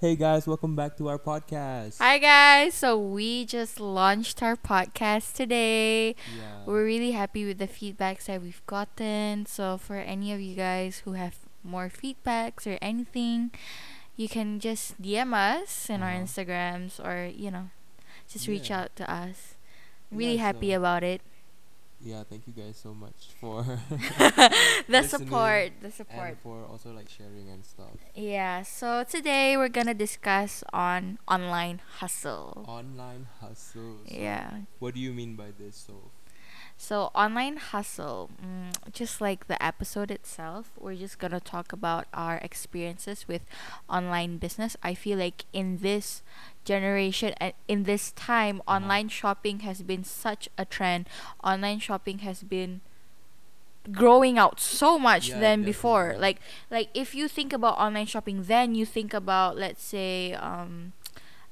Hey 0.00 0.14
guys, 0.14 0.46
welcome 0.46 0.76
back 0.76 0.96
to 0.98 1.08
our 1.08 1.18
podcast. 1.18 1.98
Hi 1.98 2.18
guys. 2.18 2.74
So 2.74 2.96
we 2.96 3.44
just 3.44 3.80
launched 3.80 4.42
our 4.42 4.54
podcast 4.54 5.34
today. 5.34 6.14
Yeah. 6.38 6.62
We're 6.66 6.84
really 6.84 7.12
happy 7.12 7.44
with 7.44 7.58
the 7.58 7.66
feedbacks 7.66 8.26
that 8.26 8.40
we've 8.42 8.62
gotten. 8.66 9.46
So 9.46 9.76
for 9.76 9.96
any 9.96 10.32
of 10.32 10.40
you 10.40 10.54
guys 10.54 11.02
who 11.04 11.12
have 11.18 11.36
more 11.64 11.90
feedbacks 11.90 12.62
or 12.66 12.78
anything, 12.80 13.50
you 14.14 14.28
can 14.28 14.60
just 14.60 15.02
DM 15.02 15.34
us 15.34 15.90
in 15.90 16.02
our 16.02 16.14
Uh-huh. 16.14 16.22
Instagrams 16.22 17.02
or, 17.02 17.26
you 17.26 17.50
know, 17.50 17.70
just 18.30 18.46
reach 18.46 18.70
Yeah. 18.70 18.86
out 18.86 18.94
to 19.02 19.04
us. 19.10 19.54
Really 20.12 20.36
Yeah, 20.38 20.46
happy 20.54 20.70
so- 20.70 20.78
about 20.78 21.02
it. 21.02 21.22
Yeah, 22.00 22.22
thank 22.22 22.46
you 22.46 22.52
guys 22.52 22.76
so 22.76 22.94
much 22.94 23.34
for 23.40 23.62
the 24.88 25.02
support, 25.02 25.72
the 25.82 25.90
support. 25.90 26.28
and 26.28 26.38
for 26.38 26.64
also 26.64 26.92
like 26.92 27.08
sharing 27.08 27.48
and 27.50 27.64
stuff. 27.64 27.98
Yeah, 28.14 28.62
so 28.62 29.04
today 29.04 29.56
we're 29.56 29.68
to 29.86 29.94
discuss 29.94 30.62
on 30.72 31.18
online 31.28 31.80
hustle. 31.98 32.64
Online 32.68 33.26
hustles. 33.40 34.06
Yeah. 34.06 34.68
What 34.78 34.94
do 34.94 35.00
you 35.00 35.12
mean 35.12 35.34
by 35.36 35.50
this? 35.58 35.76
So 35.76 36.10
So, 36.80 37.10
online 37.14 37.56
hustle, 37.56 38.30
mm, 38.40 38.70
just 38.92 39.20
like 39.20 39.48
the 39.48 39.60
episode 39.62 40.10
itself, 40.12 40.70
we're 40.78 40.94
just 40.94 41.18
gonna 41.18 41.40
talk 41.40 41.72
about 41.72 42.06
our 42.14 42.36
experiences 42.38 43.26
with 43.26 43.42
online 43.90 44.38
business. 44.38 44.76
I 44.82 44.94
feel 44.94 45.18
like 45.18 45.44
in 45.52 45.78
this 45.78 46.22
generation 46.64 47.34
and 47.38 47.52
in 47.66 47.82
this 47.82 48.12
time, 48.12 48.62
Uh-huh. 48.66 48.76
online 48.76 49.08
shopping 49.08 49.60
has 49.60 49.82
been 49.82 50.04
such 50.04 50.48
a 50.56 50.64
trend. 50.64 51.08
Online 51.42 51.80
shopping 51.80 52.20
has 52.20 52.44
been 52.44 52.80
growing 53.90 54.38
out 54.38 54.60
so 54.60 54.98
much 54.98 55.28
Yeah, 55.30 55.40
than 55.40 55.62
before. 55.64 56.14
Like, 56.18 56.38
like 56.70 56.90
if 56.94 57.14
you 57.14 57.26
think 57.26 57.52
about 57.52 57.78
online 57.78 58.06
shopping, 58.06 58.44
then 58.44 58.74
you 58.74 58.84
think 58.84 59.14
about 59.14 59.56
let's 59.56 59.82
say 59.82 60.34
um, 60.34 60.92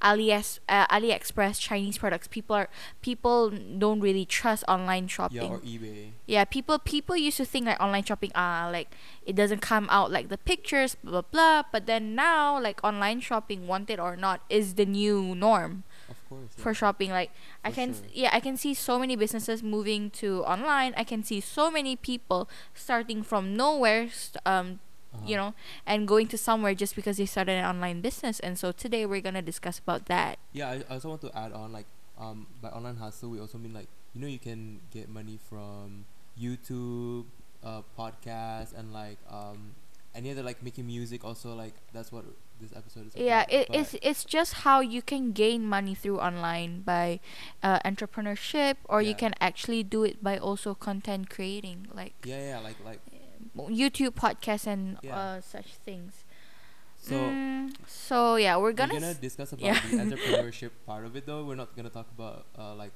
AliEx, 0.02 0.58
uh, 0.68 0.86
AliExpress 0.88 1.58
Chinese 1.60 1.98
products. 1.98 2.28
People 2.28 2.56
are 2.56 2.68
people 3.02 3.50
don't 3.50 4.00
really 4.00 4.24
trust 4.24 4.64
online 4.68 5.08
shopping. 5.08 5.42
yeah, 5.42 5.56
or 5.56 5.58
eBay. 5.60 6.10
Yeah, 6.26 6.44
people 6.44 6.78
people 6.78 7.16
used 7.16 7.36
to 7.38 7.44
think 7.44 7.66
like 7.66 7.80
online 7.80 8.04
shopping 8.04 8.30
ah 8.34 8.68
like 8.70 8.88
it 9.24 9.34
doesn't 9.34 9.60
come 9.60 9.88
out 9.90 10.10
like 10.10 10.28
the 10.28 10.38
pictures 10.38 10.96
blah 11.02 11.22
blah 11.22 11.30
blah. 11.30 11.62
But 11.72 11.86
then 11.86 12.14
now 12.14 12.60
like 12.60 12.82
online 12.84 13.20
shopping, 13.20 13.66
wanted 13.66 13.98
or 13.98 14.16
not, 14.16 14.40
is 14.48 14.74
the 14.74 14.84
new 14.86 15.34
norm 15.34 15.84
Of 16.08 16.16
course. 16.28 16.50
for 16.56 16.74
shopping. 16.74 17.10
Like 17.10 17.30
I 17.64 17.70
can 17.70 17.94
sure. 17.94 18.02
yeah 18.12 18.30
I 18.32 18.40
can 18.40 18.56
see 18.56 18.74
so 18.74 18.98
many 18.98 19.16
businesses 19.16 19.62
moving 19.62 20.10
to 20.22 20.44
online. 20.44 20.92
I 20.96 21.04
can 21.04 21.22
see 21.24 21.40
so 21.40 21.70
many 21.70 21.96
people 21.96 22.48
starting 22.74 23.22
from 23.22 23.56
nowhere. 23.56 24.08
St- 24.10 24.42
um, 24.44 24.80
you 25.24 25.36
Uh-huh. 25.36 25.36
know, 25.36 25.54
and 25.86 26.06
going 26.06 26.26
to 26.28 26.38
somewhere 26.38 26.74
just 26.74 26.94
because 26.96 27.16
they 27.18 27.26
started 27.26 27.52
an 27.52 27.64
online 27.64 28.00
business. 28.00 28.40
And 28.40 28.58
so 28.58 28.72
today 28.72 29.06
we're 29.06 29.20
gonna 29.22 29.42
discuss 29.42 29.78
about 29.78 30.06
that. 30.06 30.38
Yeah, 30.52 30.70
I, 30.70 30.74
I 30.88 30.94
also 30.98 31.08
want 31.08 31.20
to 31.22 31.32
add 31.36 31.52
on 31.52 31.72
like 31.72 31.86
um 32.18 32.46
by 32.60 32.68
online 32.70 32.96
hustle 32.96 33.30
we 33.30 33.40
also 33.40 33.58
mean 33.58 33.72
like 33.74 33.88
you 34.14 34.20
know 34.20 34.26
you 34.26 34.38
can 34.38 34.80
get 34.90 35.08
money 35.08 35.38
from 35.48 36.04
YouTube, 36.38 37.24
uh 37.64 37.82
podcasts 37.98 38.72
and 38.76 38.92
like 38.92 39.18
um 39.30 39.74
any 40.14 40.30
other 40.30 40.42
like 40.42 40.62
making 40.62 40.86
music 40.86 41.24
also 41.24 41.54
like 41.54 41.74
that's 41.92 42.10
what 42.12 42.24
this 42.60 42.72
episode 42.74 43.06
is 43.06 43.16
yeah 43.16 43.44
it, 43.48 43.66
but- 43.68 43.76
it's 43.76 43.94
it's 44.02 44.24
just 44.24 44.64
how 44.64 44.80
you 44.80 45.02
can 45.02 45.32
gain 45.32 45.64
money 45.66 45.94
through 45.94 46.18
online 46.18 46.80
by 46.82 47.20
uh, 47.62 47.78
entrepreneurship 47.84 48.76
or 48.88 49.02
you 49.02 49.14
can 49.14 49.34
actually 49.40 49.82
do 49.82 50.04
it 50.04 50.22
by 50.22 50.38
also 50.38 50.74
content 50.74 51.28
creating 51.28 51.86
like 51.92 52.14
yeah 52.24 52.56
yeah 52.56 52.58
like 52.60 52.76
like 52.84 53.00
youtube 53.70 54.10
podcasts 54.14 54.66
and 54.66 54.98
Yeah. 55.02 55.16
uh, 55.18 55.40
such 55.40 55.74
things 55.84 56.24
so 56.96 57.14
Mm, 57.16 57.74
so 57.86 58.36
yeah 58.36 58.56
we're 58.56 58.72
gonna, 58.72 58.94
we're 58.94 59.00
gonna, 59.00 59.12
s- 59.12 59.18
discuss 59.18 59.52
about 59.52 59.64
yeah. 59.64 59.80
the 59.90 59.96
entrepreneurship 60.04 60.70
part 60.86 61.04
of 61.04 61.14
it 61.16 61.26
though 61.26 61.44
we're 61.44 61.54
not 61.56 61.74
gonna 61.76 61.90
talk 61.90 62.06
about 62.16 62.46
uh 62.58 62.74
like 62.74 62.92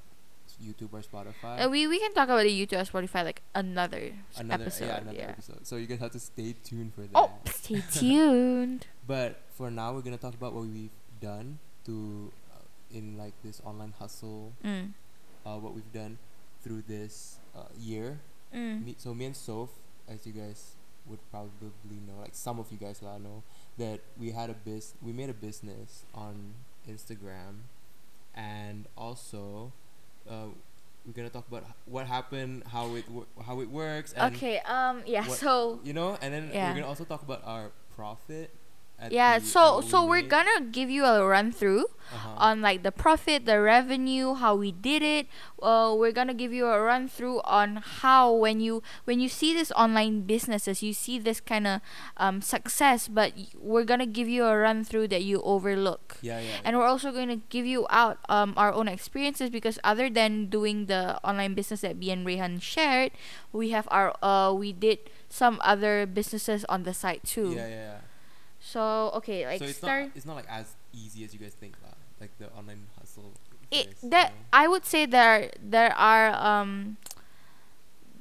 YouTube 0.61 0.91
or 0.93 0.99
Spotify 1.01 1.63
uh, 1.65 1.69
we, 1.69 1.87
we 1.87 1.97
can 1.97 2.13
talk 2.13 2.25
about 2.27 2.43
the 2.43 2.51
youtube 2.51 2.81
or 2.81 2.85
spotify 2.85 3.23
like 3.23 3.41
another, 3.55 4.11
another 4.37 4.65
episode 4.65 4.85
yeah 4.85 4.97
another 4.97 5.17
yeah. 5.17 5.29
episode 5.29 5.65
so 5.65 5.75
you 5.77 5.87
guys 5.87 5.99
have 5.99 6.11
to 6.11 6.19
stay 6.19 6.53
tuned 6.63 6.93
for 6.93 7.01
that 7.01 7.15
oh 7.15 7.31
stay 7.49 7.81
tuned 7.91 8.85
But 9.07 9.41
for 9.55 9.71
now, 9.71 9.93
we're 9.93 10.01
gonna 10.01 10.17
talk 10.21 10.33
about 10.35 10.53
what 10.53 10.65
we've 10.65 10.89
done 11.21 11.57
to 11.85 12.31
uh, 12.53 12.61
in 12.97 13.17
like 13.17 13.33
this 13.43 13.61
online 13.65 13.93
hustle. 13.97 14.53
mm. 14.63 14.91
Uh, 15.45 15.57
what 15.57 15.73
we've 15.73 15.91
done 15.93 16.17
through 16.61 16.83
this 16.87 17.37
uh, 17.57 17.65
year. 17.79 18.19
Mm. 18.53 18.85
Me, 18.85 18.95
so 18.97 19.13
me 19.15 19.25
and 19.25 19.35
Soph, 19.35 19.69
as 20.07 20.25
you 20.25 20.33
guys 20.33 20.75
would 21.05 21.19
probably 21.31 21.99
know, 22.07 22.19
like 22.21 22.33
some 22.35 22.59
of 22.59 22.71
you 22.71 22.77
guys 22.77 23.01
lah 23.01 23.17
know 23.17 23.43
that 23.77 23.99
we 24.19 24.31
had 24.31 24.49
a 24.49 24.53
biz. 24.53 24.93
We 25.01 25.11
made 25.13 25.29
a 25.29 25.33
business 25.37 26.03
on 26.13 26.53
Instagram, 26.87 27.67
and 28.35 28.87
also. 28.97 29.71
Uh, 30.29 30.53
we're 31.03 31.13
gonna 31.17 31.29
talk 31.33 31.47
about 31.49 31.65
what 31.89 32.05
happened, 32.05 32.61
how 32.69 32.93
it 32.93 33.09
wo- 33.09 33.25
how 33.41 33.59
it 33.59 33.69
works, 33.73 34.13
and 34.13 34.35
okay 34.37 34.59
um 34.69 35.01
yeah 35.09 35.25
what- 35.27 35.39
so 35.41 35.79
you 35.83 35.93
know, 35.97 36.13
and 36.21 36.29
then 36.31 36.51
Yeah. 36.53 36.69
we're 36.69 36.75
gonna 36.77 36.87
also 36.87 37.05
talk 37.09 37.23
about 37.25 37.41
our 37.43 37.71
profit. 37.97 38.53
Yeah 39.09 39.39
so 39.39 39.81
so 39.81 40.05
we're 40.05 40.21
gonna 40.27 40.61
give 40.69 40.89
you 40.89 41.05
a 41.05 41.25
run 41.25 41.51
through 41.51 41.85
Uh-huh. 42.11 42.35
on 42.51 42.59
like 42.59 42.83
the 42.83 42.91
profit, 42.91 43.47
the 43.47 43.55
revenue, 43.63 44.35
how 44.35 44.51
we 44.59 44.75
did 44.75 44.99
it. 44.99 45.31
Uh, 45.63 45.95
we're 45.95 46.11
gonna 46.11 46.35
give 46.35 46.51
you 46.51 46.67
a 46.67 46.75
run 46.75 47.07
through 47.07 47.39
on 47.47 47.79
how 48.03 48.27
when 48.35 48.59
you 48.59 48.83
when 49.07 49.23
you 49.23 49.31
see 49.31 49.55
this 49.55 49.71
online 49.79 50.27
businesses, 50.27 50.83
you 50.83 50.91
see 50.91 51.15
this 51.23 51.39
kind 51.39 51.63
of 51.63 51.79
um, 52.19 52.43
success, 52.43 53.07
but 53.07 53.31
we're 53.55 53.87
gonna 53.87 54.03
give 54.09 54.27
you 54.27 54.43
a 54.43 54.51
run 54.59 54.83
through 54.83 55.07
that 55.07 55.23
you 55.23 55.39
overlook. 55.47 56.19
Yeah, 56.19 56.43
yeah. 56.43 56.59
And 56.67 56.75
we're 56.75 56.83
also 56.83 57.15
to 57.15 57.39
give 57.47 57.63
you 57.63 57.87
out 57.87 58.19
um, 58.27 58.51
our 58.59 58.75
own 58.75 58.91
experiences 58.91 59.47
because 59.47 59.79
other 59.79 60.11
than 60.11 60.51
doing 60.51 60.91
the 60.91 61.15
online 61.23 61.55
business 61.55 61.79
that 61.87 61.95
B 61.95 62.11
and 62.11 62.27
Rehan 62.27 62.59
shared, 62.59 63.15
we 63.55 63.71
have 63.71 63.87
our 63.87 64.11
uh 64.19 64.51
we 64.51 64.75
did 64.75 64.99
some 65.31 65.63
other 65.63 66.03
businesses 66.03 66.67
on 66.67 66.83
the 66.83 66.91
site 66.91 67.23
too. 67.23 67.55
yeah, 67.55 67.71
yeah, 67.71 67.87
yeah. 67.95 67.99
So 68.61 69.11
okay, 69.15 69.45
like 69.45 69.59
so 69.59 69.65
it's 69.65 69.77
start. 69.81 70.13
not 70.13 70.15
it's 70.15 70.25
not 70.25 70.35
like 70.37 70.47
as 70.47 70.77
easy 70.93 71.25
as 71.25 71.33
you 71.33 71.39
guys 71.41 71.57
think, 71.57 71.75
lah. 71.81 71.97
Like 72.21 72.37
the 72.37 72.53
online 72.53 72.85
hustle. 72.99 73.33
it, 73.73 73.97
is, 73.97 74.03
you 74.03 74.09
that 74.13 74.29
know? 74.29 74.37
I 74.53 74.67
would 74.69 74.85
say 74.85 75.09
there 75.09 75.49
there 75.57 75.91
are 75.97 76.29
um 76.37 76.97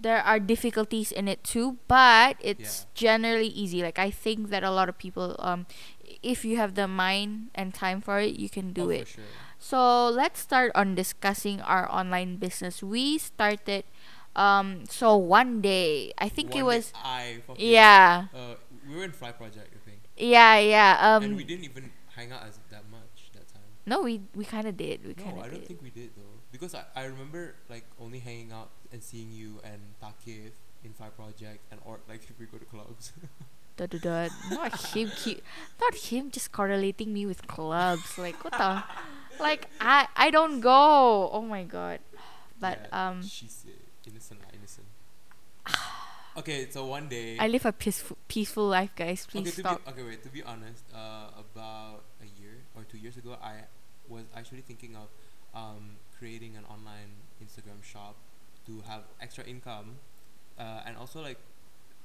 there 0.00 0.24
are 0.24 0.40
difficulties 0.40 1.12
in 1.12 1.28
it 1.28 1.44
too, 1.44 1.76
but 1.86 2.40
it's 2.40 2.86
generally 2.94 3.52
easy. 3.52 3.82
Like 3.82 3.98
I 3.98 4.10
think 4.10 4.48
that 4.48 4.64
a 4.64 4.72
lot 4.72 4.88
of 4.88 4.96
people 4.96 5.36
um 5.38 5.68
if 6.24 6.44
you 6.44 6.56
have 6.56 6.74
the 6.74 6.88
mind 6.88 7.52
and 7.54 7.74
time 7.74 8.00
for 8.00 8.18
it, 8.18 8.40
you 8.40 8.48
can 8.48 8.72
do 8.72 8.88
oh, 8.88 8.96
it. 8.96 9.08
Sure. 9.08 9.24
So 9.60 10.08
let's 10.08 10.40
start 10.40 10.72
on 10.74 10.94
discussing 10.94 11.60
our 11.60 11.84
online 11.92 12.36
business. 12.36 12.82
We 12.82 13.18
started 13.18 13.84
um 14.34 14.88
so 14.88 15.20
one 15.20 15.60
day, 15.60 16.16
I 16.16 16.32
think 16.32 16.56
it 16.56 16.64
One 16.64 16.72
day 16.72 16.80
was 16.80 16.92
I 16.96 17.44
yeah. 17.60 18.32
Uh, 18.32 18.56
we 18.88 18.96
were 18.96 19.04
in 19.04 19.12
Fly 19.12 19.32
Project, 19.32 19.68
Yeah, 20.20 20.58
yeah. 20.58 20.96
Um 21.00 21.22
and 21.24 21.36
we 21.36 21.44
didn't 21.44 21.64
even 21.64 21.90
hang 22.16 22.32
out 22.32 22.42
as 22.44 22.58
that 22.70 22.84
much 22.90 23.30
that 23.34 23.48
time. 23.48 23.62
no, 23.86 24.02
we 24.02 24.20
we 24.34 24.44
kind 24.44 24.66
of 24.68 24.76
did. 24.76 25.00
We 25.06 25.14
No, 25.18 25.40
I 25.40 25.48
don't 25.48 25.60
did. 25.60 25.66
think 25.66 25.82
we 25.82 25.90
did 25.90 26.10
though, 26.16 26.38
because 26.52 26.74
I, 26.74 26.84
I 26.94 27.04
remember 27.04 27.54
like 27.68 27.84
only 28.00 28.18
hanging 28.20 28.52
out 28.52 28.70
and 28.92 29.02
seeing 29.02 29.32
you 29.32 29.60
and 29.64 29.80
Takif 30.02 30.52
in 30.84 30.92
Fly 30.92 31.08
Project 31.08 31.60
and 31.70 31.80
or 31.84 32.00
like 32.08 32.22
if 32.28 32.38
we 32.38 32.46
go 32.46 32.58
to 32.58 32.64
clubs. 32.66 33.12
Da, 33.76 33.86
da, 33.86 33.96
da. 33.98 34.28
Not 34.50 34.76
him, 34.92 35.08
keep, 35.16 35.40
not 35.80 35.94
him 35.94 36.30
just 36.30 36.52
correlating 36.52 37.14
me 37.14 37.24
with 37.24 37.46
clubs. 37.48 38.18
Like 38.18 38.36
what 38.44 38.52
the, 38.52 38.84
like 39.40 39.68
I 39.80 40.04
I 40.16 40.28
don't 40.28 40.60
go. 40.60 41.30
Oh 41.32 41.40
my 41.40 41.64
god. 41.64 42.00
But 42.60 42.76
Yeah, 42.92 43.08
um, 43.08 43.22
she's 43.24 43.64
uh, 43.64 43.72
innocent, 44.04 44.40
innocent. 44.52 44.84
okay, 46.40 46.66
so 46.70 46.86
one 46.86 47.08
day. 47.08 47.36
I 47.38 47.46
live 47.48 47.64
a 47.64 47.72
peaceful 47.72 48.16
peaceful 48.28 48.66
life, 48.66 48.90
guys. 48.96 49.26
Please 49.28 49.48
okay, 49.48 49.50
to 49.50 49.60
stop. 49.60 49.84
Be, 49.84 49.90
okay, 49.92 50.04
wait. 50.04 50.22
To 50.24 50.28
be 50.28 50.42
honest, 50.42 50.84
uh, 50.92 51.30
about 51.36 52.02
a 52.20 52.28
year 52.40 52.64
or 52.74 52.82
two 52.88 52.98
years 52.98 53.16
ago, 53.16 53.36
I 53.42 53.68
was 54.08 54.24
actually 54.34 54.62
thinking 54.62 54.96
of 54.96 55.08
um, 55.54 56.00
creating 56.18 56.56
an 56.56 56.64
online 56.64 57.20
Instagram 57.38 57.84
shop 57.84 58.16
to 58.66 58.82
have 58.88 59.04
extra 59.20 59.44
income, 59.44 60.00
uh, 60.58 60.86
and 60.86 60.96
also 60.96 61.22
like 61.22 61.38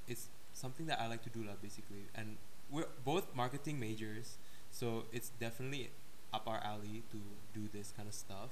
it's 0.08 0.28
something 0.54 0.86
that 0.88 1.00
I 1.02 1.08
like 1.08 1.24
to 1.24 1.32
do, 1.32 1.44
lah, 1.44 1.56
basically. 1.62 2.12
And 2.14 2.38
we're 2.70 2.92
both 3.04 3.34
marketing 3.36 3.80
majors, 3.80 4.38
so 4.72 5.06
it's 5.12 5.32
definitely 5.40 5.90
up 6.34 6.48
our 6.48 6.60
alley 6.64 7.04
to 7.12 7.20
do 7.56 7.68
this 7.72 7.94
kind 7.96 8.08
of 8.08 8.14
stuff. 8.14 8.52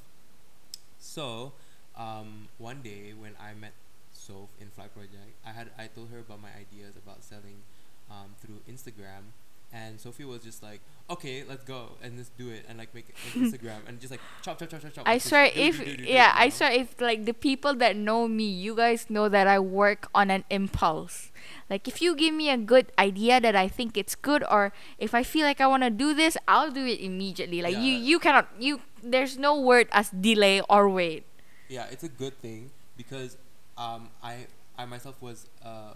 So, 0.99 1.51
um, 1.97 2.47
one 2.57 2.81
day 2.81 3.11
when 3.11 3.35
I 3.35 3.53
met 3.53 3.73
Soph 4.13 4.49
in 4.59 4.69
Fly 4.69 4.87
Project, 4.87 5.35
I 5.45 5.51
had 5.51 5.69
I 5.77 5.87
told 5.87 6.09
her 6.11 6.19
about 6.19 6.41
my 6.41 6.49
ideas 6.59 6.95
about 6.95 7.23
selling 7.23 7.63
um, 8.09 8.35
through 8.39 8.61
Instagram, 8.69 9.33
and 9.73 9.99
Sophie 9.99 10.23
was 10.23 10.41
just 10.43 10.61
like, 10.61 10.81
"Okay, 11.09 11.43
let's 11.47 11.63
go 11.63 11.97
and 12.01 12.17
let's 12.17 12.29
do 12.37 12.49
it 12.49 12.65
and 12.69 12.77
like 12.77 12.93
make 12.93 13.09
an 13.09 13.41
Instagram 13.51 13.87
and 13.87 13.99
just 13.99 14.11
like 14.11 14.21
chop 14.41 14.59
chop 14.59 14.69
chop 14.69 14.81
chop 14.81 14.93
chop." 14.93 15.07
I 15.07 15.13
like, 15.13 15.21
swear, 15.21 15.49
do, 15.51 15.59
if 15.59 15.83
do, 15.83 15.97
do, 15.97 16.03
yeah, 16.03 16.31
I 16.35 16.49
swear, 16.49 16.71
if 16.71 17.01
like 17.01 17.25
the 17.25 17.33
people 17.33 17.73
that 17.75 17.95
know 17.95 18.27
me, 18.27 18.45
you 18.45 18.75
guys 18.75 19.09
know 19.09 19.27
that 19.29 19.47
I 19.47 19.59
work 19.59 20.07
on 20.13 20.29
an 20.29 20.43
impulse. 20.49 21.31
Like 21.69 21.87
if 21.87 22.01
you 22.01 22.15
give 22.15 22.33
me 22.33 22.49
a 22.49 22.57
good 22.57 22.91
idea 22.99 23.41
that 23.41 23.55
I 23.55 23.67
think 23.67 23.97
it's 23.97 24.15
good, 24.15 24.43
or 24.49 24.71
if 24.99 25.13
I 25.13 25.23
feel 25.23 25.45
like 25.45 25.59
I 25.59 25.67
want 25.67 25.83
to 25.83 25.89
do 25.89 26.13
this, 26.13 26.37
I'll 26.47 26.71
do 26.71 26.85
it 26.85 26.99
immediately. 27.01 27.61
Like 27.61 27.75
you, 27.75 27.93
you 27.93 28.19
cannot, 28.19 28.49
you. 28.59 28.81
There's 29.03 29.37
no 29.37 29.59
word 29.59 29.87
as 29.91 30.09
delay 30.11 30.61
or 30.69 30.87
wait. 30.89 31.25
yeah, 31.67 31.85
it's 31.91 32.03
a 32.03 32.09
good 32.09 32.37
thing 32.39 32.71
because 32.95 33.37
um, 33.77 34.09
I 34.21 34.47
I 34.77 34.85
myself 34.85 35.21
was 35.21 35.47
uh, 35.63 35.93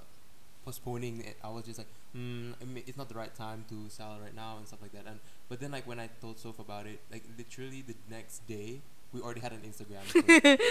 postponing 0.65 1.21
it. 1.21 1.38
I 1.44 1.50
was 1.50 1.63
just 1.63 1.77
like, 1.77 1.88
mm, 2.15 2.53
I 2.62 2.65
mean, 2.65 2.83
it's 2.88 2.97
not 2.97 3.09
the 3.09 3.15
right 3.15 3.33
time 3.35 3.65
to 3.69 3.89
sell 3.89 4.18
right 4.21 4.35
now 4.35 4.57
and 4.57 4.68
stuff 4.68 4.81
like 4.81 4.91
that. 4.94 5.06
And 5.07 5.19
but 5.50 5.59
then 5.59 5.71
like 5.71 5.88
when 5.88 6.00
I 6.00 6.09
told 6.21 6.39
Soph 6.39 6.59
about 6.59 6.85
it, 6.88 7.00
like 7.12 7.24
literally 7.38 7.81
the 7.81 7.95
next 8.09 8.45
day 8.47 8.81
we 9.13 9.21
already 9.21 9.39
had 9.41 9.53
an 9.53 9.62
Instagram, 9.62 10.03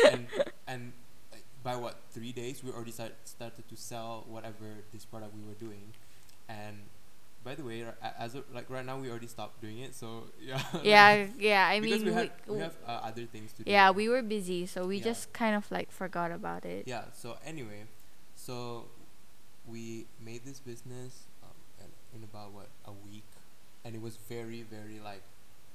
and 0.12 0.26
and 0.66 0.92
like, 1.32 1.44
by 1.62 1.76
what 1.76 1.96
three 2.12 2.32
days 2.32 2.62
we 2.62 2.70
already 2.70 2.92
start, 2.92 3.12
started 3.24 3.68
to 3.68 3.76
sell 3.76 4.24
whatever 4.28 4.84
this 4.92 5.04
product 5.04 5.34
we 5.34 5.42
were 5.46 5.58
doing, 5.58 5.92
and. 6.48 6.78
By 7.46 7.54
the 7.54 7.62
way, 7.62 7.86
as 8.18 8.34
of, 8.34 8.42
like 8.52 8.66
right 8.68 8.84
now, 8.84 8.98
we 8.98 9.06
already 9.08 9.30
stopped 9.30 9.62
doing 9.62 9.78
it. 9.86 9.94
So 9.94 10.24
yeah. 10.42 10.58
yeah, 10.82 11.26
yeah. 11.38 11.68
I 11.70 11.78
mean, 11.78 12.04
we, 12.04 12.12
had, 12.12 12.30
we- 12.50 12.58
have 12.58 12.74
uh, 12.82 13.06
other 13.06 13.24
things 13.34 13.52
to 13.54 13.62
do. 13.62 13.70
yeah, 13.70 13.94
we 13.94 14.08
were 14.10 14.22
busy, 14.22 14.66
so 14.66 14.84
we 14.90 14.98
Yeah. 14.98 15.14
just 15.14 15.32
kind 15.32 15.54
of 15.54 15.70
like 15.70 15.88
forgot 16.02 16.30
about 16.34 16.64
it. 16.66 16.82
yeah 16.90 17.04
so 17.14 17.36
anyway 17.46 17.86
so 18.34 18.86
we 19.66 20.06
made 20.24 20.42
this 20.44 20.58
business 20.60 21.24
um, 21.42 21.56
in, 21.82 22.18
in 22.18 22.24
about 22.24 22.52
what 22.52 22.68
a 22.86 22.92
week 23.06 23.24
and 23.84 23.94
it 23.94 24.02
was 24.02 24.18
very 24.28 24.62
very 24.62 24.98
like 25.02 25.22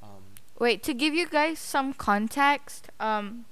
um 0.04 0.24
Wait, 0.60 0.84
to 0.84 0.94
give 0.94 1.14
you 1.16 1.26
guys 1.28 1.58
some 1.58 1.92
context, 1.94 2.90
um, 3.00 3.46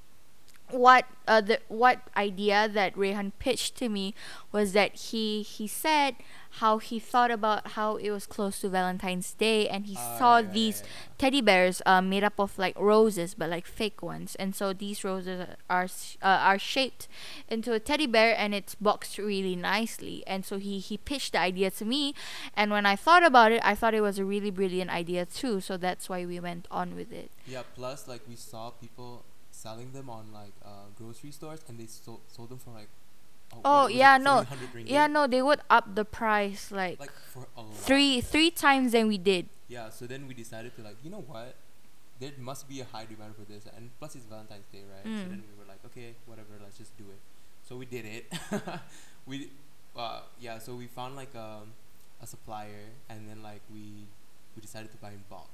what 0.71 1.05
uh 1.27 1.41
the 1.41 1.59
what 1.67 2.01
idea 2.15 2.69
that 2.71 2.95
Rehan 2.97 3.31
pitched 3.39 3.75
to 3.77 3.89
me 3.89 4.13
was 4.51 4.73
that 4.73 4.95
he 4.95 5.41
he 5.41 5.67
said 5.67 6.15
how 6.53 6.79
he 6.79 6.99
thought 6.99 7.31
about 7.31 7.69
how 7.69 7.97
it 7.97 8.09
was 8.09 8.25
close 8.25 8.59
to 8.61 8.69
Valentine's 8.69 9.33
Day 9.33 9.69
and 9.69 9.85
he 9.85 9.95
uh, 9.95 10.17
saw 10.17 10.37
yeah, 10.37 10.45
yeah, 10.47 10.51
these 10.51 10.81
yeah, 10.81 10.89
teddy 11.17 11.41
bears 11.41 11.81
uh, 11.85 12.01
made 12.01 12.23
up 12.23 12.39
of 12.39 12.57
like 12.57 12.77
roses 12.79 13.35
but 13.35 13.49
like 13.49 13.65
fake 13.65 14.01
ones. 14.01 14.35
And 14.35 14.55
so 14.55 14.73
these 14.73 15.03
roses 15.03 15.47
are 15.69 15.87
uh, 16.21 16.25
are 16.25 16.57
shaped 16.57 17.07
into 17.47 17.73
a 17.73 17.79
teddy 17.79 18.07
bear 18.07 18.35
and 18.37 18.55
it's 18.55 18.75
boxed 18.75 19.17
really 19.17 19.55
nicely. 19.55 20.23
And 20.25 20.43
so 20.43 20.57
he 20.57 20.79
he 20.79 20.97
pitched 20.97 21.33
the 21.33 21.39
idea 21.39 21.69
to 21.71 21.85
me. 21.85 22.15
And 22.55 22.71
when 22.71 22.85
I 22.85 22.95
thought 22.95 23.23
about 23.23 23.51
it 23.51 23.61
I 23.63 23.75
thought 23.75 23.93
it 23.93 24.01
was 24.01 24.17
a 24.17 24.25
really 24.25 24.51
brilliant 24.51 24.89
idea 24.89 25.25
too. 25.25 25.61
So 25.61 25.77
that's 25.77 26.09
why 26.09 26.25
we 26.25 26.39
went 26.39 26.67
on 26.71 26.95
with 26.95 27.11
it. 27.11 27.31
Yeah 27.45 27.61
plus 27.75 28.07
like 28.07 28.21
we 28.27 28.35
saw 28.35 28.71
people 28.71 29.23
selling 29.59 29.91
them 29.91 30.09
on 30.09 30.31
like 30.31 30.53
uh, 30.63 30.87
grocery 30.97 31.31
stores 31.31 31.61
and 31.67 31.77
they 31.79 31.85
sold, 31.87 32.21
sold 32.27 32.49
them 32.49 32.59
for 32.59 32.71
like 32.71 32.89
Oh, 33.65 33.83
what 33.83 33.93
yeah, 33.93 34.17
no. 34.17 34.45
yeah 34.85 35.07
no 35.07 35.25
they 35.25 35.41
would 35.41 35.59
up 35.69 35.95
the 35.95 36.05
price 36.05 36.71
like, 36.71 36.99
like 36.99 37.11
a 37.57 37.63
three 37.73 38.21
three 38.21 38.51
times 38.51 38.91
than 38.93 39.07
we 39.07 39.17
did. 39.17 39.49
Yeah 39.67 39.89
so 39.89 40.05
then 40.05 40.27
we 40.27 40.33
decided 40.33 40.75
to 40.77 40.81
like 40.83 40.97
you 41.03 41.09
know 41.09 41.23
what? 41.25 41.55
There 42.19 42.31
must 42.37 42.67
be 42.69 42.79
a 42.81 42.85
high 42.85 43.05
demand 43.05 43.35
for 43.35 43.45
this 43.51 43.65
and 43.75 43.89
plus 43.99 44.15
it's 44.15 44.25
valentine's 44.25 44.67
day 44.71 44.83
right? 44.85 45.03
So 45.03 45.25
Mm. 45.25 45.29
then 45.33 45.41
we 45.49 45.53
were 45.59 45.67
like 45.67 45.81
okay 45.89 46.13
whatever 46.25 46.53
let's 46.61 46.77
just 46.77 46.95
do 46.97 47.05
it. 47.09 47.19
So 47.67 47.75
we 47.77 47.85
did 47.85 48.05
it. 48.05 48.25
We 49.25 49.49
uh, 49.97 50.21
yeah 50.39 50.59
so 50.59 50.75
we 50.75 50.87
found 50.87 51.15
like 51.15 51.33
um, 51.35 51.73
a 52.21 52.27
supplier 52.27 52.85
and 53.09 53.27
then 53.29 53.41
like 53.41 53.61
we 53.73 54.05
we 54.55 54.61
decided 54.61 54.91
to 54.91 54.97
buy 54.97 55.09
in 55.09 55.23
bulk. 55.29 55.49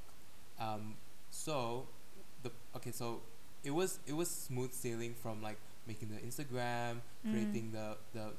Um, 0.60 0.96
so 1.32 1.88
the 2.44 2.52
okay 2.76 2.92
so 2.92 3.22
it 3.66 3.72
was 3.74 4.00
it 4.08 4.14
was 4.14 4.30
smooth 4.30 4.72
sailing 4.72 5.14
from 5.22 5.42
like 5.42 5.58
making 5.88 6.10
the 6.10 6.20
instagram 6.22 7.02
Mm. 7.26 7.32
creating 7.32 7.72
the 7.72 7.98
the 8.14 8.32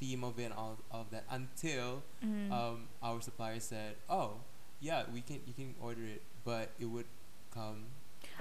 theme 0.00 0.24
of 0.24 0.38
it 0.38 0.44
and 0.50 0.54
all 0.54 0.76
of 0.90 1.10
that 1.10 1.24
until 1.30 2.02
Mm. 2.24 2.50
um, 2.50 2.88
our 3.02 3.20
supplier 3.22 3.60
said, 3.60 3.94
"Oh, 4.10 4.42
yeah, 4.80 5.04
we 5.14 5.20
can 5.22 5.38
you 5.46 5.54
can 5.54 5.74
order 5.80 6.02
it, 6.02 6.22
but 6.44 6.70
it 6.80 6.86
would 6.86 7.06
come." 7.54 7.86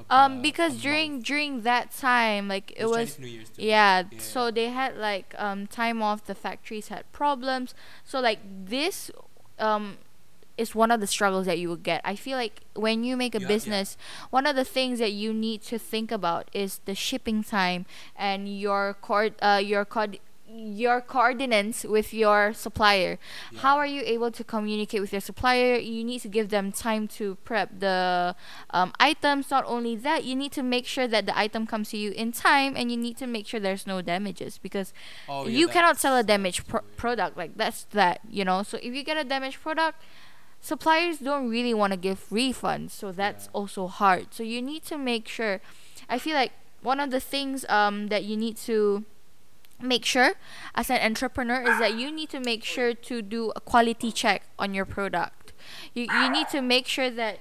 um 0.10 0.42
because 0.42 0.82
during 0.82 1.14
month." 1.22 1.26
during 1.26 1.62
that 1.62 1.92
time 1.94 2.48
like 2.48 2.74
it 2.76 2.86
was 2.88 3.20
New 3.20 3.28
Year's 3.28 3.50
too. 3.50 3.62
yeah, 3.62 4.04
Yeah, 4.10 4.18
so 4.20 4.50
they 4.50 4.70
had 4.70 4.98
like 4.98 5.36
um 5.38 5.68
time 5.68 6.02
off 6.02 6.26
the 6.26 6.34
factories 6.34 6.88
had 6.88 7.06
problems 7.12 7.76
so 8.04 8.20
like 8.20 8.40
this 8.66 9.12
um 9.60 9.98
is 10.58 10.76
one 10.76 10.92
of 10.92 11.00
the 11.00 11.08
struggles 11.08 11.46
that 11.48 11.58
you 11.60 11.68
will 11.70 11.76
get. 11.92 12.02
I 12.04 12.16
feel 12.16 12.38
like 12.38 12.62
when 12.76 13.04
you 13.04 13.18
make 13.18 13.34
a 13.36 13.40
Yeah, 13.40 13.44
yeah. 13.48 13.48
business 13.48 13.98
one 14.30 14.46
of 14.46 14.56
the 14.56 14.64
things 14.66 15.00
that 15.00 15.12
you 15.12 15.34
need 15.34 15.62
to 15.64 15.78
think 15.80 16.12
about 16.12 16.50
is 16.54 16.80
the 16.86 16.94
shipping 16.96 17.44
time 17.44 17.86
and 18.16 18.48
your 18.60 18.96
cord 19.02 19.34
uh 19.42 19.60
your 19.64 19.86
cod 19.86 20.18
your 20.56 21.02
coordinates 21.02 21.84
with 21.84 22.14
your 22.14 22.54
supplier. 22.54 23.18
Yeah. 23.52 23.60
how 23.62 23.78
are 23.78 23.88
you 23.88 24.04
able 24.06 24.30
to 24.30 24.44
communicate 24.44 25.02
with 25.02 25.12
your 25.12 25.22
supplier? 25.22 25.78
You 25.78 26.04
need 26.04 26.20
to 26.22 26.28
give 26.28 26.50
them 26.50 26.72
time 26.72 27.08
to 27.18 27.36
prep 27.44 27.80
the 27.80 28.36
um, 28.70 28.94
items. 29.00 29.50
Not 29.50 29.64
only 29.66 29.96
that 29.96 30.26
you 30.26 30.36
need 30.36 30.52
to 30.52 30.62
make 30.62 30.86
sure 30.86 31.08
that 31.08 31.26
the 31.26 31.36
item 31.36 31.66
comes 31.66 31.90
to 31.90 31.98
you 31.98 32.12
in 32.12 32.32
time 32.34 32.76
and 32.78 32.92
you 32.92 32.98
need 32.98 33.18
to 33.18 33.26
make 33.26 33.48
sure 33.48 33.60
there's 33.60 33.88
no 33.88 34.02
damages 34.04 34.60
because 34.60 34.94
Oh, 35.28 35.48
yeah, 35.48 35.58
you 35.58 35.68
cannot 35.70 35.98
sell 36.00 36.16
a 36.16 36.22
damaged 36.24 36.68
pro- 36.68 36.86
product. 36.98 37.36
Like 37.36 37.58
that's 37.58 37.86
that 37.86 38.20
you 38.30 38.46
know? 38.46 38.62
So 38.62 38.78
if 38.84 38.94
you 38.94 39.04
get 39.04 39.18
a 39.18 39.24
damaged 39.24 39.60
product 39.62 40.04
suppliers 40.64 41.18
don't 41.20 41.50
really 41.52 41.74
want 41.76 41.92
to 41.92 42.00
give 42.00 42.24
refunds 42.32 42.92
so 42.96 43.12
that's 43.12 43.46
Yeah. 43.46 43.52
also 43.60 43.88
hard 43.88 44.32
so 44.32 44.44
you 44.48 44.62
need 44.62 44.84
to 44.88 44.98
make 44.98 45.28
sure 45.28 45.60
i 46.08 46.18
feel 46.18 46.36
like 46.40 46.54
one 46.82 47.00
of 47.04 47.12
the 47.12 47.20
things 47.20 47.66
um, 47.68 48.08
that 48.08 48.24
you 48.24 48.36
need 48.40 48.56
to 48.72 49.04
make 49.82 50.06
sure 50.06 50.34
as 50.76 50.90
an 50.90 51.00
entrepreneur 51.04 51.62
is 51.68 51.78
that 51.84 51.96
you 52.00 52.08
need 52.12 52.30
to 52.32 52.40
make 52.40 52.64
sure 52.64 52.94
to 52.94 53.22
do 53.22 53.52
a 53.56 53.60
quality 53.60 54.12
check 54.12 54.44
on 54.58 54.74
your 54.74 54.86
product 54.86 55.52
you, 55.94 56.08
you 56.08 56.30
need 56.32 56.48
to 56.48 56.62
make 56.62 56.88
sure 56.88 57.10
that 57.10 57.40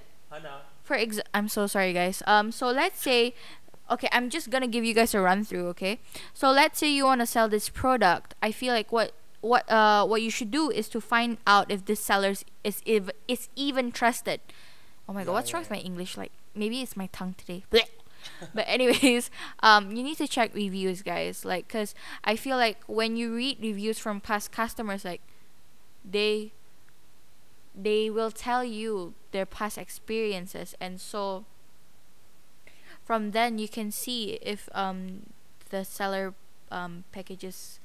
for 0.83 0.97
ex 0.97 1.21
I'm 1.33 1.49
so 1.49 1.67
sorry 1.67 1.93
guys. 1.93 2.23
Um 2.27 2.51
so 2.51 2.67
let's 2.71 3.01
say 3.01 3.35
okay, 3.91 4.09
I'm 4.11 4.31
just 4.31 4.49
going 4.49 4.63
to 4.63 4.69
give 4.69 4.85
you 4.87 4.95
guys 4.95 5.13
a 5.15 5.21
run 5.21 5.45
through, 5.45 5.67
okay? 5.77 5.99
So 6.33 6.51
let's 6.51 6.79
say 6.79 6.89
you 6.89 7.05
want 7.05 7.21
to 7.21 7.27
sell 7.27 7.47
this 7.47 7.69
product. 7.69 8.35
I 8.41 8.51
feel 8.51 8.73
like 8.73 8.91
what 8.91 9.13
what 9.43 9.71
uh 9.71 10.07
what 10.07 10.23
you 10.23 10.31
should 10.31 10.51
do 10.51 10.71
is 10.71 10.89
to 10.91 11.01
find 11.01 11.39
out 11.47 11.71
if 11.71 11.87
this 11.87 12.01
seller 12.01 12.35
is 12.65 12.83
if 12.87 13.11
is 13.29 13.49
even 13.57 13.93
trusted. 13.93 14.41
Oh 15.09 15.15
my 15.15 15.25
Yeah, 15.25 15.27
god, 15.27 15.33
what's 15.35 15.53
yeah, 15.53 15.55
wrong 15.55 15.63
with 15.63 15.71
my 15.71 15.79
English? 15.79 16.17
Like 16.17 16.33
maybe 16.55 16.83
it's 16.83 16.97
my 16.97 17.09
tongue 17.13 17.35
today. 17.39 17.65
But 18.55 18.65
anyways, 18.69 19.31
um, 19.61 19.93
you 19.97 20.03
need 20.03 20.19
to 20.19 20.29
check 20.29 20.55
reviews, 20.55 21.03
guys. 21.03 21.45
Like, 21.45 21.69
cause 21.69 21.95
I 22.25 22.37
feel 22.37 22.57
like 22.57 22.79
when 22.87 23.17
you 23.17 23.35
read 23.35 23.59
reviews 23.61 23.99
from 23.99 24.21
past 24.21 24.53
customers, 24.53 25.05
like 25.05 25.23
they 26.05 26.53
they 27.75 28.11
will 28.11 28.31
tell 28.31 28.65
you 28.65 29.15
their 29.33 29.47
past 29.47 29.79
experiences 29.79 30.75
and 30.81 31.01
so 31.01 31.45
from 33.05 33.31
then 33.33 33.59
you 33.59 33.69
can 33.69 33.91
see 33.91 34.39
if 34.43 34.69
um 34.75 35.23
the 35.71 35.85
seller 35.85 36.35
um 36.71 37.05
packages 37.13 37.81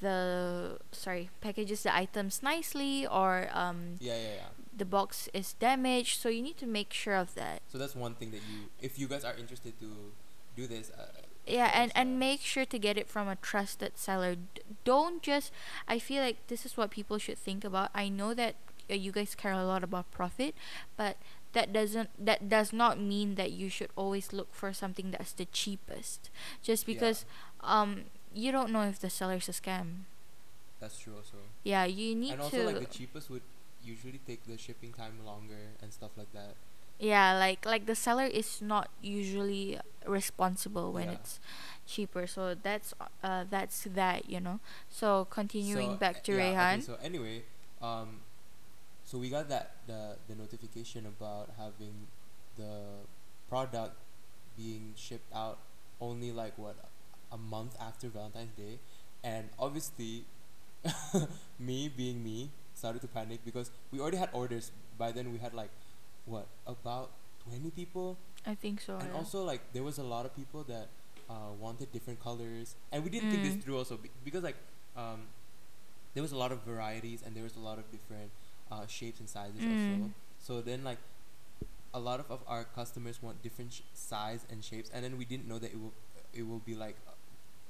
the 0.00 0.78
sorry 0.92 1.30
packages 1.40 1.82
the 1.82 1.94
items 1.94 2.42
nicely 2.42 3.06
or 3.06 3.48
um 3.52 3.96
Yeah, 4.00 4.16
yeah, 4.16 4.34
yeah. 4.42 4.50
the 4.76 4.84
box 4.84 5.28
is 5.34 5.54
damaged 5.54 6.20
so 6.20 6.28
you 6.28 6.42
need 6.42 6.56
to 6.58 6.66
make 6.66 6.92
sure 6.92 7.14
of 7.16 7.34
that. 7.34 7.62
So 7.68 7.78
that's 7.78 7.94
one 7.96 8.14
thing 8.14 8.30
that 8.30 8.42
you, 8.50 8.70
if 8.80 8.98
you 8.98 9.08
guys 9.08 9.24
are 9.24 9.34
interested 9.36 9.78
to 9.80 10.12
do 10.56 10.66
this, 10.66 10.90
uh, 10.90 11.06
yeah 11.46 11.70
and 11.74 11.90
uh, 11.92 11.98
and 12.00 12.18
make 12.18 12.40
sure 12.40 12.64
to 12.66 12.78
get 12.78 12.96
it 12.98 13.08
from 13.08 13.28
a 13.28 13.36
trusted 13.36 13.96
seller. 13.96 14.34
D- 14.36 14.62
don't 14.84 15.22
just 15.22 15.52
i 15.86 15.98
feel 15.98 16.22
like 16.22 16.36
this 16.48 16.64
is 16.66 16.76
what 16.76 16.90
people 16.90 17.18
should 17.18 17.38
think 17.38 17.64
about. 17.64 17.90
I 17.94 18.08
know 18.08 18.34
that 18.34 18.54
uh, 18.90 18.94
you 18.94 19.12
guys 19.12 19.34
care 19.34 19.52
a 19.52 19.64
lot 19.64 19.82
about 19.84 20.10
profit 20.10 20.54
but 20.96 21.16
that 21.52 21.72
doesn't 21.72 22.10
that 22.24 22.48
does 22.48 22.72
not 22.72 23.00
mean 23.00 23.34
that 23.36 23.50
you 23.52 23.68
should 23.70 23.88
always 23.96 24.32
look 24.32 24.52
for 24.54 24.72
something 24.72 25.10
that's 25.10 25.32
the 25.32 25.46
cheapest. 25.46 26.30
Just 26.62 26.86
Yeah. 26.86 26.94
because 26.94 27.24
um 27.62 28.04
you 28.34 28.52
don't 28.52 28.70
know 28.70 28.82
if 28.82 28.98
the 29.00 29.10
seller's 29.10 29.48
a 29.48 29.52
scam 29.52 30.04
that's 30.80 30.98
true 30.98 31.14
also. 31.16 31.36
yeah 31.64 31.84
you 31.84 32.14
need 32.14 32.32
And 32.32 32.40
also, 32.42 32.64
like 32.64 32.80
the 32.80 32.86
cheapest 32.86 33.30
would 33.30 33.42
usually 33.84 34.20
take 34.26 34.44
the 34.46 34.58
shipping 34.58 34.92
time 34.92 35.14
longer 35.24 35.74
and 35.82 35.92
stuff 35.92 36.10
like 36.16 36.32
that. 36.32 36.54
yeah 36.98 37.36
like 37.38 37.64
like 37.64 37.86
the 37.86 37.94
seller 37.94 38.24
is 38.26 38.60
not 38.60 38.88
usually 39.02 39.78
responsible 40.06 40.92
when 40.92 41.08
Yeah. 41.08 41.14
it's 41.14 41.40
cheaper 41.86 42.26
so 42.26 42.54
that's 42.54 42.94
uh 43.22 43.44
that's 43.48 43.84
that 43.94 44.28
you 44.28 44.40
know 44.40 44.60
so 44.90 45.26
continuing 45.30 45.94
So, 45.94 45.98
back 45.98 46.16
uh, 46.16 46.20
to 46.24 46.32
yeah, 46.32 46.38
Rehan 46.52 46.74
Okay, 46.78 46.82
so 46.82 46.96
anyway, 47.02 47.42
um, 47.82 48.20
so 49.04 49.18
we 49.18 49.28
got 49.30 49.48
that 49.48 49.76
the 49.86 50.16
the 50.28 50.34
notification 50.34 51.06
about 51.06 51.50
having 51.58 52.06
the 52.56 53.04
product 53.48 53.96
being 54.56 54.92
shipped 54.96 55.32
out 55.34 55.58
only 56.00 56.32
like 56.32 56.56
what 56.58 56.76
a 57.32 57.36
month 57.38 57.76
after 57.80 58.08
Valentine's 58.08 58.54
Day, 58.56 58.78
and 59.24 59.48
obviously, 59.58 60.24
me 61.58 61.88
being 61.88 62.22
me 62.22 62.50
started 62.74 63.00
to 63.02 63.08
panic 63.08 63.40
because 63.44 63.70
we 63.90 64.00
already 64.00 64.16
had 64.16 64.28
orders 64.32 64.70
by 64.96 65.10
then 65.10 65.32
we 65.32 65.38
had 65.38 65.52
like 65.52 65.70
what 66.26 66.46
about 66.66 67.10
20 67.48 67.70
people 67.70 68.16
I 68.46 68.54
think 68.54 68.80
so. 68.80 68.96
and 68.96 69.08
yeah. 69.10 69.16
also 69.18 69.42
like 69.44 69.60
there 69.72 69.82
was 69.82 69.98
a 69.98 70.02
lot 70.04 70.24
of 70.26 70.34
people 70.36 70.62
that 70.68 70.86
uh, 71.28 71.50
wanted 71.58 71.92
different 71.92 72.22
colors 72.22 72.76
and 72.92 73.02
we 73.02 73.10
didn't 73.10 73.30
think 73.30 73.42
this 73.42 73.54
Mm. 73.54 73.62
through 73.62 73.76
also 73.78 73.96
be- 73.96 74.10
because 74.24 74.44
like 74.44 74.56
um, 74.96 75.22
there 76.14 76.22
was 76.22 76.30
a 76.32 76.36
lot 76.36 76.52
of 76.52 76.62
varieties 76.62 77.22
and 77.26 77.34
there 77.34 77.42
was 77.42 77.56
a 77.56 77.60
lot 77.60 77.78
of 77.78 77.90
different 77.90 78.30
uh, 78.70 78.86
shapes 78.86 79.18
and 79.18 79.28
sizes 79.28 79.60
also 79.60 79.74
Mm. 80.06 80.10
so 80.38 80.60
then 80.60 80.84
like 80.84 80.98
a 81.92 81.98
lot 81.98 82.20
of, 82.20 82.30
of 82.30 82.40
our 82.46 82.64
customers 82.64 83.20
want 83.22 83.42
different 83.42 83.72
sh- 83.72 83.80
size 83.94 84.46
and 84.50 84.62
shapes 84.62 84.88
and 84.94 85.04
then 85.04 85.18
we 85.18 85.24
didn't 85.24 85.48
know 85.48 85.58
that 85.58 85.72
it 85.72 85.80
will 85.80 85.92
it 86.32 86.46
will 86.46 86.60
be 86.60 86.74
like 86.76 86.96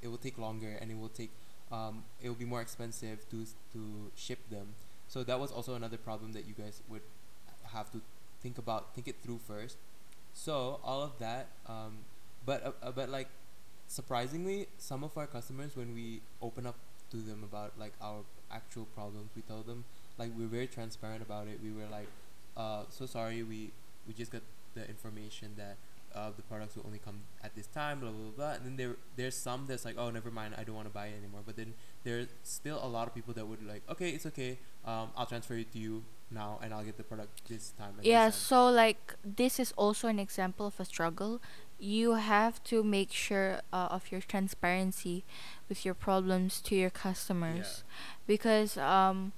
it 0.02 0.08
will 0.08 0.18
take 0.18 0.38
longer 0.38 0.76
and 0.80 0.90
it 0.90 0.98
will 0.98 1.08
take 1.08 1.30
um, 1.70 2.04
it 2.22 2.28
will 2.28 2.36
be 2.36 2.44
more 2.44 2.60
expensive 2.60 3.28
to 3.30 3.46
to 3.72 4.10
ship 4.14 4.38
them. 4.50 4.74
So 5.08 5.24
that 5.24 5.40
was 5.40 5.50
also 5.50 5.74
another 5.74 5.96
problem 5.96 6.32
that 6.32 6.46
you 6.46 6.54
guys 6.54 6.82
would 6.88 7.02
have 7.72 7.90
to 7.92 8.00
think 8.42 8.58
about 8.58 8.94
think 8.94 9.08
it 9.08 9.16
through 9.22 9.40
first. 9.46 9.76
So 10.32 10.80
all 10.84 11.02
of 11.02 11.18
that 11.18 11.48
um, 11.66 12.04
but 12.46 12.64
uh, 12.64 12.72
uh, 12.82 12.92
but 12.92 13.08
like 13.08 13.28
surprisingly 13.86 14.68
some 14.78 15.02
of 15.02 15.16
our 15.16 15.26
customers 15.26 15.76
when 15.76 15.94
we 15.94 16.20
open 16.42 16.66
up 16.66 16.76
to 17.10 17.16
them 17.16 17.42
about 17.42 17.72
like 17.78 17.92
our 18.02 18.20
actual 18.52 18.84
problems 18.94 19.30
we 19.34 19.42
tell 19.42 19.62
them 19.62 19.84
like 20.18 20.30
we're 20.36 20.46
very 20.46 20.66
transparent 20.66 21.22
about 21.22 21.46
it. 21.46 21.60
We 21.62 21.70
were 21.70 21.88
like 21.90 22.08
uh, 22.56 22.84
so 22.90 23.06
sorry 23.06 23.42
we 23.42 23.70
we 24.06 24.14
just 24.14 24.32
got 24.32 24.42
the 24.74 24.88
information 24.88 25.54
that 25.56 25.76
uh, 26.14 26.30
the 26.36 26.42
products 26.42 26.76
will 26.76 26.84
only 26.86 26.98
come 26.98 27.20
at 27.42 27.54
this 27.54 27.66
time 27.66 28.00
blah 28.00 28.10
blah 28.10 28.30
blah, 28.30 28.30
blah. 28.36 28.52
and 28.54 28.64
then 28.64 28.76
there 28.76 28.96
there's 29.16 29.36
some 29.36 29.66
that's 29.66 29.84
like 29.84 29.96
oh 29.98 30.10
never 30.10 30.30
mind 30.30 30.54
i 30.58 30.64
don't 30.64 30.74
want 30.74 30.86
to 30.86 30.92
buy 30.92 31.06
it 31.06 31.14
anymore. 31.18 31.40
But 31.44 31.56
then 31.56 31.74
there's 32.04 32.28
still 32.42 32.80
a 32.82 32.88
lot 32.88 33.06
of 33.08 33.14
people 33.14 33.34
that 33.34 33.46
would 33.46 33.64
like 33.64 33.82
okay 33.90 34.10
it's 34.10 34.26
okay 34.26 34.58
um, 34.84 35.10
i'll 35.16 35.26
transfer 35.26 35.54
it 35.54 35.72
to 35.72 35.78
you 35.78 36.04
now 36.30 36.58
and 36.62 36.74
i'll 36.74 36.84
get 36.84 36.96
the 36.96 37.02
product 37.02 37.48
this 37.48 37.70
time. 37.70 37.90
At 37.90 37.96
this 37.98 38.06
yeah 38.06 38.24
time." 38.24 38.32
so 38.32 38.68
like 38.70 39.14
this 39.24 39.58
is 39.58 39.72
also 39.76 40.08
an 40.08 40.18
example 40.18 40.66
of 40.66 40.78
a 40.80 40.84
struggle. 40.84 41.40
You 41.80 42.14
have 42.14 42.62
to 42.64 42.82
make 42.82 43.12
sure 43.12 43.60
uh, 43.72 43.86
of 43.90 44.10
your 44.10 44.20
transparency 44.20 45.24
with 45.68 45.84
your 45.84 45.94
problems 45.94 46.60
to 46.62 46.74
your 46.74 46.90
customers. 46.90 47.84
Because 48.26 48.76
um 48.76 49.32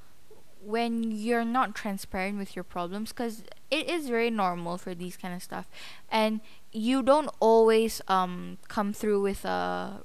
when 0.62 1.11
you're 1.11 1.45
not 1.45 1.75
transparent 1.75 2.39
with 2.39 2.55
your 2.55 2.65
problems 2.65 3.11
because 3.11 3.43
it 3.71 3.89
is 3.89 4.09
very 4.09 4.31
normal 4.31 4.77
for 4.77 4.95
these 4.95 5.17
kind 5.17 5.35
of 5.35 5.43
stuff. 5.43 5.69
And 6.11 6.41
you 6.73 7.03
don't 7.03 7.31
always 7.41 8.00
um 8.09 8.59
come 8.69 8.93
through 8.93 9.21
with 9.23 9.45
a 9.45 10.00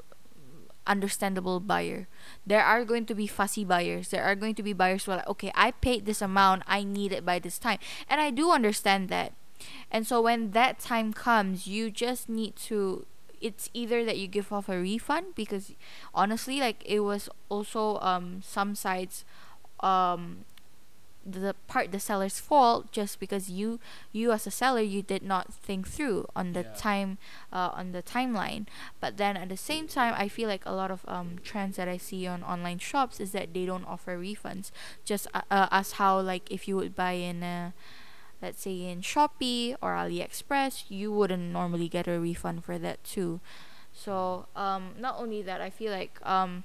understandable 0.87 1.59
buyer. 1.59 2.07
There 2.45 2.63
are 2.63 2.85
going 2.85 3.05
to 3.07 3.15
be 3.15 3.25
fussy 3.27 3.65
buyers. 3.65 4.09
There 4.09 4.23
are 4.23 4.35
going 4.35 4.53
to 4.55 4.63
be 4.63 4.73
buyers 4.73 5.05
who 5.05 5.11
are 5.11 5.17
like 5.17 5.29
okay 5.29 5.51
i 5.55 5.71
paid 5.71 6.05
this 6.05 6.21
amount. 6.21 6.63
I 6.67 6.83
need 6.83 7.11
it 7.11 7.25
by 7.25 7.39
this 7.39 7.57
time. 7.57 7.79
And 8.09 8.21
i 8.21 8.29
do 8.29 8.51
understand 8.51 9.09
that. 9.09 9.33
And 9.89 10.05
so 10.05 10.21
when 10.21 10.51
that 10.51 10.79
time 10.79 11.13
comes 11.13 11.67
you 11.67 11.89
just 11.89 12.29
need 12.29 12.55
to 12.69 13.05
it's 13.41 13.69
either 13.73 14.03
that 14.05 14.17
you 14.17 14.27
give 14.27 14.51
off 14.51 14.69
a 14.69 14.79
refund 14.79 15.35
because 15.35 15.73
honestly 16.13 16.59
like 16.59 16.81
it 16.85 17.01
was 17.01 17.29
also 17.49 17.99
um 17.99 18.41
some 18.43 18.73
sites 18.73 19.23
um 19.81 20.45
the 21.25 21.55
part 21.67 21.91
the 21.91 21.99
seller's 21.99 22.39
fault 22.39 22.91
just 22.91 23.19
because 23.19 23.49
you 23.49 23.79
you 24.11 24.31
as 24.31 24.45
a 24.45 24.51
seller 24.51 24.81
you 24.81 25.01
did 25.01 25.23
not 25.23 25.51
think 25.51 25.87
through 25.87 26.27
on 26.35 26.53
the 26.53 26.61
Yeah. 26.61 26.73
time 26.77 27.17
uh, 27.51 27.71
on 27.73 27.91
the 27.93 28.03
timeline. 28.03 28.67
But 28.99 29.17
then 29.17 29.35
at 29.35 29.49
the 29.49 29.57
same 29.57 29.87
time 29.87 30.13
i 30.17 30.27
feel 30.27 30.47
like 30.47 30.63
a 30.65 30.71
lot 30.71 30.91
of 30.91 31.01
um 31.07 31.39
trends 31.43 31.77
that 31.77 31.87
i 31.87 31.97
see 31.97 32.27
on 32.27 32.43
online 32.43 32.77
shops 32.77 33.19
is 33.19 33.31
that 33.31 33.53
they 33.53 33.65
don't 33.65 33.85
offer 33.85 34.17
refunds. 34.17 34.69
Just 35.03 35.25
uh, 35.33 35.41
uh, 35.49 35.67
as 35.71 35.93
how 35.93 36.19
like 36.21 36.51
if 36.51 36.67
you 36.67 36.75
would 36.77 36.95
buy 36.95 37.13
in 37.13 37.41
uh 37.43 37.71
let's 38.41 38.61
say 38.61 38.85
in 38.85 39.01
shopee 39.01 39.75
or 39.81 39.95
aliexpress 39.95 40.85
you 40.89 41.11
wouldn't 41.11 41.51
normally 41.51 41.87
get 41.89 42.07
a 42.07 42.19
refund 42.19 42.63
for 42.63 42.77
that 42.77 43.03
too. 43.03 43.39
So 43.93 44.45
um 44.55 44.93
not 44.99 45.15
only 45.17 45.41
that 45.41 45.61
i 45.61 45.69
feel 45.69 45.91
like 45.91 46.19
um 46.25 46.63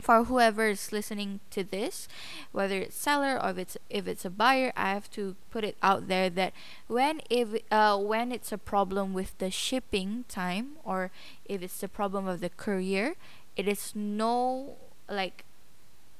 for 0.00 0.24
whoever 0.24 0.68
is 0.68 0.92
listening 0.92 1.40
to 1.50 1.64
this 1.64 2.06
whether 2.52 2.78
it's 2.78 2.96
seller 2.96 3.40
or 3.42 3.50
if 3.50 3.58
it's 3.58 3.76
if 3.88 4.06
it's 4.06 4.24
a 4.24 4.30
buyer 4.30 4.72
i 4.76 4.90
have 4.90 5.10
to 5.10 5.34
put 5.50 5.64
it 5.64 5.76
out 5.82 6.06
there 6.08 6.28
that 6.28 6.52
when 6.86 7.20
if 7.30 7.48
uh 7.70 7.96
when 7.98 8.30
it's 8.30 8.52
a 8.52 8.58
problem 8.58 9.12
with 9.14 9.36
the 9.38 9.50
shipping 9.50 10.24
time 10.28 10.72
or 10.84 11.10
if 11.46 11.62
it's 11.62 11.80
the 11.80 11.88
problem 11.88 12.26
of 12.28 12.40
the 12.40 12.50
courier 12.50 13.14
it 13.56 13.66
is 13.66 13.92
no 13.94 14.76
like 15.08 15.44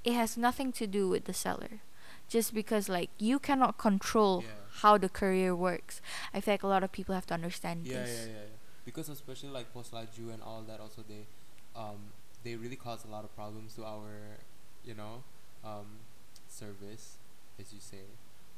it 0.04 0.12
has 0.14 0.37
nothing 0.37 0.73
to 0.73 0.87
do 0.87 1.09
with 1.09 1.25
the 1.25 1.35
seller 1.35 1.80
just 2.28 2.54
because 2.54 2.88
like 2.88 3.11
you 3.18 3.38
cannot 3.38 3.76
control 3.78 4.42
Yeah. 4.42 4.50
how 4.83 4.99
the 4.99 5.09
courier 5.09 5.54
works 5.54 6.00
i 6.35 6.40
feel 6.40 6.54
like 6.54 6.62
a 6.62 6.66
lot 6.66 6.83
of 6.83 6.92
people 6.92 7.14
have 7.14 7.26
to 7.26 7.35
understand 7.35 7.87
yeah, 7.87 8.00
this 8.00 8.26
yeah, 8.26 8.33
yeah, 8.33 8.38
yeah. 8.40 8.56
Because 8.87 9.09
especially 9.09 9.49
like 9.50 9.73
post 9.75 9.90
laju 9.92 10.33
and 10.33 10.40
all 10.40 10.62
that, 10.62 10.78
also 10.78 11.02
they, 11.09 11.26
um, 11.75 11.99
they 12.47 12.57
really 12.57 12.76
cause 12.76 13.05
a 13.05 13.09
lot 13.09 13.25
of 13.25 13.35
problems 13.35 13.75
to 13.75 13.85
our, 13.85 14.38
you 14.85 14.95
know, 14.95 15.25
um, 15.65 15.87
service, 16.49 17.19
as 17.61 17.73
you 17.73 17.81
say. 17.81 18.05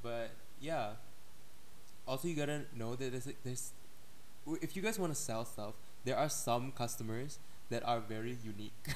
But 0.03 0.31
yeah. 0.61 0.93
Also, 2.07 2.29
you 2.29 2.35
gotta 2.35 2.63
know 2.75 2.95
that 2.97 3.13
there's 3.13 3.27
like, 3.27 3.39
there's, 3.45 3.73
if 4.63 4.77
you 4.77 4.83
guys 4.83 4.99
want 4.99 5.13
to 5.15 5.19
sell 5.21 5.45
stuff, 5.45 5.75
there 6.05 6.17
are 6.17 6.29
some 6.29 6.73
customers 6.73 7.39
that 7.71 7.87
are 7.87 8.01
very 8.01 8.39
unique. 8.43 8.95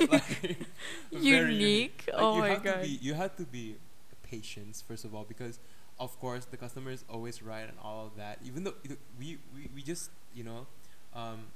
like, 0.10 0.56
very 1.12 1.54
Unique? 1.54 2.10
Like, 2.12 2.22
Oh 2.22 2.34
you 2.36 2.40
my 2.40 2.48
have 2.50 2.62
God. 2.64 2.74
To 2.76 2.82
be, 2.82 2.98
you 3.00 3.14
have 3.14 3.36
to 3.36 3.44
be 3.44 3.76
patient 4.22 4.82
first 4.88 5.04
of 5.04 5.14
all 5.14 5.24
because 5.28 5.58
of 6.00 6.18
course 6.18 6.46
the 6.46 6.56
customer 6.56 6.90
is 6.90 7.04
always 7.08 7.42
right 7.42 7.68
and 7.68 7.78
all 7.82 8.06
of 8.06 8.16
that 8.16 8.38
even 8.44 8.64
though 8.64 8.72
we, 9.18 9.38
we 9.54 9.68
we 9.74 9.82
just 9.82 10.10
you 10.34 10.42
know 10.42 10.66
um 11.14 11.48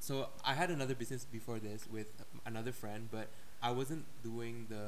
so 0.00 0.28
i 0.44 0.54
had 0.54 0.70
another 0.70 0.94
business 0.94 1.24
before 1.30 1.58
this 1.58 1.86
with 1.96 2.08
another 2.46 2.72
friend 2.72 3.08
but 3.12 3.28
i 3.62 3.70
wasn't 3.70 4.04
doing 4.24 4.66
the 4.68 4.84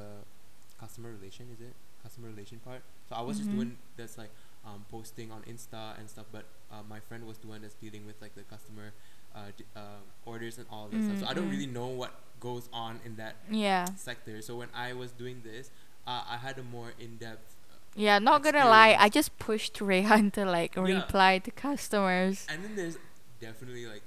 customer 0.79 1.09
relation 1.17 1.45
is 1.53 1.61
it? 1.61 1.73
Customer 2.03 2.27
relation 2.27 2.59
part. 2.59 2.81
So 3.07 3.15
i 3.15 3.21
was 3.21 3.37
just 3.37 3.49
Mhm. 3.49 3.55
doing 3.55 3.77
that's 3.95 4.17
like 4.17 4.31
um, 4.65 4.83
posting 4.91 5.31
on 5.31 5.41
insta 5.43 5.97
and 5.99 6.09
stuff 6.09 6.25
but 6.31 6.45
uh, 6.71 6.83
my 6.89 6.99
friend 6.99 7.25
was 7.25 7.37
the 7.37 7.47
one 7.47 7.61
that's 7.61 7.75
dealing 7.75 8.05
with 8.05 8.17
like 8.21 8.33
the 8.35 8.43
customer 8.43 8.91
uh, 9.35 9.39
d- 9.57 9.63
uh, 9.75 10.01
orders 10.25 10.57
and 10.57 10.67
all 10.69 10.87
that 10.89 11.01
stuff. 11.03 11.19
So 11.19 11.25
i 11.27 11.33
don't 11.33 11.49
really 11.49 11.65
know 11.79 11.87
what 11.87 12.11
goes 12.41 12.67
on 12.73 12.99
in 13.05 13.15
that 13.17 13.35
yeah. 13.49 13.85
sector. 13.95 14.41
So 14.41 14.55
when 14.57 14.69
i 14.75 14.91
was 14.93 15.11
doing 15.11 15.37
this 15.45 15.69
uh, 16.07 16.23
i 16.27 16.37
had 16.45 16.57
a 16.57 16.63
more 16.75 16.91
in-depth 16.99 17.55
uh, 17.71 17.75
Yeah, 17.95 18.19
not 18.19 18.43
gonna 18.43 18.65
lie, 18.67 18.95
I 18.99 19.07
just 19.19 19.37
pushed 19.39 19.79
Rehan 19.79 20.31
to 20.31 20.43
like 20.45 20.75
Yeah. 20.75 20.81
reply 20.83 21.39
to 21.39 21.51
customers. 21.51 22.45
and 22.49 22.63
then 22.65 22.75
there's 22.75 22.97
definitely 23.39 23.85
like 23.85 24.03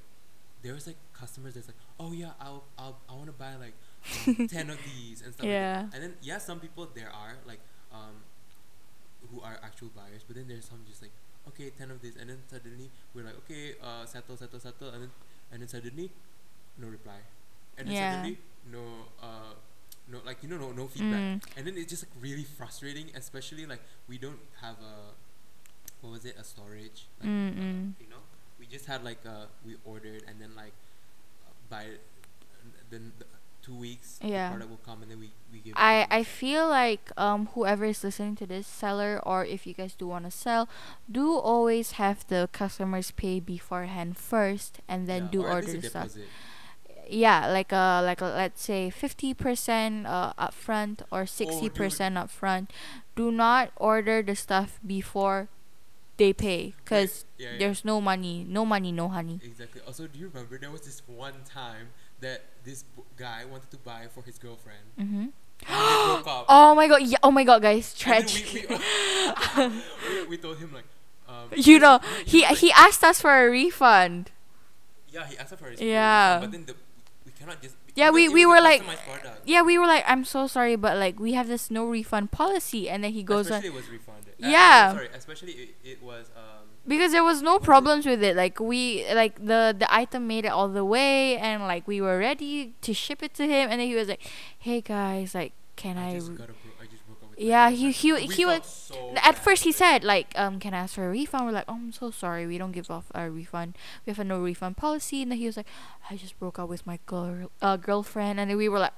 there's 0.66 0.87
like 0.90 0.96
customers 1.14 1.54
that's 1.54 1.68
like 1.68 1.76
oh 2.00 2.12
yeah 2.12 2.32
i'll, 2.40 2.64
I'll 2.78 2.99
i 3.08 3.12
want 3.14 3.26
to 3.26 3.32
buy 3.44 3.54
like 3.56 3.75
um, 4.28 4.49
10 4.49 4.70
of 4.70 4.78
these 4.90 5.23
and 5.23 5.32
stuff 5.35 5.44
like 5.46 5.50
Yeah. 5.54 5.82
that. 5.82 5.94
and 5.94 6.02
then 6.02 6.12
yeah 6.23 6.38
some 6.38 6.58
people 6.61 6.88
there 6.94 7.11
are 7.23 7.35
like 7.46 7.61
um 7.92 8.16
who 9.30 9.40
are 9.40 9.58
actual 9.62 9.88
buyers 9.94 10.23
but 10.26 10.37
then 10.37 10.46
there's 10.49 10.64
some 10.66 10.78
just 10.88 11.02
like 11.02 11.11
okay 11.49 11.70
10 11.70 11.90
of 11.90 12.00
these 12.02 12.16
and 12.16 12.30
then 12.30 12.38
suddenly 12.50 12.90
we're 13.14 13.25
like 13.25 13.37
okay 13.38 13.75
uh 13.82 14.04
settle 14.06 14.37
settle 14.37 14.61
settle 14.61 14.88
and 14.90 15.02
then 15.02 15.11
and 15.52 15.61
then 15.62 15.68
suddenly 15.68 16.11
no 16.78 16.87
reply 16.88 17.20
and 17.78 17.88
then 17.88 17.94
Yeah. 17.94 18.11
suddenly 18.11 18.38
no 18.70 18.82
uh 19.23 19.54
no 20.08 20.18
like 20.25 20.42
you 20.42 20.49
know 20.49 20.58
no 20.58 20.73
no 20.73 20.87
feedback 20.87 21.23
Mm. 21.23 21.40
and 21.56 21.66
then 21.66 21.75
it's 21.76 21.90
just 21.90 22.04
like 22.06 22.14
really 22.23 22.44
frustrating 22.44 23.11
especially 23.14 23.66
like 23.66 23.82
we 24.08 24.18
don't 24.18 24.38
have 24.62 24.76
a 24.82 24.94
what 26.02 26.11
was 26.12 26.25
it 26.25 26.37
a 26.38 26.44
storage 26.44 27.06
like 27.20 27.28
uh, 27.28 27.50
you 28.02 28.08
know 28.11 28.23
we 28.66 28.75
just 28.76 28.87
had 28.87 29.04
like 29.04 29.18
uh 29.26 29.46
we 29.64 29.76
ordered 29.85 30.23
and 30.28 30.40
then 30.40 30.50
like 30.56 30.73
uh, 31.46 31.52
by 31.70 31.85
uh, 31.85 32.68
then 32.90 33.12
the 33.18 33.26
two 33.62 33.75
weeks 33.75 34.18
Yeah. 34.23 34.50
the 34.50 34.56
product 34.58 34.70
will 34.70 34.85
come 34.87 35.02
and 35.02 35.11
then 35.11 35.20
we 35.20 35.30
we 35.52 35.58
give 35.58 35.75
I 35.76 36.06
I 36.11 36.23
feel 36.23 36.68
like 36.68 37.11
um 37.16 37.46
whoever 37.54 37.85
is 37.85 38.02
listening 38.04 38.37
to 38.37 38.46
this 38.46 38.66
seller 38.66 39.20
or 39.25 39.44
if 39.44 39.66
you 39.66 39.75
guys 39.75 39.94
do 39.94 40.06
want 40.06 40.25
to 40.25 40.30
sell, 40.30 40.68
do 41.11 41.35
always 41.35 41.92
have 41.92 42.26
the 42.28 42.49
customers 42.52 43.11
pay 43.11 43.40
beforehand 43.40 44.16
first 44.16 44.80
and 44.88 45.06
then 45.08 45.25
Yeah, 45.25 45.30
do 45.30 45.42
or 45.42 45.50
order 45.58 45.73
the 45.73 45.82
stuff. 45.82 46.14
deposit. 46.14 46.28
Yeah, 47.08 47.46
like 47.50 47.70
a 47.73 48.02
like 48.02 48.20
a 48.20 48.26
let's 48.26 48.62
say 48.62 48.90
fifty 48.90 49.32
percent 49.35 50.06
uh 50.06 50.32
upfront 50.38 51.02
or 51.11 51.26
sixty 51.26 51.68
percent 51.70 52.16
upfront. 52.16 52.70
Do 53.14 53.30
not 53.30 53.70
order 53.76 54.23
the 54.23 54.35
stuff 54.35 54.78
before 54.85 55.49
they 56.16 56.32
pay, 56.32 56.75
cause 56.85 57.25
yeah, 57.38 57.52
yeah. 57.52 57.58
there's 57.58 57.85
no 57.85 58.00
money, 58.00 58.44
no 58.49 58.64
money, 58.64 58.92
no 58.92 59.08
honey. 59.08 59.40
Exactly. 59.44 59.80
Also, 59.87 60.06
do 60.06 60.18
you 60.18 60.28
remember 60.28 60.58
there 60.58 60.70
was 60.70 60.82
this 60.82 61.02
one 61.06 61.35
time 61.44 61.88
that 62.20 62.42
this 62.64 62.82
b- 62.82 63.02
guy 63.16 63.44
wanted 63.44 63.70
to 63.70 63.76
buy 63.78 64.06
for 64.12 64.23
his 64.23 64.38
girlfriend 64.38 64.78
Mm-hmm. 64.99 65.20
and 65.23 65.32
they 65.68 66.14
broke 66.14 66.26
up. 66.26 66.46
Oh 66.49 66.75
my 66.75 66.88
god! 66.88 67.02
Yeah. 67.02 67.18
Oh 67.23 67.30
my 67.30 67.44
god, 67.44 67.62
guys, 67.62 67.94
tragic. 67.94 68.44
we, 68.52 68.66
we, 68.68 69.73
we, 70.30 70.37
told 70.37 70.58
him 70.58 70.73
like, 70.73 70.85
um, 71.28 71.49
you 71.56 71.78
know, 71.78 71.99
no, 72.02 72.08
he 72.25 72.44
he 72.44 72.73
asked 72.73 73.02
us 73.04 73.20
for 73.20 73.32
a 73.46 73.50
refund. 73.50 74.30
Yeah, 75.08 75.26
he 75.26 75.37
asked 75.38 75.50
her 75.50 75.56
for 75.56 75.70
his 75.70 75.80
Yeah. 75.80 76.40
But 76.40 76.52
then 76.52 76.64
the 76.66 76.75
we 77.25 77.32
cannot 77.32 77.62
just 77.62 77.76
Yeah, 77.94 78.11
we 78.11 78.28
we 78.28 78.44
were 78.44 78.61
like. 78.61 78.82
Yeah, 79.46 79.62
we 79.62 79.78
were 79.78 79.86
like 79.86 80.04
I'm 80.06 80.24
so 80.24 80.46
sorry 80.46 80.76
but 80.76 80.96
like 80.98 81.18
we 81.18 81.32
have 81.32 81.48
this 81.48 81.70
no 81.70 81.86
refund 81.86 82.30
policy. 82.32 82.88
And 82.90 83.02
then 83.04 83.12
he 83.12 83.22
goes 83.22 83.50
on 83.50 83.58
especially 83.64 83.68
it 83.68 83.74
was 83.74 83.88
refunded. 83.88 84.34
Uh, 84.42 84.48
Yeah. 84.48 84.92
sorry, 84.92 85.08
especially 85.14 85.52
it, 85.52 85.68
it 85.84 86.02
was 86.02 86.30
um. 86.36 86.66
because 86.86 87.12
there 87.12 87.24
was 87.24 87.40
no 87.42 87.52
What's 87.54 87.62
it- 87.64 87.66
problems 87.66 88.06
with 88.06 88.22
it. 88.22 88.36
Like 88.36 88.60
we 88.60 89.06
like 89.14 89.36
the 89.38 89.74
the 89.78 89.88
item 90.02 90.26
made 90.26 90.44
it 90.44 90.52
all 90.52 90.68
the 90.68 90.84
way. 90.84 91.36
And 91.38 91.62
like 91.62 91.86
we 91.88 92.00
were 92.00 92.18
ready 92.18 92.74
to 92.82 92.92
ship 92.92 93.22
it 93.22 93.32
to 93.34 93.44
him. 93.44 93.70
And 93.70 93.80
then 93.80 93.88
he 93.88 93.94
was 93.94 94.08
like 94.08 94.22
hey 94.58 94.80
guys 94.80 95.34
like 95.34 95.52
can 95.76 95.98
i, 95.98 96.10
I 96.10 96.14
just 96.14 96.30
re- 96.30 96.36
got 96.36 96.48
a 96.48 96.52
bro- 96.52 96.72
I 96.80 96.86
just 96.86 97.04
broke 97.06 97.22
up 97.22 97.30
with 97.30 97.38
my 97.38 97.44
Yeah, 97.52 97.68
he- 97.70 97.92
he- 97.92 98.12
We 98.12 98.26
he 98.28 98.44
was- 98.46 98.64
so 98.66 99.12
at 99.22 99.36
first 99.36 99.64
he 99.64 99.72
said 99.72 100.04
like 100.04 100.28
um 100.36 100.58
can 100.58 100.72
i 100.74 100.78
ask 100.84 100.94
for 100.94 101.06
a 101.06 101.10
refund? 101.10 101.44
We're 101.46 101.52
like 101.52 101.68
oh 101.68 101.74
i'm 101.74 101.92
so 101.92 102.10
sorry. 102.10 102.46
We 102.46 102.56
don't 102.58 102.72
give 102.72 102.90
off 102.90 103.06
a 103.14 103.30
refund. 103.30 103.76
We 104.04 104.10
have 104.10 104.18
a 104.18 104.24
no 104.24 104.40
refund 104.40 104.76
policy. 104.76 105.22
And 105.22 105.30
then 105.30 105.38
he 105.38 105.46
was 105.46 105.56
like 105.56 105.68
i 106.10 106.16
just 106.16 106.38
broke 106.38 106.58
up 106.58 106.68
with 106.68 106.86
my 106.86 106.98
girl 107.06 107.50
uh, 107.62 107.76
girlfriend. 107.76 108.40
And 108.40 108.50
then 108.50 108.56
we 108.56 108.68
were 108.68 108.78
like 108.80 108.96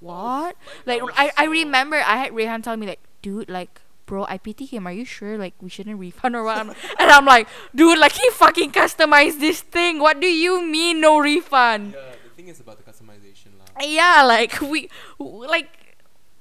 what? 0.00 0.56
Like 0.86 1.00
that 1.00 1.14
I, 1.16 1.32
I 1.36 1.44
remember 1.46 1.96
i 1.96 2.16
had 2.16 2.32
rehan 2.32 2.62
tell 2.62 2.76
me 2.76 2.86
like 2.86 3.00
dude 3.22 3.48
like 3.48 3.80
bro 4.06 4.24
i 4.28 4.38
pity 4.38 4.64
him. 4.64 4.86
Are 4.86 4.92
you 4.92 5.04
sure 5.04 5.38
like 5.38 5.54
we 5.60 5.68
shouldn't 5.68 5.98
refund 5.98 6.34
or 6.34 6.42
what? 6.42 6.58
And 6.98 7.10
i'm 7.10 7.24
like 7.24 7.48
dude 7.74 7.98
like 7.98 8.12
he 8.12 8.28
fucking 8.30 8.72
customized 8.72 9.40
this 9.40 9.60
thing. 9.60 9.98
What 9.98 10.20
do 10.20 10.26
you 10.26 10.64
mean 10.64 11.00
no 11.00 11.18
refund? 11.18 11.94
Yeah, 11.94 12.16
the 12.24 12.34
thing 12.34 12.48
is 12.48 12.60
about 12.60 12.78
the 12.78 12.86
customization, 12.90 13.56
lah. 13.60 13.68
yeah 13.84 14.24
like 14.24 14.60
we 14.60 14.88
like 15.18 15.68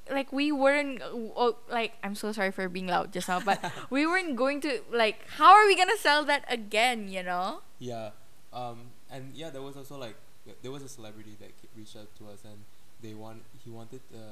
like 0.09 0.33
we 0.33 0.51
weren't 0.51 1.03
oh, 1.05 1.57
like 1.69 1.93
i'm 2.01 2.15
so 2.15 2.31
sorry 2.31 2.49
for 2.49 2.67
being 2.67 2.87
loud 2.87 3.13
just 3.13 3.29
now 3.29 3.39
but 3.39 3.61
we 3.93 4.07
weren't 4.07 4.35
going 4.35 4.59
to 4.59 4.81
like 4.89 5.21
how 5.37 5.53
are 5.53 5.67
we 5.67 5.77
gonna 5.77 5.99
sell 6.01 6.25
that 6.25 6.43
again 6.49 7.07
you 7.07 7.21
know? 7.21 7.61
Yeah, 7.77 8.11
um, 8.51 8.91
and 9.09 9.31
yeah, 9.33 9.49
there 9.49 9.61
was 9.61 9.77
also 9.77 9.97
like 9.97 10.15
there 10.61 10.71
was 10.71 10.83
a 10.83 10.89
celebrity 10.89 11.37
that 11.39 11.51
reached 11.75 11.95
out 11.95 12.13
to 12.17 12.27
us, 12.27 12.43
and 12.43 12.65
they 13.01 13.13
want 13.13 13.43
he 13.63 13.69
wanted 13.69 14.01
the 14.11 14.25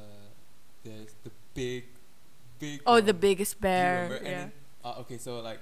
the 0.84 1.08
the 1.24 1.32
big, 1.54 1.86
big. 2.60 2.82
oh 2.86 3.02
the 3.02 3.14
one. 3.14 3.22
biggest 3.22 3.60
Do 3.62 3.68
you 3.68 3.74
bear 3.74 3.94
remember? 3.94 4.16
And 4.18 4.26
yeah 4.28 4.38
then, 4.38 4.52
uh, 4.84 5.02
okay, 5.04 5.18
so 5.18 5.40
like, 5.42 5.60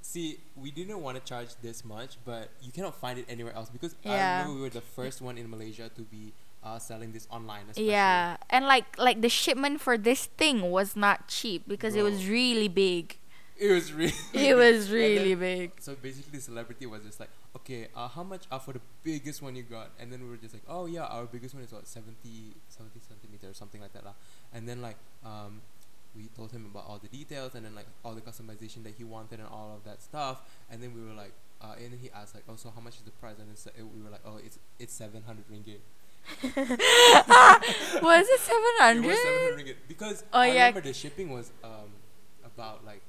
see, 0.00 0.40
we 0.56 0.70
didn't 0.70 1.00
want 1.00 1.16
to 1.18 1.22
charge 1.24 1.54
this 1.62 1.84
much, 1.84 2.18
but 2.24 2.50
you 2.62 2.72
cannot 2.72 2.94
find 2.96 3.18
it 3.18 3.26
anywhere 3.28 3.54
else 3.54 3.70
because 3.70 3.94
I 4.04 4.08
Yeah. 4.08 4.30
remember 4.40 4.54
we 4.56 4.60
were 4.62 4.70
the 4.74 4.80
first 4.82 5.20
one 5.22 5.38
in 5.38 5.48
Malaysia 5.50 5.88
to 5.94 6.02
be 6.02 6.32
uh, 6.62 6.78
selling 6.78 7.12
this 7.12 7.26
online. 7.30 7.62
Especially. 7.70 7.90
yeah 7.90 8.36
and 8.50 8.66
like 8.66 8.86
like 8.98 9.20
the 9.20 9.28
shipment 9.28 9.80
for 9.80 9.98
this 9.98 10.26
thing 10.38 10.70
was 10.70 10.94
not 10.94 11.26
cheap 11.28 11.66
because 11.66 11.94
it 11.96 12.02
was 12.02 12.26
really 12.28 12.68
big 12.68 13.18
It 13.58 13.70
was 13.70 13.92
really. 13.92 14.12
it 14.34 14.54
was 14.56 14.90
really 15.00 15.34
big 15.34 15.72
So 15.80 15.94
basically, 15.94 16.38
the 16.38 16.42
celebrity 16.42 16.86
was 16.86 17.02
just 17.04 17.20
like, 17.20 17.30
okay, 17.56 17.88
uh, 17.94 18.08
how 18.08 18.22
much 18.22 18.44
uh, 18.50 18.58
for 18.58 18.72
the 18.72 18.80
biggest 19.04 19.42
one 19.42 19.54
you 19.54 19.62
got? 19.62 19.90
And 20.00 20.12
then 20.12 20.22
we 20.22 20.28
were 20.30 20.36
just 20.36 20.54
like, 20.54 20.64
oh 20.68 20.86
yeah, 20.86 21.04
our 21.04 21.26
biggest 21.26 21.54
one 21.54 21.62
is 21.62 21.72
what 21.72 21.86
70, 21.86 22.16
70 22.68 23.00
centimeters 23.06 23.50
or 23.50 23.54
something 23.54 23.80
like 23.80 23.92
that 23.92 24.04
lah. 24.04 24.14
And 24.52 24.68
then 24.68 24.80
like 24.82 24.96
um, 25.24 25.60
we 26.16 26.28
told 26.36 26.50
him 26.52 26.66
about 26.70 26.86
all 26.88 26.98
the 26.98 27.08
details 27.08 27.54
and 27.54 27.64
then 27.64 27.74
like 27.74 27.86
all 28.04 28.14
the 28.14 28.20
customization 28.20 28.82
that 28.84 28.94
he 28.98 29.04
wanted 29.04 29.38
and 29.38 29.48
all 29.48 29.74
of 29.76 29.84
that 29.84 30.02
stuff. 30.02 30.40
And 30.70 30.82
then 30.82 30.94
we 30.94 31.00
were 31.04 31.14
like, 31.14 31.32
uh, 31.60 31.74
and 31.78 31.92
then 31.92 31.98
he 32.02 32.10
asked 32.10 32.34
like, 32.34 32.44
oh, 32.48 32.56
so 32.56 32.72
how 32.74 32.80
much 32.80 32.96
is 32.96 33.02
the 33.02 33.12
price? 33.12 33.36
And 33.38 33.48
then 33.48 33.56
sa- 33.56 33.70
we 33.78 34.02
were 34.02 34.10
like, 34.10 34.22
oh, 34.26 34.38
it's 34.44 34.58
it's 34.78 34.92
seven 34.92 35.22
hundred 35.22 35.44
ringgit. 35.48 35.78
was 38.02 38.26
it 38.28 38.40
It 38.94 39.04
was 39.04 39.18
seven 39.18 39.18
700 39.18 39.18
hundred 39.18 39.58
ringgit 39.58 39.76
because 39.88 40.24
Oh, 40.32 40.40
I 40.40 40.46
yeah. 40.48 40.52
remember 40.66 40.80
the 40.82 40.92
shipping 40.92 41.30
was 41.30 41.50
um 41.64 41.90
about 42.44 42.84
like 42.84 43.02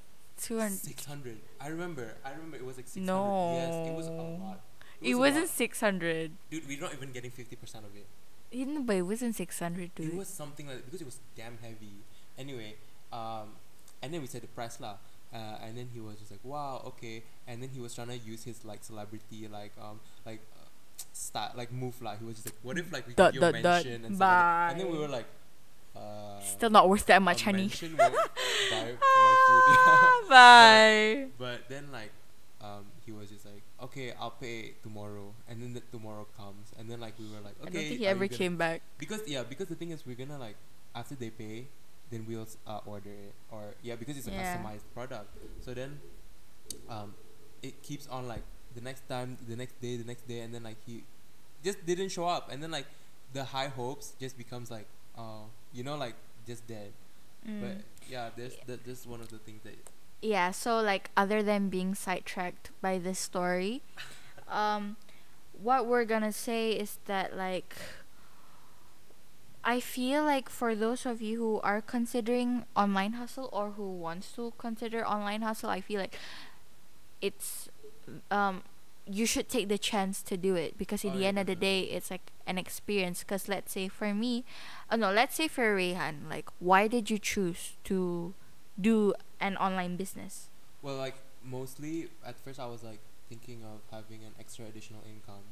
200 0.43 0.71
six 0.77 1.05
hundred. 1.05 1.37
I 1.59 1.67
remember. 1.69 2.13
I 2.25 2.31
remember 2.31 2.57
it 2.57 2.65
was 2.65 2.77
like 2.77 2.87
six 2.87 3.05
hundred. 3.05 3.55
Yes, 3.55 3.87
it 3.89 3.95
was 3.95 4.07
a 4.07 4.11
lot. 4.11 4.59
it 5.01 5.07
was 5.07 5.15
a 5.15 5.19
wasn't 5.19 5.47
lot. 5.47 5.55
600 5.55 6.31
Dude, 6.51 6.67
we're 6.67 6.79
not 6.81 6.93
even 6.93 7.11
getting 7.11 7.31
fifty 7.31 7.55
percent 7.55 7.85
of 7.85 7.95
it. 7.95 8.07
even 8.51 8.85
but 8.85 8.95
it 8.95 9.01
wasn't 9.01 9.33
600 9.35 9.95
dude 9.95 10.13
It 10.13 10.15
was 10.15 10.27
something 10.29 10.67
like 10.67 10.85
because 10.85 11.01
it 11.01 11.05
was 11.09 11.19
damn 11.35 11.57
heavy. 11.61 12.03
Anyway, 12.37 12.75
um, 13.11 13.57
and 14.01 14.13
then 14.13 14.21
we 14.21 14.27
said 14.27 14.41
the 14.43 14.47
price 14.53 14.79
lah. 14.79 14.97
Uh, 15.33 15.57
and 15.65 15.73
then 15.77 15.89
he 15.93 15.99
was 15.99 16.17
just 16.21 16.29
like, 16.29 16.43
"Wow, 16.45 16.81
okay." 16.93 17.23
And 17.49 17.57
then 17.61 17.69
he 17.73 17.79
was 17.81 17.95
trying 17.97 18.09
to 18.13 18.17
use 18.21 18.43
his 18.45 18.61
like 18.63 18.83
celebrity 18.85 19.47
like 19.49 19.73
um 19.81 19.97
like 20.29 20.41
uh, 20.53 20.69
start 21.11 21.57
like 21.57 21.71
move 21.73 21.97
lah. 22.05 22.13
He 22.21 22.25
was 22.25 22.35
just 22.37 22.47
like, 22.53 22.59
"What 22.61 22.77
if 22.77 22.93
like 22.93 23.07
we 23.09 23.13
Dot, 23.17 23.33
give 23.33 23.41
you 23.41 23.47
a 23.47 23.51
dot, 23.51 23.63
dot. 23.63 23.73
mention 23.85 24.05
and 24.05 24.13
stuff 24.15 24.29
like? 24.29 24.71
And 24.71 24.79
then 24.81 24.91
we 24.93 24.97
were 25.01 25.09
like, 25.09 25.25
still 26.41 26.69
not 26.69 26.89
worth 26.89 27.05
that 27.05 27.21
much 27.21 27.43
honey 27.43 27.63
mention 27.69 27.95
buy 27.97 28.09
food. 28.09 28.99
bye 30.29 31.27
But 31.37 31.69
then 31.69 31.91
like 31.91 32.11
um 32.61 32.85
he 33.05 33.11
was 33.11 33.29
just 33.29 33.45
like, 33.45 33.61
Okay, 33.81 34.13
I'll 34.19 34.31
pay 34.31 34.73
tomorrow 34.83 35.33
and 35.49 35.61
then 35.61 35.73
the 35.73 35.81
tomorrow 35.91 36.25
comes 36.37 36.71
and 36.79 36.89
then 36.89 36.99
like 36.99 37.13
we 37.19 37.25
were 37.27 37.41
like, 37.43 37.55
okay. 37.61 37.67
I 37.67 37.71
don't 37.71 37.83
think 37.87 37.99
he 37.99 38.07
ever 38.07 38.27
gonna-" 38.27 38.37
came 38.37 38.55
back. 38.57 38.81
Because 38.97 39.21
yeah, 39.27 39.43
because 39.43 39.67
the 39.67 39.75
thing 39.75 39.91
is 39.91 40.05
we're 40.05 40.15
gonna 40.15 40.39
like 40.39 40.55
after 40.95 41.15
they 41.15 41.29
pay, 41.29 41.67
then 42.11 42.25
we'll 42.27 42.47
uh, 42.67 42.79
order 42.85 43.09
it. 43.11 43.33
Or 43.51 43.75
yeah, 43.81 43.95
because 43.95 44.17
it's 44.17 44.27
a 44.27 44.31
Yeah. 44.31 44.41
customized 44.41 44.85
product. 44.93 45.27
So 45.59 45.73
then 45.73 45.99
um 46.89 47.13
it 47.61 47.81
keeps 47.83 48.07
on 48.07 48.27
like 48.27 48.43
the 48.75 48.81
next 48.81 49.07
time, 49.07 49.37
the 49.47 49.55
next 49.55 49.79
day, 49.81 49.97
the 49.97 50.05
next 50.07 50.27
day 50.27 50.39
and 50.41 50.53
then 50.53 50.63
like 50.63 50.77
he 50.85 51.03
just 51.63 51.85
didn't 51.85 52.09
show 52.09 52.25
up 52.27 52.51
and 52.51 52.61
then 52.63 52.71
like 52.71 52.87
the 53.33 53.43
high 53.43 53.67
hopes 53.67 54.13
just 54.19 54.37
becomes 54.37 54.69
like 54.71 54.87
oh 55.17 55.45
you 55.73 55.83
know 55.83 55.95
like 55.95 56.15
just 56.45 56.67
dead. 56.67 56.91
But 57.45 57.77
Mm. 57.77 57.83
yeah, 58.07 58.29
there's 58.35 58.55
that 58.67 58.85
this 58.85 59.01
is 59.01 59.07
one 59.07 59.19
of 59.21 59.29
the 59.29 59.37
things 59.37 59.61
that 59.63 59.75
Yeah, 60.21 60.51
so 60.51 60.79
like 60.81 61.09
other 61.17 61.43
than 61.43 61.69
being 61.69 61.93
sidetracked 61.95 62.71
by 62.81 62.97
this 62.97 63.19
story, 63.19 63.81
um, 64.47 64.95
what 65.53 65.85
we're 65.87 66.05
gonna 66.05 66.31
say 66.31 66.71
is 66.71 66.99
that 67.05 67.35
like 67.35 67.75
I 69.63 69.79
feel 69.79 70.23
like 70.23 70.49
for 70.49 70.75
those 70.75 71.05
of 71.05 71.21
you 71.21 71.37
who 71.39 71.59
are 71.61 71.81
considering 71.81 72.65
online 72.75 73.13
hustle 73.13 73.49
or 73.53 73.71
who 73.71 73.89
wants 73.91 74.31
to 74.33 74.53
consider 74.57 75.05
online 75.07 75.41
hustle, 75.41 75.69
I 75.69 75.81
feel 75.81 75.99
like 76.01 76.17
it's 77.21 77.69
um 78.31 78.63
you 79.05 79.25
should 79.25 79.49
take 79.49 79.67
the 79.67 79.77
chance 79.77 80.21
to 80.23 80.37
do 80.37 80.55
it 80.55 80.77
because 80.77 81.03
at 81.03 81.11
Oh, 81.11 81.15
the 81.15 81.21
yeah, 81.23 81.27
end 81.29 81.39
of 81.39 81.47
the 81.47 81.55
day 81.55 81.81
it's 81.91 82.09
like 82.09 82.31
an 82.47 82.57
experience 82.57 83.19
because 83.19 83.47
let's 83.49 83.71
say 83.73 83.87
for 83.89 84.13
me 84.13 84.45
oh 84.91 84.95
no 84.95 85.11
let's 85.11 85.35
say 85.35 85.47
for 85.47 85.75
Rehan 85.75 86.29
like 86.29 86.47
why 86.59 86.87
did 86.87 87.09
you 87.09 87.17
choose 87.19 87.73
to 87.85 88.33
do 88.79 89.13
an 89.39 89.57
online 89.57 89.95
business 89.97 90.49
Well, 90.81 90.95
like 90.97 91.15
mostly 91.43 92.07
at 92.25 92.39
first 92.39 92.59
I 92.59 92.67
was 92.67 92.83
like 92.83 92.99
thinking 93.29 93.63
of 93.63 93.81
having 93.91 94.23
an 94.23 94.31
extra 94.39 94.65
additional 94.65 95.01
income, 95.07 95.43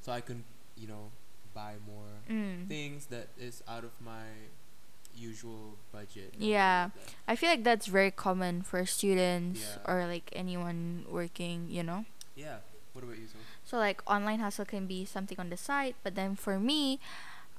so 0.00 0.12
I 0.12 0.20
can 0.20 0.44
you 0.76 0.86
know 0.86 1.10
buy 1.54 1.74
more 1.86 2.22
mm. 2.30 2.66
things 2.68 3.06
that 3.06 3.28
is 3.38 3.62
out 3.68 3.84
of 3.84 3.92
my 4.00 4.26
usual 5.16 5.76
budget. 5.92 6.34
Yeah. 6.38 6.90
like 6.94 7.14
I 7.28 7.36
feel 7.36 7.48
like 7.50 7.64
that's 7.64 7.86
very 7.86 8.10
common 8.10 8.62
for 8.62 8.84
students 8.84 9.60
Yeah. 9.62 9.90
or 9.90 10.06
like 10.06 10.30
anyone 10.34 11.04
working, 11.08 11.66
you 11.70 11.82
know. 11.82 12.04
Yeah. 12.36 12.58
What 12.96 13.04
about 13.04 13.18
you, 13.18 13.26
so? 13.26 13.36
So 13.62 13.76
like 13.76 14.00
online 14.08 14.40
hustle 14.40 14.64
can 14.64 14.86
be 14.86 15.04
something 15.04 15.38
on 15.38 15.50
the 15.50 15.56
side, 15.58 15.96
but 16.02 16.14
then 16.14 16.34
for 16.34 16.58
me, 16.58 16.98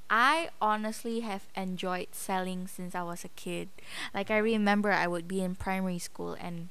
I 0.09 0.49
honestly 0.59 1.19
have 1.19 1.45
enjoyed 1.55 2.07
selling 2.11 2.65
since 2.65 2.95
I 2.95 3.03
was 3.03 3.23
a 3.23 3.29
kid. 3.29 3.69
Like 4.15 4.31
I 4.31 4.37
remember 4.41 4.89
I 4.91 5.05
would 5.05 5.27
be 5.27 5.43
in 5.43 5.53
primary 5.53 5.99
school 5.99 6.35
and 6.41 6.69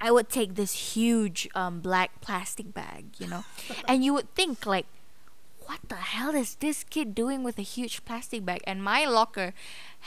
I 0.00 0.10
would 0.10 0.30
take 0.30 0.54
this 0.54 0.96
huge 0.96 1.46
um 1.54 1.80
black 1.80 2.22
plastic 2.22 2.72
bag, 2.72 3.20
you 3.20 3.28
know. 3.28 3.44
and 3.86 4.02
you 4.02 4.14
would 4.14 4.32
think 4.34 4.64
like 4.64 4.86
what 5.68 5.80
the 5.86 6.00
hell 6.00 6.34
is 6.34 6.54
this 6.64 6.84
kid 6.88 7.14
doing 7.14 7.44
with 7.44 7.58
a 7.58 7.68
huge 7.68 8.06
plastic 8.06 8.46
bag? 8.46 8.64
And 8.64 8.82
my 8.82 9.04
locker 9.04 9.52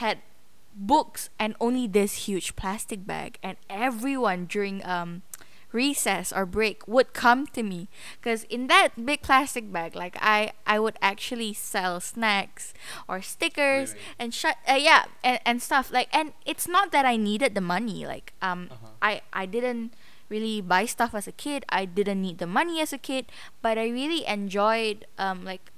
had 0.02 0.26
books 0.74 1.30
and 1.38 1.54
only 1.62 1.86
this 1.86 2.26
huge 2.26 2.56
plastic 2.56 3.06
bag 3.06 3.38
and 3.44 3.58
everyone 3.70 4.46
during 4.46 4.84
um 4.84 5.22
recess 5.71 6.32
or 6.32 6.45
break 6.45 6.88
would 6.88 7.13
come 7.13 7.45
to 7.47 7.62
me 7.62 7.89
because 8.21 8.43
in 8.45 8.67
that 8.67 8.89
big 9.06 9.21
plastic 9.21 9.71
bag 9.71 9.95
like 9.95 10.15
i 10.21 10.51
i 10.65 10.80
would 10.80 10.95
actually 11.01 11.53
sell 11.53 11.99
snacks 11.99 12.73
or 13.08 13.21
stickers 13.21 13.91
Really? 13.91 14.03
and 14.19 14.34
shut 14.34 14.56
uh, 14.67 14.73
yeah 14.80 15.06
and, 15.23 15.39
and 15.45 15.62
stuff 15.62 15.91
like 15.91 16.08
and 16.15 16.32
it's 16.45 16.67
not 16.67 16.91
that 16.91 17.06
i 17.06 17.17
needed 17.17 17.53
the 17.53 17.62
money 17.62 18.06
like 18.06 18.34
um 18.41 18.69
Uh-huh. 18.71 18.88
i 19.01 19.21
i 19.34 19.45
didn't 19.45 19.93
really 20.30 20.62
buy 20.62 20.86
stuff 20.86 21.13
as 21.13 21.27
a 21.27 21.32
kid 21.36 21.65
i 21.69 21.84
didn't 21.86 22.21
need 22.21 22.38
the 22.38 22.47
money 22.47 22.80
as 22.82 22.91
a 22.93 22.97
kid 22.97 23.25
but 23.62 23.77
i 23.77 23.88
really 23.88 24.25
enjoyed 24.25 25.06
um 25.17 25.43
like 25.43 25.71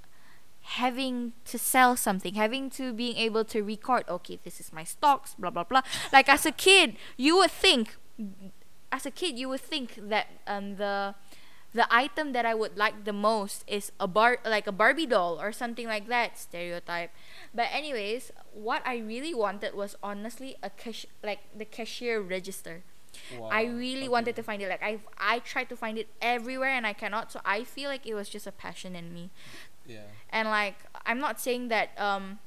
having 0.77 1.33
to 1.45 1.57
sell 1.57 1.95
something, 1.95 2.35
having 2.35 2.69
to 2.69 2.93
being 2.93 3.17
able 3.17 3.43
to 3.43 3.63
record, 3.63 4.03
okay, 4.07 4.37
this 4.43 4.59
is 4.59 4.71
my 4.71 4.83
stocks, 4.83 5.33
blah 5.33 5.49
blah 5.49 5.63
blah. 5.63 5.81
Like 6.13 6.29
as 6.29 6.45
a 6.45 6.51
kid, 6.51 6.95
you 7.17 7.37
would 7.37 7.49
think 7.49 7.97
as 8.91 9.05
a 9.05 9.11
kid 9.11 9.37
you 9.37 9.49
would 9.49 9.61
think 9.61 9.97
that 10.09 10.27
um 10.47 10.75
the 10.75 11.15
the 11.71 11.85
item 11.93 12.33
that 12.33 12.45
I 12.45 12.55
would 12.55 12.77
like 12.77 13.05
the 13.05 13.13
most 13.13 13.63
is 13.67 13.91
a 13.99 14.07
bar 14.07 14.39
like 14.43 14.65
a 14.65 14.71
Barbie 14.71 15.05
doll 15.05 15.39
or 15.39 15.51
something 15.51 15.85
like 15.85 16.07
that 16.07 16.37
stereotype. 16.37 17.11
But 17.53 17.67
anyways, 17.71 18.31
what 18.53 18.81
I 18.85 18.97
really 18.97 19.35
wanted 19.35 19.75
was 19.75 19.95
honestly 20.01 20.55
a 20.63 20.71
cash 20.71 21.05
like 21.23 21.41
the 21.55 21.65
cashier 21.65 22.21
register. 22.21 22.81
Wow. 23.37 23.49
I 23.51 23.65
really 23.65 24.09
okay. 24.09 24.09
wanted 24.09 24.35
to 24.37 24.43
find 24.43 24.61
it. 24.63 24.69
Like 24.69 24.81
I 24.81 24.97
I 25.17 25.39
tried 25.39 25.69
to 25.69 25.75
find 25.77 25.97
it 25.99 26.07
everywhere 26.21 26.69
and 26.69 26.87
I 26.87 26.93
cannot. 26.93 27.31
So 27.31 27.39
I 27.45 27.63
feel 27.63 27.89
like 27.89 28.07
it 28.07 28.15
was 28.15 28.29
just 28.29 28.47
a 28.47 28.51
passion 28.51 28.95
in 28.95 29.13
me. 29.13 29.29
Yeah. 29.85 30.05
and 30.29 30.47
like 30.49 30.75
i'm 31.05 31.17
not 31.19 31.39
saying 31.41 31.69
that 31.69 31.89
um 31.97 32.37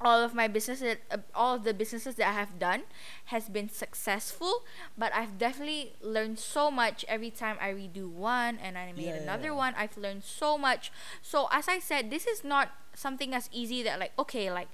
all 0.00 0.22
of 0.22 0.32
my 0.34 0.46
businesses 0.46 0.96
uh, 1.10 1.16
all 1.34 1.56
of 1.56 1.64
the 1.64 1.74
businesses 1.74 2.14
that 2.16 2.28
i 2.28 2.32
have 2.32 2.58
done 2.58 2.82
has 3.26 3.48
been 3.48 3.68
successful 3.68 4.62
but 4.96 5.12
i've 5.14 5.38
definitely 5.38 5.92
learned 6.00 6.38
so 6.38 6.70
much 6.70 7.04
every 7.08 7.30
time 7.30 7.56
i 7.60 7.70
redo 7.70 8.08
one 8.08 8.58
and 8.62 8.78
i 8.78 8.92
made 8.92 9.06
Yeah, 9.06 9.14
another 9.22 9.48
yeah. 9.48 9.64
one 9.64 9.74
i've 9.76 9.96
learned 9.96 10.22
so 10.24 10.56
much 10.56 10.92
so 11.22 11.48
as 11.52 11.66
i 11.68 11.78
said 11.80 12.10
this 12.10 12.26
is 12.26 12.44
not 12.44 12.70
something 12.94 13.34
as 13.34 13.48
easy 13.52 13.82
that 13.82 13.98
like 13.98 14.12
okay 14.18 14.50
like 14.52 14.68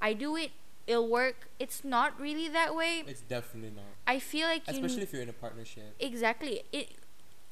i 0.00 0.12
do 0.12 0.36
it 0.36 0.50
it'll 0.86 1.08
work 1.08 1.48
it's 1.58 1.84
not 1.84 2.18
really 2.20 2.48
that 2.48 2.74
way 2.74 3.04
It's 3.06 3.22
definitely 3.22 3.70
not. 3.70 3.84
i 4.06 4.18
feel 4.18 4.46
like 4.48 4.66
you 4.66 4.74
Especially 4.74 5.02
if 5.02 5.12
you're 5.12 5.22
in 5.22 5.28
a 5.28 5.32
partnership. 5.32 5.94
exactly 6.00 6.62
it 6.72 6.90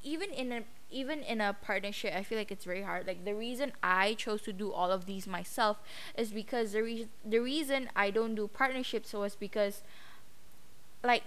even 0.03 0.31
in 0.31 0.53
a 0.53 0.63
even 0.91 1.21
in 1.21 1.41
a 1.41 1.55
partnership 1.55 2.15
i 2.15 2.23
feel 2.23 2.37
like 2.37 2.51
it's 2.51 2.65
very 2.65 2.83
hard. 2.83 3.07
Like 3.07 3.25
the 3.25 3.35
reason 3.35 3.73
i 3.83 4.15
chose 4.15 4.43
to 4.43 4.53
do 4.53 4.73
all 4.73 4.91
of 4.91 5.07
these 5.07 5.27
myself 5.27 5.79
is 6.17 6.33
because 6.33 6.73
the 6.73 6.83
reason 6.83 7.09
the 7.25 7.39
reason 7.39 7.89
i 7.97 8.11
don't 8.11 8.35
do 8.35 8.49
partnerships 8.49 9.13
was 9.13 9.35
because 9.35 9.83
like 11.03 11.23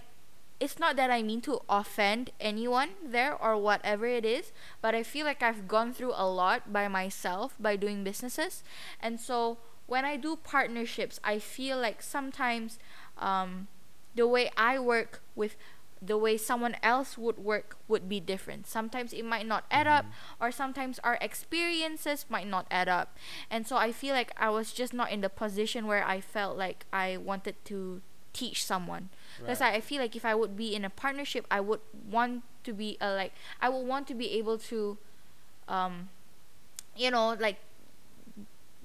it's 0.58 0.78
not 0.78 0.96
that 0.96 1.10
i 1.10 1.22
mean 1.22 1.40
to 1.42 1.60
offend 1.68 2.30
anyone 2.40 2.90
there 3.04 3.34
or 3.34 3.56
whatever 3.58 4.06
it 4.06 4.24
is 4.24 4.52
but 4.80 4.94
i 4.94 5.02
feel 5.02 5.26
like 5.26 5.42
i've 5.42 5.68
gone 5.68 5.92
through 5.92 6.12
a 6.14 6.26
lot 6.28 6.72
by 6.72 6.88
myself 6.88 7.54
by 7.60 7.76
doing 7.76 8.04
businesses. 8.04 8.62
And 9.00 9.20
so 9.20 9.58
when 9.86 10.04
i 10.04 10.16
do 10.16 10.36
partnerships 10.36 11.20
i 11.22 11.38
feel 11.38 11.78
like 11.78 12.02
sometimes 12.02 12.78
um, 13.18 13.68
the 14.14 14.26
way 14.26 14.50
i 14.56 14.78
work 14.78 15.20
with 15.34 15.56
the 16.02 16.16
way 16.16 16.36
someone 16.36 16.76
else 16.82 17.16
would 17.16 17.38
work 17.38 17.76
would 17.88 18.08
be 18.08 18.20
different. 18.20 18.66
Sometimes 18.66 19.12
it 19.12 19.24
might 19.24 19.46
not 19.46 19.64
add 19.70 19.86
up, 19.86 20.04
or 20.40 20.50
sometimes 20.52 20.98
our 21.02 21.18
experiences 21.20 22.26
might 22.28 22.46
not 22.46 22.66
add 22.70 22.88
up. 22.88 23.16
And 23.50 23.66
so 23.66 23.76
I 23.76 23.92
feel 23.92 24.14
like 24.14 24.32
I 24.36 24.50
was 24.50 24.72
just 24.72 24.92
not 24.92 25.10
in 25.10 25.20
the 25.20 25.28
position 25.30 25.86
where 25.86 26.04
I 26.06 26.20
felt 26.20 26.56
like 26.56 26.84
I 26.92 27.16
wanted 27.16 27.56
to 27.66 28.02
teach 28.32 28.64
someone. 28.64 29.08
Because 29.38 29.60
Right. 29.60 29.74
I, 29.74 29.76
I 29.76 29.80
feel 29.80 30.00
like 30.00 30.14
if 30.14 30.24
I 30.24 30.34
would 30.34 30.56
be 30.56 30.74
in 30.74 30.84
a 30.84 30.90
partnership, 30.90 31.46
I 31.50 31.60
would 31.60 31.80
want 32.10 32.42
to 32.64 32.72
be 32.72 32.98
uh, 33.00 33.14
like 33.14 33.32
I 33.60 33.68
would 33.68 33.86
want 33.86 34.06
to 34.08 34.14
be 34.14 34.32
able 34.38 34.58
to, 34.70 34.98
um, 35.68 36.08
you 36.96 37.10
know, 37.10 37.34
like 37.40 37.56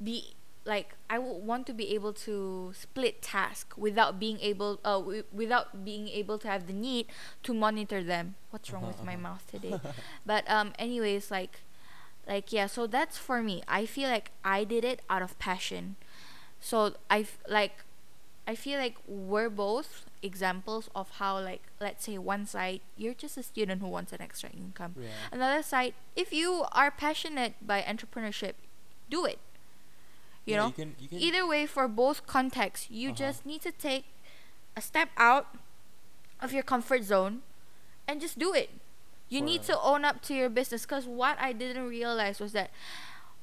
be 0.04 0.34
like 0.65 0.95
I 1.10 1.17
would 1.17 1.43
want 1.43 1.65
to 1.67 1.74
be 1.74 1.93
able 1.95 2.13
to 2.28 2.71
split 2.76 3.21
task 3.21 3.74
without 3.78 4.19
being 4.19 4.39
able 4.41 4.80
uh 4.86 5.00
w- 5.00 5.24
without 5.34 5.84
being 5.84 6.08
able 6.10 6.38
to 6.39 6.47
have 6.47 6.67
the 6.67 6.74
need 6.74 7.08
to 7.43 7.54
monitor 7.54 8.04
them. 8.04 8.36
What's 8.52 8.71
wrong 8.71 8.84
Uh-huh, 8.84 8.93
with 8.97 9.04
my 9.06 9.15
mouth 9.28 9.43
today? 9.50 9.80
but 10.26 10.50
um 10.50 10.74
anyways 10.78 11.32
like 11.32 11.62
like 12.28 12.54
yeah, 12.54 12.67
so 12.67 12.86
that's 12.88 13.17
for 13.17 13.41
me. 13.41 13.63
I 13.67 13.86
feel 13.86 14.10
like 14.10 14.32
I 14.45 14.63
did 14.63 14.84
it 14.86 15.02
out 15.10 15.21
of 15.24 15.38
passion. 15.39 15.95
So 16.60 16.93
I 17.10 17.21
f- 17.21 17.39
like 17.50 17.84
I 18.47 18.56
feel 18.56 18.80
like 18.80 18.97
we're 19.08 19.50
both 19.50 20.06
examples 20.21 20.89
of 20.95 21.10
how 21.17 21.39
like 21.39 21.63
let's 21.80 22.06
say 22.06 22.17
one 22.17 22.45
side 22.45 22.82
you're 22.97 23.13
just 23.15 23.38
a 23.38 23.43
student 23.43 23.82
who 23.82 23.88
wants 23.88 24.12
an 24.13 24.21
extra 24.21 24.50
income 24.52 24.93
Yeah. 25.00 25.10
another 25.32 25.63
side 25.63 25.93
if 26.15 26.32
you 26.32 26.65
are 26.71 26.91
passionate 26.91 27.56
by 27.65 27.82
entrepreneurship 27.82 28.54
do 29.10 29.26
it 29.26 29.39
you 30.46 30.54
Yeah, 30.54 30.58
know? 30.58 30.68
you 30.68 30.74
can, 30.74 30.96
you 31.00 31.08
can, 31.10 31.20
either 31.20 31.46
way 31.48 31.66
for 31.66 31.88
both 31.88 32.26
contexts 32.28 32.90
you 32.90 33.10
Uh-huh. 33.10 33.18
just 33.18 33.46
need 33.46 33.62
to 33.62 33.72
take 33.72 34.06
a 34.76 34.82
step 34.82 35.10
out 35.18 35.56
of 36.42 36.54
your 36.54 36.64
comfort 36.64 37.04
zone 37.04 37.42
and 38.08 38.20
just 38.22 38.38
do 38.40 38.54
it. 38.54 38.70
You 39.30 39.42
need 39.42 39.62
For- 39.62 39.74
to 39.74 39.80
own 39.82 40.04
up 40.06 40.22
to 40.24 40.34
your 40.34 40.50
business 40.50 40.84
because 40.84 41.06
what 41.08 41.38
i 41.40 41.54
didn't 41.54 41.88
realize 41.88 42.40
was 42.40 42.52
that 42.54 42.72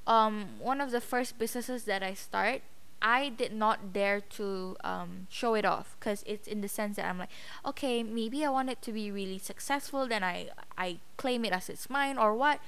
um, 0.06 0.58
one 0.58 0.80
of 0.80 0.90
the 0.90 1.00
first 1.00 1.38
businesses 1.38 1.84
that 1.84 2.02
i 2.02 2.14
start 2.14 2.62
i 3.00 3.28
did 3.28 3.52
not 3.52 3.92
dare 3.92 4.20
to 4.20 4.76
um, 4.84 5.26
show 5.30 5.54
it 5.54 5.64
off 5.64 5.96
because 5.98 6.24
it's 6.26 6.46
in 6.48 6.60
the 6.60 6.68
sense 6.68 6.96
that 6.96 7.06
i'm 7.06 7.18
like 7.18 7.30
okay 7.64 8.02
maybe 8.02 8.44
i 8.44 8.48
want 8.50 8.68
it 8.70 8.80
to 8.82 8.92
be 8.92 9.10
really 9.10 9.38
successful 9.38 10.06
then 10.08 10.22
i 10.24 10.48
i 10.76 10.98
claim 11.16 11.44
it 11.44 11.52
as 11.52 11.68
it's 11.68 11.88
mine 11.90 12.18
or 12.18 12.34
what. 12.34 12.60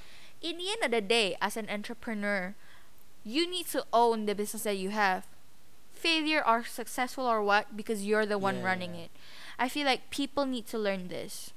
In 0.42 0.56
the 0.56 0.70
end 0.70 0.82
of 0.84 0.90
the 0.90 1.00
day 1.02 1.36
as 1.42 1.56
an 1.56 1.68
entrepreneur 1.68 2.54
you 3.24 3.48
need 3.48 3.66
to 3.66 3.84
own 3.92 4.26
the 4.26 4.34
business 4.34 4.62
that 4.64 4.76
you 4.76 4.90
have 4.90 5.26
failure 5.92 6.42
or 6.46 6.64
successful 6.64 7.26
or 7.26 7.42
what 7.42 7.76
because 7.76 8.04
you're 8.06 8.26
the 8.26 8.38
one 8.38 8.58
Yeah, 8.58 8.64
running 8.64 8.94
yeah. 8.94 9.02
it 9.04 9.10
i 9.58 9.68
feel 9.68 9.84
like 9.84 10.08
people 10.10 10.46
need 10.46 10.66
to 10.68 10.78
learn 10.78 11.08
this 11.08 11.52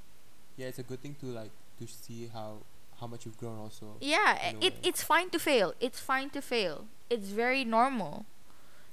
yeah, 0.57 0.67
it's 0.67 0.77
a 0.79 0.83
good 0.83 1.01
thing 1.01 1.15
to 1.21 1.27
like 1.27 1.49
to 1.79 1.87
see 1.87 2.29
how 2.33 2.57
how 2.99 3.07
much 3.07 3.25
you've 3.25 3.37
grown 3.37 3.57
also. 3.57 3.95
yeah 4.01 4.37
it, 4.61 4.73
it's 4.83 5.01
fine 5.03 5.29
to 5.31 5.39
fail 5.39 5.73
it's 5.79 5.99
fine 5.99 6.29
to 6.29 6.41
fail 6.41 6.85
it's 7.09 7.29
very 7.29 7.63
normal 7.65 8.25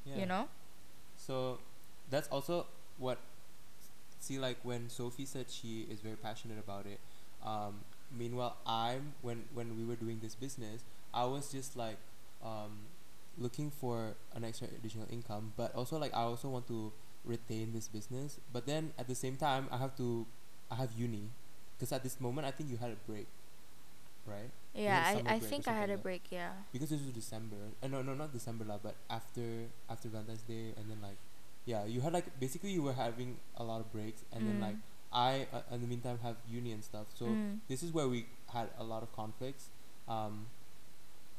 Yeah. 0.06 0.18
you 0.20 0.26
know 0.26 0.48
So 1.16 1.58
that's 2.10 2.26
also 2.32 2.66
what 2.98 3.18
see 4.18 4.38
like 4.38 4.56
when 4.62 4.88
Sophie 4.88 5.26
said 5.26 5.46
she 5.50 5.86
is 5.90 6.00
very 6.00 6.16
passionate 6.16 6.58
about 6.58 6.86
it. 6.86 6.98
Um, 7.44 7.84
meanwhile, 8.10 8.56
I'm 8.66 9.12
when 9.22 9.44
when 9.54 9.76
we 9.76 9.84
were 9.84 9.96
doing 9.96 10.18
this 10.20 10.34
business, 10.34 10.82
I 11.14 11.24
was 11.24 11.52
just 11.52 11.76
like 11.76 11.96
um, 12.44 12.86
looking 13.38 13.70
for 13.70 14.14
an 14.34 14.44
extra 14.44 14.68
additional 14.68 15.06
income, 15.10 15.52
but 15.56 15.74
also 15.74 15.98
like 15.98 16.12
I 16.14 16.22
also 16.22 16.48
want 16.48 16.66
to 16.68 16.92
retain 17.24 17.72
this 17.72 17.88
business. 17.88 18.38
But 18.52 18.66
then 18.66 18.92
at 18.98 19.08
the 19.08 19.14
same 19.14 19.36
time, 19.36 19.68
I 19.70 19.78
have 19.78 19.96
to 19.96 20.26
I 20.70 20.76
have 20.76 20.92
uni 20.96 21.30
because 21.76 21.92
at 21.92 22.02
this 22.02 22.20
moment 22.20 22.46
I 22.46 22.50
think 22.50 22.70
you 22.70 22.76
had 22.76 22.90
a 22.92 23.00
break, 23.06 23.26
right? 24.26 24.50
yeah 24.72 25.18
i, 25.26 25.34
I 25.34 25.38
think 25.40 25.66
i 25.66 25.72
had 25.74 25.90
a 25.90 25.94
like- 25.98 26.02
break 26.04 26.22
yeah 26.30 26.52
because 26.72 26.90
this 26.90 27.00
was 27.02 27.10
December. 27.12 27.56
Uh, 27.82 27.88
no, 27.88 28.02
no, 28.02 28.14
not 28.14 28.32
December 28.32 28.64
lah, 28.64 28.78
but 28.82 28.94
after 29.10 29.66
after 29.90 30.08
Valentine's 30.08 30.42
Day, 30.46 30.70
and 30.78 30.86
then 30.88 30.98
like, 31.02 31.18
yeah, 31.66 31.84
you 31.84 32.00
had 32.00 32.12
like 32.12 32.26
basically 32.38 32.70
you 32.70 32.82
were 32.82 32.92
having 32.94 33.36
a 33.56 33.64
lot 33.64 33.80
of 33.80 33.90
breaks, 33.92 34.22
and 34.32 34.46
then 34.46 34.58
Mm. 34.58 34.62
like 34.62 34.76
I 35.12 35.46
uh, 35.52 35.74
in 35.74 35.80
the 35.82 35.88
meantime 35.90 36.18
have 36.22 36.36
uni 36.48 36.70
and 36.70 36.84
stuff. 36.84 37.10
So 37.18 37.34
Mm. 37.34 37.58
this 37.66 37.82
is 37.82 37.90
where 37.92 38.06
we 38.06 38.26
had 38.54 38.70
a 38.78 38.84
lot 38.84 39.02
of 39.02 39.10
conflicts, 39.10 39.70
um, 40.06 40.46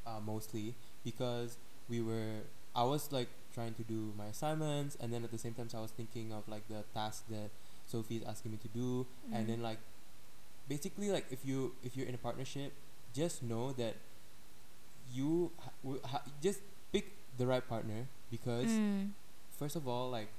uh, 0.05 0.19
mostly 0.19 0.75
because 1.03 1.57
we 1.89 2.01
were 2.01 2.41
I 2.75 2.83
was 2.83 3.11
like 3.11 3.27
trying 3.53 3.73
to 3.75 3.83
do 3.83 4.13
my 4.17 4.27
assignments, 4.27 4.95
and 4.99 5.11
then 5.13 5.23
at 5.23 5.31
the 5.31 5.37
same 5.37 5.53
time 5.53 5.67
I 5.75 5.81
was 5.81 5.91
thinking 5.91 6.31
of 6.31 6.47
like 6.47 6.67
the 6.67 6.83
task 6.93 7.25
that 7.29 7.49
Sophie 7.85 8.17
is 8.17 8.23
asking 8.23 8.51
me 8.51 8.57
to 8.63 8.67
do, 8.69 9.05
and 9.33 9.43
Mm. 9.45 9.47
then 9.49 9.61
like 9.61 9.79
basically 10.69 11.11
like 11.11 11.25
if 11.31 11.43
you 11.45 11.75
if 11.83 11.97
you're 11.97 12.07
in 12.07 12.15
a 12.15 12.17
partnership 12.21 12.71
just 13.13 13.43
know 13.43 13.73
that 13.73 13.95
you 15.11 15.51
ha- 15.59 15.71
w- 15.83 16.01
ha- 16.05 16.23
just 16.41 16.61
pick 16.93 17.11
the 17.37 17.45
right 17.45 17.67
partner 17.67 18.07
because 18.29 18.67
Mm. 18.71 19.11
first 19.51 19.75
of 19.75 19.87
all 19.87 20.09
like 20.09 20.29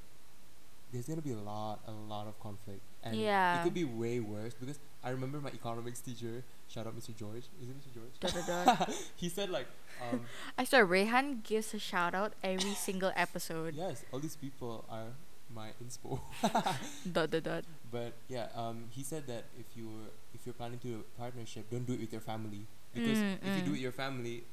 there's 0.93 1.07
gonna 1.07 1.21
be 1.23 1.33
a 1.33 1.37
lot 1.41 1.81
a 1.87 1.93
lot 1.93 2.27
of 2.27 2.39
conflict 2.41 2.81
and 3.03 3.17
Yeah. 3.17 3.61
it 3.61 3.65
could 3.65 3.75
be 3.75 3.85
way 3.85 4.21
worse 4.21 4.55
because 4.55 4.79
i 5.03 5.11
remember 5.11 5.41
my 5.41 5.51
economics 5.51 6.01
teacher 6.01 6.45
shout 6.73 6.87
out 6.87 6.97
mr 6.97 7.15
george. 7.17 7.45
Is 7.61 7.69
it 7.69 7.77
mr 7.77 7.93
george? 7.93 8.15
Dot, 8.21 8.33
dot, 8.47 8.79
dot. 8.79 8.91
he 9.17 9.29
said 9.29 9.51
like 9.51 9.67
um 10.01 10.21
i 10.59 10.65
swear 10.65 10.87
rehan 10.87 11.43
gives 11.45 11.75
a 11.75 11.79
shout 11.79 12.15
out 12.15 12.33
every 12.43 12.75
single 12.75 13.13
episode. 13.17 13.75
Yes 13.75 14.05
all 14.13 14.19
these 14.21 14.37
people 14.37 14.85
are 14.89 15.13
my 15.55 15.69
inspo. 15.85 16.21
Dot 17.13 17.31
dot 17.31 17.43
dot. 17.45 17.65
But 17.91 18.15
yeah, 18.29 18.49
um, 18.57 18.89
he 18.91 19.03
said 19.03 19.27
that 19.27 19.45
if 19.59 19.67
you're 19.77 20.09
if 20.35 20.41
you're 20.47 20.55
planning 20.57 20.79
to 20.81 20.87
do 20.89 20.95
a 21.05 21.21
partnership, 21.21 21.69
don't 21.71 21.85
do 21.87 21.93
it 21.93 22.01
with 22.01 22.13
your 22.13 22.23
family. 22.25 22.67
Because 22.95 23.19
Mm, 23.19 23.37
if 23.45 23.57
you 23.57 23.63
do 23.63 23.63
mm. 23.63 23.67
it 23.67 23.71
with 23.73 23.81
your 23.81 23.93
family, 23.93 24.45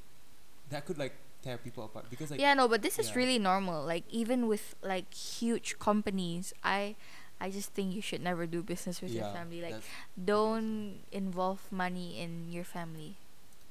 that 0.70 0.86
could 0.86 0.98
like 0.98 1.14
tear 1.42 1.58
people 1.58 1.86
apart. 1.86 2.10
Because 2.10 2.32
like 2.32 2.40
yeah 2.40 2.54
no 2.54 2.68
but 2.68 2.82
this 2.82 3.00
is 3.00 3.16
really 3.16 3.40
normal. 3.40 3.86
Like 3.86 4.04
even 4.12 4.48
with 4.48 4.76
like 4.84 5.14
huge 5.14 5.80
companies 5.80 6.54
i 6.64 6.96
i 7.40 7.50
just 7.50 7.74
think 7.74 7.94
you 7.94 8.02
should 8.02 8.22
never 8.22 8.46
do 8.46 8.62
business 8.62 9.02
with 9.02 9.12
your 9.12 9.26
family 9.32 9.62
like 9.62 9.76
don't 10.14 11.00
involve 11.12 11.60
money 11.72 12.20
in 12.20 12.52
your 12.52 12.64
family 12.64 13.16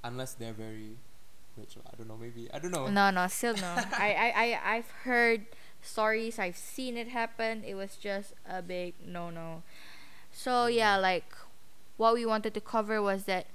unless 0.05 0.35
they're 0.35 0.53
very 0.53 0.97
rich. 1.59 1.77
I 1.93 1.97
don't 1.97 2.09
know. 2.09 2.17
Maybe 2.17 2.49
I 2.53 2.59
don't 2.59 2.71
know. 2.71 2.89
no 2.89 3.11
no 3.11 3.27
still 3.27 3.55
no 3.55 3.75
I, 3.93 4.15
I 4.15 4.33
i 4.37 4.77
i've 4.77 4.91
heard 5.03 5.47
stories 5.83 6.39
i've 6.39 6.57
seen 6.57 6.97
it 6.97 7.09
happen 7.09 7.63
it 7.65 7.75
was 7.75 7.97
just 7.97 8.35
a 8.49 8.63
big 8.63 8.95
no 9.05 9.31
no 9.31 9.63
so 10.33 10.51
mm-hmm. 10.51 10.79
yeah 10.79 10.97
like 10.97 11.31
what 11.97 12.15
we 12.15 12.25
wanted 12.27 12.55
to 12.55 12.61
cover 12.61 13.03
was 13.03 13.25
that 13.25 13.47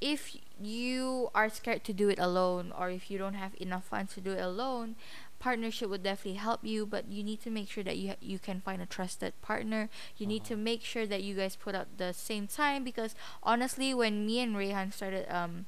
if 0.00 0.36
you 0.60 1.30
are 1.34 1.48
scared 1.48 1.84
to 1.84 1.92
do 1.92 2.08
it 2.08 2.18
alone 2.18 2.72
or 2.76 2.90
if 2.90 3.10
you 3.10 3.18
don't 3.18 3.34
have 3.34 3.52
enough 3.60 3.84
funds 3.84 4.14
to 4.14 4.20
do 4.20 4.32
it 4.32 4.40
alone 4.40 4.96
partnership 5.42 5.88
would 5.90 6.02
definitely 6.06 6.38
help 6.38 6.60
you 6.62 6.86
but 6.86 7.10
you 7.10 7.22
need 7.22 7.40
to 7.42 7.50
make 7.50 7.68
sure 7.74 7.82
that 7.84 7.96
you 7.98 8.08
ha- 8.10 8.22
you 8.32 8.38
can 8.38 8.60
find 8.60 8.80
a 8.82 8.86
trusted 8.86 9.32
partner 9.42 9.88
you 10.18 10.26
need 10.26 10.44
to 10.44 10.54
Uh-huh. 10.54 10.70
make 10.70 10.82
sure 10.92 11.06
that 11.12 11.22
you 11.26 11.34
guys 11.34 11.56
put 11.56 11.74
out 11.74 11.88
the 11.98 12.12
same 12.14 12.46
time 12.46 12.84
because 12.84 13.12
honestly 13.42 13.90
when 13.94 14.24
me 14.26 14.38
and 14.44 14.54
Rehan 14.56 14.92
started 14.92 15.26
um 15.28 15.66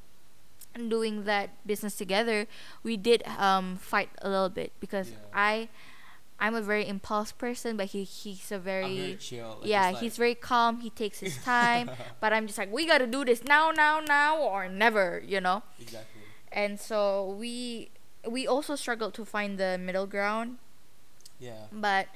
doing 0.74 1.24
that 1.24 1.50
business 1.66 1.94
together 1.96 2.46
we 2.82 2.96
did 2.96 3.22
um 3.38 3.76
fight 3.76 4.10
a 4.22 4.28
little 4.28 4.48
bit 4.50 4.72
because 4.80 5.10
Yeah. 5.10 5.16
I 5.34 5.68
I'm 6.40 6.54
a 6.54 6.62
very 6.62 6.86
impulse 6.88 7.32
person 7.32 7.76
but 7.76 7.86
he 7.94 8.02
he's 8.04 8.50
a 8.50 8.58
very 8.58 9.14
very 9.14 9.16
chill. 9.16 9.58
like, 9.60 9.68
yeah, 9.70 9.90
just, 9.90 10.02
he's 10.02 10.16
very 10.18 10.34
calm. 10.34 10.80
He 10.80 10.90
takes 10.90 11.20
his 11.20 11.38
time, 11.44 11.90
but 12.20 12.32
I'm 12.34 12.46
just 12.46 12.58
like, 12.58 12.72
we 12.72 12.86
gotta 12.86 13.06
do 13.06 13.24
this 13.24 13.44
now, 13.44 13.70
now, 13.70 14.00
now, 14.00 14.38
or 14.42 14.68
never, 14.68 15.22
you 15.24 15.40
know. 15.40 15.62
exactly. 15.78 16.22
and 16.50 16.78
so 16.80 17.36
we 17.38 17.88
we 18.28 18.46
also 18.46 18.74
struggled 18.76 19.14
to 19.14 19.24
find 19.24 19.58
the 19.58 19.76
middle 19.78 20.06
ground 20.06 20.58
Yeah. 21.40 21.66
but 21.72 22.08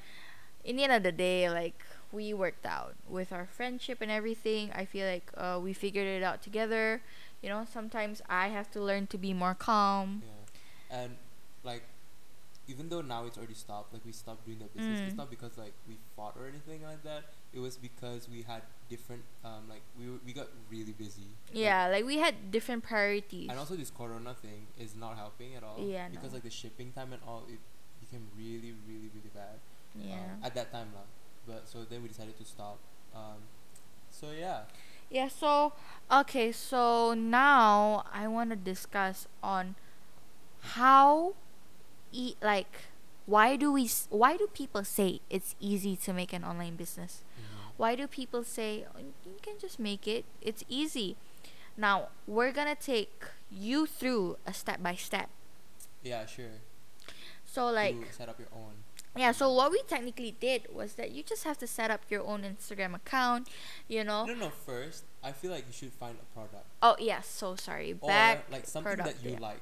in 0.63 0.75
the 0.77 0.83
end 0.83 0.93
of 0.93 1.03
the 1.03 1.11
day 1.11 1.49
like 1.49 1.83
we 2.11 2.33
worked 2.33 2.65
out 2.65 2.95
with 3.07 3.31
our 3.31 3.45
friendship 3.45 3.99
and 4.01 4.11
everything 4.11 4.71
i 4.73 4.85
feel 4.85 5.07
like 5.07 5.29
uh, 5.37 5.59
we 5.61 5.73
figured 5.73 6.07
it 6.07 6.23
out 6.23 6.41
together 6.41 7.01
you 7.41 7.49
know 7.49 7.65
sometimes 7.71 8.21
i 8.29 8.47
have 8.49 8.69
to 8.71 8.81
learn 8.81 9.07
to 9.07 9.17
be 9.17 9.33
more 9.33 9.53
calm 9.55 10.23
Yeah. 10.25 10.99
And 11.03 11.15
like 11.63 11.83
even 12.69 12.85
though 12.93 13.01
now 13.01 13.25
it's 13.25 13.37
already 13.37 13.57
stopped, 13.57 13.89
like 13.93 14.05
we 14.05 14.13
stopped 14.13 14.45
doing 14.45 14.59
that 14.61 14.69
business, 14.77 15.01
it's 15.01 15.13
Mm. 15.17 15.17
not 15.25 15.29
because 15.33 15.57
like 15.57 15.73
we 15.89 15.97
fought 16.15 16.37
or 16.37 16.45
anything 16.45 16.83
like 16.85 17.01
that. 17.03 17.23
It 17.51 17.59
was 17.65 17.77
because 17.81 18.29
we 18.29 18.45
had 18.45 18.61
different 18.93 19.23
um 19.43 19.65
like 19.73 19.81
we 19.99 20.05
were, 20.11 20.19
we 20.25 20.31
got 20.33 20.47
really 20.69 20.93
busy. 20.93 21.29
Yeah 21.51 21.87
like 21.89 22.05
we 22.05 22.17
had 22.21 22.51
different 22.51 22.83
priorities 22.85 23.49
and 23.49 23.57
also 23.57 23.75
this 23.75 23.89
corona 23.89 24.33
thing 24.45 24.67
is 24.77 24.93
not 24.95 25.17
helping 25.17 25.55
at 25.57 25.63
all. 25.65 25.77
Yeah, 25.81 26.07
Because 26.13 26.31
no. 26.31 26.37
like 26.37 26.45
the 26.45 26.53
shipping 26.61 26.93
time 26.93 27.09
and 27.13 27.21
all 27.27 27.43
it 27.49 27.59
became 28.05 28.29
really, 28.37 28.73
really, 28.87 29.09
really 29.17 29.33
bad. 29.33 29.57
um, 29.97 30.05
yeah 30.05 30.45
at 30.45 30.53
that 30.55 30.69
time 30.71 30.93
lah. 30.93 31.07
But 31.49 31.65
so 31.67 31.83
then 31.89 32.03
we 32.05 32.07
decided 32.13 32.37
to 32.37 32.45
stop. 32.45 32.77
Um 33.17 33.41
so 34.13 34.27
yeah. 34.45 34.69
yeah 35.09 35.27
so 35.27 35.73
okay 36.11 36.51
so 36.51 37.13
now 37.17 38.03
i 38.13 38.27
want 38.27 38.49
to 38.53 38.55
discuss 38.55 39.25
on 39.41 39.73
how 40.77 41.33
e- 42.11 42.35
like 42.41 42.71
why 43.25 43.55
do 43.55 43.71
we 43.71 43.85
s- 43.85 44.07
why 44.09 44.35
do 44.37 44.47
people 44.47 44.83
say 44.83 45.21
it's 45.29 45.55
easy 45.59 45.95
to 45.95 46.13
make 46.13 46.33
an 46.33 46.43
online 46.43 46.75
business 46.75 47.21
Mhm. 47.37 47.71
why 47.77 47.95
do 47.95 48.07
people 48.07 48.43
say 48.43 48.85
"Oh, 48.95 48.99
you 48.99 49.37
can 49.41 49.59
just 49.59 49.79
make 49.79 50.07
it 50.07 50.25
it's 50.41 50.63
easy 50.67 51.15
now 51.77 52.09
we're 52.27 52.51
gonna 52.51 52.75
take 52.75 53.23
you 53.51 53.85
through 53.85 54.37
a 54.45 54.53
step 54.53 54.81
by 54.81 54.95
step 54.95 55.29
Yeah, 56.03 56.25
sure. 56.25 56.61
so 57.45 57.69
like 57.71 57.99
to 58.09 58.13
set 58.13 58.29
up 58.29 58.39
your 58.39 58.49
own. 58.53 58.83
yeah 59.15 59.31
so 59.31 59.51
what 59.51 59.71
we 59.71 59.81
technically 59.87 60.31
did 60.39 60.67
was 60.73 60.93
that 60.93 61.11
you 61.11 61.23
just 61.23 61.43
have 61.43 61.57
to 61.59 61.67
set 61.67 61.89
up 61.91 62.01
your 62.09 62.23
own 62.25 62.41
instagram 62.43 62.95
account 62.95 63.47
you 63.87 64.03
know 64.03 64.25
No, 64.25 64.33
no. 64.33 64.49
First, 64.49 65.03
I 65.23 65.31
feel 65.33 65.51
like 65.51 65.65
you 65.67 65.73
should 65.73 65.93
find 65.93 66.17
a 66.21 66.25
product. 66.33 66.65
oh 66.81 66.95
yes 66.99 67.27
so 67.27 67.55
sorry 67.55 67.97
or 68.01 68.09
like 68.49 68.65
something 68.65 68.95
product, 68.95 69.21
that 69.21 69.25
you 69.25 69.35
yeah. 69.35 69.39
like. 69.39 69.61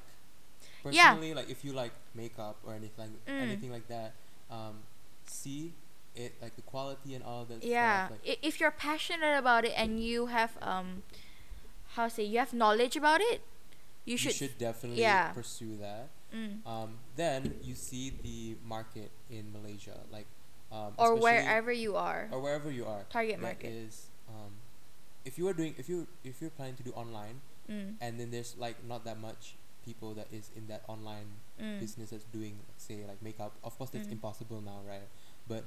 Yeah. 0.94 1.14
Like 1.34 1.50
if 1.50 1.64
you 1.64 1.72
like 1.72 1.92
makeup 2.14 2.56
or 2.64 2.74
anything, 2.74 3.16
Mm. 3.26 3.42
anything 3.42 3.72
like 3.72 3.88
that, 3.88 4.12
um, 4.50 4.80
see 5.26 5.72
it 6.14 6.34
like 6.42 6.56
the 6.56 6.62
quality 6.62 7.14
and 7.14 7.24
all 7.24 7.44
that 7.44 7.62
yeah 7.62 8.06
stuff. 8.06 8.18
Like, 8.26 8.38
if 8.42 8.60
you're 8.60 8.72
passionate 8.72 9.38
about 9.38 9.64
it 9.64 9.72
and 9.76 10.02
you 10.02 10.26
have 10.26 10.58
um 10.60 11.02
how 11.94 12.08
say 12.08 12.24
you 12.24 12.38
have 12.38 12.52
knowledge 12.52 12.96
about 12.96 13.20
it 13.20 13.40
you 14.04 14.12
you 14.12 14.18
should, 14.18 14.32
should, 14.32 14.58
definitely 14.58 15.02
yeah. 15.02 15.32
pursue 15.32 15.76
that. 15.76 16.08
mm. 16.34 16.66
Um, 16.66 16.96
then 17.16 17.54
you 17.62 17.74
see 17.74 18.12
the 18.22 18.56
market 18.66 19.10
in 19.30 19.52
Malaysia, 19.52 20.00
like 20.10 20.24
um, 20.72 20.92
or 20.96 21.14
wherever 21.14 21.70
you 21.70 21.96
are 21.96 22.28
or 22.32 22.40
wherever 22.40 22.70
you 22.70 22.86
are. 22.86 23.04
Target 23.10 23.38
market. 23.38 23.68
is, 23.68 24.08
um, 24.28 24.52
if 25.26 25.36
you 25.36 25.46
are 25.46 25.52
doing 25.52 25.74
if 25.76 25.88
you 25.88 26.06
if 26.24 26.40
you're 26.40 26.50
planning 26.56 26.74
to 26.76 26.82
do 26.82 26.90
online 26.92 27.44
mm. 27.68 27.94
and 28.00 28.18
then 28.18 28.30
there's 28.30 28.56
like 28.56 28.80
not 28.88 29.04
that 29.04 29.20
much 29.20 29.57
people 29.88 30.14
that 30.14 30.28
is 30.32 30.50
in 30.56 30.66
that 30.72 30.82
online 30.88 31.28
Mm. 31.60 31.80
business 31.80 32.10
that's 32.10 32.24
doing 32.36 32.54
say 32.76 32.98
like 33.08 33.20
makeup 33.22 33.52
of 33.64 33.76
course 33.78 33.90
that's 33.90 34.08
Mm. 34.08 34.18
impossible 34.18 34.60
now 34.60 34.80
right 34.86 35.08
but 35.48 35.64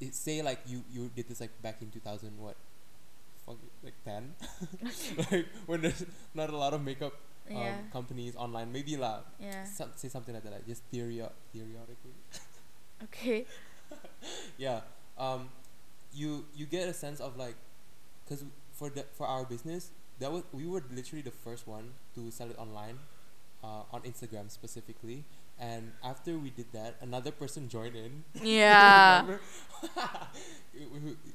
it 0.00 0.14
say 0.14 0.42
like 0.42 0.60
you 0.66 0.82
you 0.90 1.10
did 1.16 1.28
this 1.28 1.40
like 1.40 1.54
back 1.62 1.80
in 1.82 1.90
2000 1.90 2.32
what 2.38 2.56
fuck 3.46 3.58
like 3.82 3.94
10 4.04 4.34
like 5.30 5.46
when 5.66 5.80
there's 5.82 6.04
not 6.34 6.50
a 6.50 6.56
lot 6.56 6.74
of 6.74 6.82
makeup 6.82 7.14
um, 7.54 7.62
Yeah. 7.62 7.74
companies 7.92 8.34
online 8.36 8.72
maybe 8.72 8.96
lah 8.96 9.20
yeah 9.38 9.64
some, 9.64 9.90
say 9.96 10.08
something 10.08 10.34
like 10.34 10.44
that 10.44 10.52
like 10.52 10.66
just 10.66 10.82
theory 10.92 11.20
theoretically 11.52 12.14
okay 13.04 13.46
yeah 14.58 14.80
um 15.18 15.48
you 16.12 16.44
you 16.54 16.66
get 16.66 16.88
a 16.88 16.94
sense 16.94 17.20
of 17.20 17.36
like 17.36 17.56
because 18.24 18.44
for 18.72 18.90
the 18.90 19.04
for 19.12 19.26
our 19.26 19.44
business 19.44 19.90
that 20.18 20.30
was 20.32 20.42
we 20.52 20.66
were 20.66 20.82
literally 20.92 21.22
the 21.22 21.30
first 21.44 21.66
one 21.66 21.92
to 22.14 22.30
sell 22.30 22.48
it 22.50 22.58
online 22.58 22.98
uh, 23.62 23.82
on 23.92 24.02
instagram 24.02 24.50
specifically. 24.50 25.24
And 25.58 25.92
after 26.02 26.38
we 26.38 26.50
did 26.50 26.72
that 26.72 26.96
another 27.00 27.30
person 27.30 27.68
joined 27.68 27.94
in. 27.96 28.24
Yeah. 28.42 29.26
It, 30.74 30.88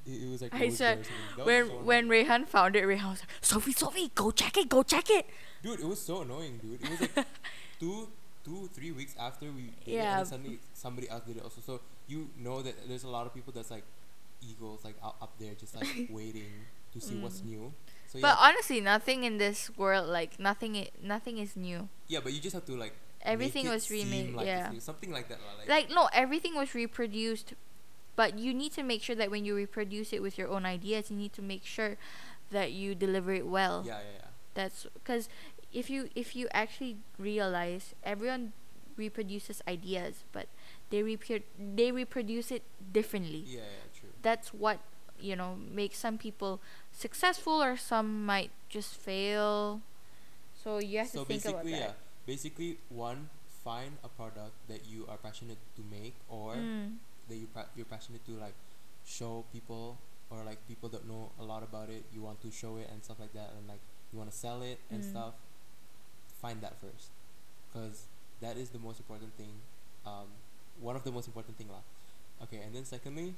it, 0.05 0.11
it 0.23 0.29
was 0.31 0.41
like 0.41 0.53
I 0.55 0.69
said, 0.69 0.99
or 0.99 1.03
something. 1.03 1.13
That 1.37 1.45
was 1.45 1.45
when 1.45 1.67
so 1.67 1.75
when. 1.85 2.09
Rehan 2.09 2.45
found 2.47 2.75
it 2.75 2.85
Rehan 2.87 3.09
was 3.11 3.19
like 3.19 3.29
Sophie 3.41 3.71
Sophie 3.71 4.11
go 4.15 4.31
check 4.31 4.57
it 4.57 4.67
go 4.67 4.81
check 4.83 5.09
it. 5.11 5.27
Dude 5.61 5.79
it 5.79 5.85
was 5.85 6.01
so 6.01 6.21
annoying 6.21 6.57
dude. 6.57 6.81
It 6.81 6.89
was 6.89 7.01
like 7.15 7.27
two 7.79 8.07
two 8.43 8.67
three 8.73 8.91
weeks 8.91 9.13
after 9.19 9.45
we 9.51 9.69
did 9.85 9.93
it 9.93 9.99
and 9.99 10.17
then 10.19 10.25
suddenly 10.25 10.59
somebody 10.73 11.07
else 11.09 11.23
did 11.27 11.37
it 11.37 11.43
also. 11.43 11.61
So 11.63 11.81
you 12.07 12.29
know 12.39 12.61
that 12.63 12.87
there's 12.87 13.03
a 13.03 13.09
lot 13.09 13.27
of 13.27 13.33
people 13.33 13.53
that's 13.53 13.69
like 13.69 13.83
eagles 14.41 14.83
like 14.83 14.95
up, 15.03 15.17
up 15.21 15.33
there 15.39 15.53
just 15.53 15.75
like 15.75 16.07
waiting 16.09 16.51
to 16.93 16.99
see 17.01 17.15
what's 17.17 17.41
Mm. 17.41 17.45
new 17.45 17.73
so 18.17 18.21
but 18.21 18.37
yeah. 18.37 18.47
Honestly 18.49 18.81
nothing 18.81 19.23
in 19.23 19.37
this 19.37 19.69
world 19.77 20.07
like 20.09 20.39
nothing 20.39 20.75
i- 20.77 20.89
nothing 21.01 21.37
is 21.37 21.55
new. 21.55 21.89
Yeah 22.07 22.19
but 22.23 22.33
you 22.33 22.39
just 22.39 22.53
have 22.55 22.65
to 22.65 22.75
like 22.75 22.93
everything 23.21 23.67
was 23.67 23.89
remade 23.89 24.33
like 24.33 24.45
yeah. 24.47 24.71
something 24.79 25.11
like 25.11 25.27
that 25.29 25.39
like, 25.59 25.67
like 25.69 25.89
no 25.89 26.07
everything 26.13 26.55
was 26.55 26.73
reproduced 26.73 27.53
but 28.15 28.37
you 28.39 28.53
need 28.53 28.71
to 28.73 28.83
make 28.83 29.01
sure 29.03 29.15
that 29.15 29.29
when 29.29 29.45
you 29.45 29.55
reproduce 29.55 30.13
it 30.13 30.21
with 30.21 30.37
your 30.37 30.47
own 30.49 30.65
ideas 30.65 31.11
you 31.11 31.17
need 31.17 31.33
to 31.33 31.41
make 31.41 31.65
sure 31.65 31.97
that 32.51 32.71
you 32.71 32.95
deliver 32.95 33.33
it 33.33 33.45
well. 33.47 33.83
Yeah 33.85 33.99
yeah 33.99 34.19
yeah. 34.19 34.27
That's 34.53 34.87
because 34.93 35.29
if 35.73 35.89
you 35.89 36.09
if 36.15 36.35
you 36.35 36.47
actually 36.53 36.97
realize 37.19 37.93
everyone 38.03 38.53
reproduces 38.95 39.61
ideas 39.67 40.23
but 40.31 40.47
they 40.89 41.03
repu- 41.03 41.43
they 41.59 41.91
reproduce 41.91 42.51
it 42.51 42.63
differently. 42.91 43.43
Yeah 43.45 43.61
yeah 43.61 43.99
true. 43.99 44.09
That's 44.23 44.53
what 44.53 44.79
you 45.19 45.35
know 45.35 45.57
make 45.71 45.95
some 45.95 46.17
people 46.17 46.59
successful 46.91 47.61
or 47.63 47.77
some 47.77 48.25
might 48.25 48.51
just 48.69 48.95
fail. 48.95 49.81
So 50.63 50.79
you 50.79 50.99
have 50.99 51.09
so 51.09 51.21
to 51.21 51.25
think 51.25 51.45
about 51.45 51.65
basically 51.65 51.79
yeah 51.79 51.91
basically 52.25 52.77
one 52.89 53.29
find 53.63 53.97
a 54.03 54.09
product 54.09 54.53
that 54.67 54.85
you 54.87 55.05
are 55.07 55.17
passionate 55.17 55.57
to 55.75 55.81
make 55.91 56.15
or 56.29 56.55
mm, 56.55 56.95
that 57.29 57.35
you 57.35 57.47
pa- 57.53 57.69
you're 57.75 57.85
passionate 57.89 58.23
to 58.25 58.33
like 58.39 58.55
show 59.05 59.43
people 59.53 59.97
or 60.29 60.43
like 60.43 60.59
people 60.67 60.89
that 60.89 61.07
know 61.07 61.31
a 61.39 61.43
lot 61.43 61.63
about 61.63 61.89
it 61.89 62.03
you 62.13 62.21
want 62.21 62.39
to 62.41 62.51
show 62.51 62.77
it 62.77 62.87
and 62.91 63.03
stuff 63.03 63.19
like 63.19 63.33
that 63.33 63.51
and 63.57 63.67
like 63.67 63.79
you 64.11 64.17
want 64.19 64.29
to 64.31 64.35
sell 64.35 64.61
it 64.61 64.79
and 64.91 65.03
Mm. 65.03 65.09
stuff 65.09 65.33
find 66.41 66.61
that 66.61 66.79
first. 66.79 67.09
Because 67.71 68.05
that 68.41 68.57
is 68.57 68.69
the 68.69 68.79
most 68.79 68.99
important 68.99 69.33
thing 69.37 69.51
um, 70.05 70.27
one 70.79 70.95
of 70.95 71.03
the 71.03 71.11
most 71.11 71.27
important 71.27 71.57
thing 71.57 71.67
lah. 71.69 71.83
Okay 72.43 72.61
and 72.63 72.73
then 72.75 72.85
secondly 72.85 73.33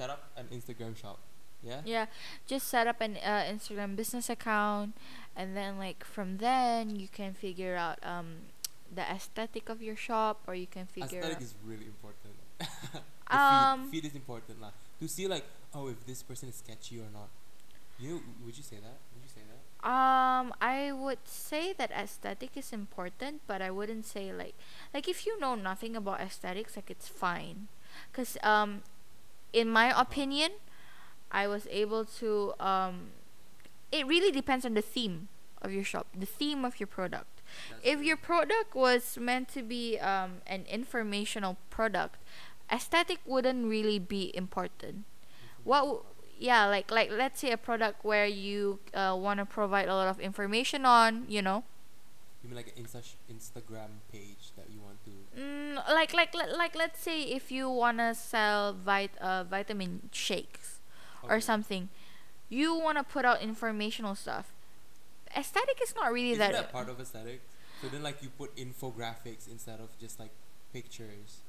set 0.00 0.08
up 0.08 0.32
an 0.40 0.46
instagram 0.48 0.96
shop. 0.96 1.18
Yeah? 1.62 1.84
Yeah 1.84 2.06
just 2.48 2.68
set 2.68 2.86
up 2.86 3.00
an 3.04 3.20
uh, 3.20 3.44
instagram 3.52 3.94
business 3.94 4.30
account 4.32 4.96
and 5.36 5.52
then 5.54 5.76
like 5.76 6.04
from 6.04 6.38
then 6.38 6.96
you 6.96 7.08
can 7.08 7.34
figure 7.34 7.76
out 7.76 8.00
um 8.00 8.48
the 8.88 9.02
aesthetic 9.02 9.68
of 9.68 9.82
your 9.82 9.96
shop 9.96 10.40
or 10.48 10.54
you 10.54 10.66
can 10.66 10.86
figure 10.86 11.20
aesthetic 11.20 11.36
out 11.36 11.42
is 11.42 11.54
really 11.64 11.86
important. 11.86 12.34
Um, 13.30 13.86
feed, 13.86 14.02
feed 14.02 14.04
is 14.10 14.14
important 14.18 14.58
lah. 14.58 14.74
To 14.98 15.06
see 15.06 15.30
like 15.30 15.46
oh 15.70 15.86
if 15.86 16.02
this 16.02 16.18
person 16.26 16.50
is 16.50 16.58
sketchy 16.58 16.98
or 16.98 17.06
not. 17.14 17.30
You 17.94 18.18
would 18.42 18.58
you 18.58 18.66
say 18.66 18.82
that? 18.82 18.98
Would 19.14 19.22
you 19.22 19.30
say 19.30 19.46
that? 19.46 19.60
Um, 19.86 20.50
I 20.58 20.90
would 20.90 21.22
say 21.22 21.72
that 21.78 21.94
aesthetic 21.94 22.56
is 22.56 22.72
important, 22.72 23.46
but 23.46 23.62
I 23.62 23.70
wouldn't 23.70 24.02
say 24.04 24.32
like 24.32 24.58
like 24.92 25.06
if 25.06 25.26
you 25.26 25.38
know 25.38 25.54
nothing 25.54 25.94
about 25.94 26.18
aesthetics, 26.18 26.74
like 26.74 26.90
it's 26.90 27.06
fine, 27.06 27.68
cause 28.10 28.34
um, 28.42 28.82
in 29.52 29.68
my 29.68 29.92
opinion, 29.98 30.52
I 31.30 31.46
was 31.46 31.66
able 31.70 32.04
to 32.20 32.54
um, 32.60 33.10
it 33.92 34.06
really 34.06 34.30
depends 34.30 34.64
on 34.64 34.74
the 34.74 34.82
theme 34.82 35.28
of 35.62 35.72
your 35.72 35.84
shop, 35.84 36.06
the 36.16 36.26
theme 36.26 36.64
of 36.64 36.80
your 36.80 36.86
product. 36.86 37.42
That's 37.68 37.80
If 37.82 38.02
your 38.02 38.16
product 38.16 38.74
was 38.74 39.18
meant 39.18 39.48
to 39.54 39.62
be 39.62 39.98
um 39.98 40.42
an 40.46 40.64
informational 40.68 41.56
product, 41.70 42.16
aesthetic 42.70 43.18
wouldn't 43.26 43.66
really 43.68 43.98
be 43.98 44.34
important 44.36 45.04
what 45.64 45.80
w- 45.80 46.02
yeah 46.38 46.66
like 46.66 46.90
like 46.90 47.10
let's 47.10 47.40
say 47.40 47.50
a 47.52 47.56
product 47.58 48.04
where 48.04 48.26
you 48.26 48.78
uh, 48.94 49.16
want 49.18 49.38
to 49.38 49.44
provide 49.46 49.88
a 49.88 49.94
lot 49.94 50.08
of 50.08 50.18
information 50.20 50.84
on 50.86 51.24
you 51.28 51.42
know 51.42 51.64
You 52.42 52.48
mean 52.48 52.56
like 52.56 52.72
an 52.76 52.82
Insta- 52.84 53.16
Instagram 53.30 54.00
page 54.10 54.52
that 54.56 54.70
you 54.70 54.80
want? 54.80 54.89
Mm, 55.40 55.76
like 55.88 56.12
like 56.14 56.34
like, 56.34 56.50
like 56.56 56.74
let's 56.76 57.00
say 57.00 57.22
if 57.22 57.50
you 57.52 57.68
want 57.70 57.98
to 57.98 58.14
sell 58.14 58.72
vit- 58.74 59.16
uh, 59.20 59.44
vitamin 59.44 60.08
shakes 60.12 60.80
or 61.22 61.40
something 61.40 61.88
you 62.48 62.74
want 62.74 62.98
to 62.98 63.04
put 63.04 63.24
out 63.24 63.40
informational 63.42 64.14
stuff 64.14 64.52
aesthetic 65.36 65.78
is 65.82 65.94
not 65.94 66.12
really 66.12 66.32
Isn't 66.32 66.40
that, 66.40 66.52
that 66.52 66.72
part 66.72 66.88
of 66.88 67.00
aesthetic? 67.00 67.40
So 67.80 67.88
then, 67.88 68.02
like, 68.02 68.22
you 68.22 68.28
put 68.36 68.54
infographics 68.56 69.48
instead 69.50 69.80
of 69.80 69.88
just 69.98 70.18
like 70.20 70.32
pictures. 70.72 71.40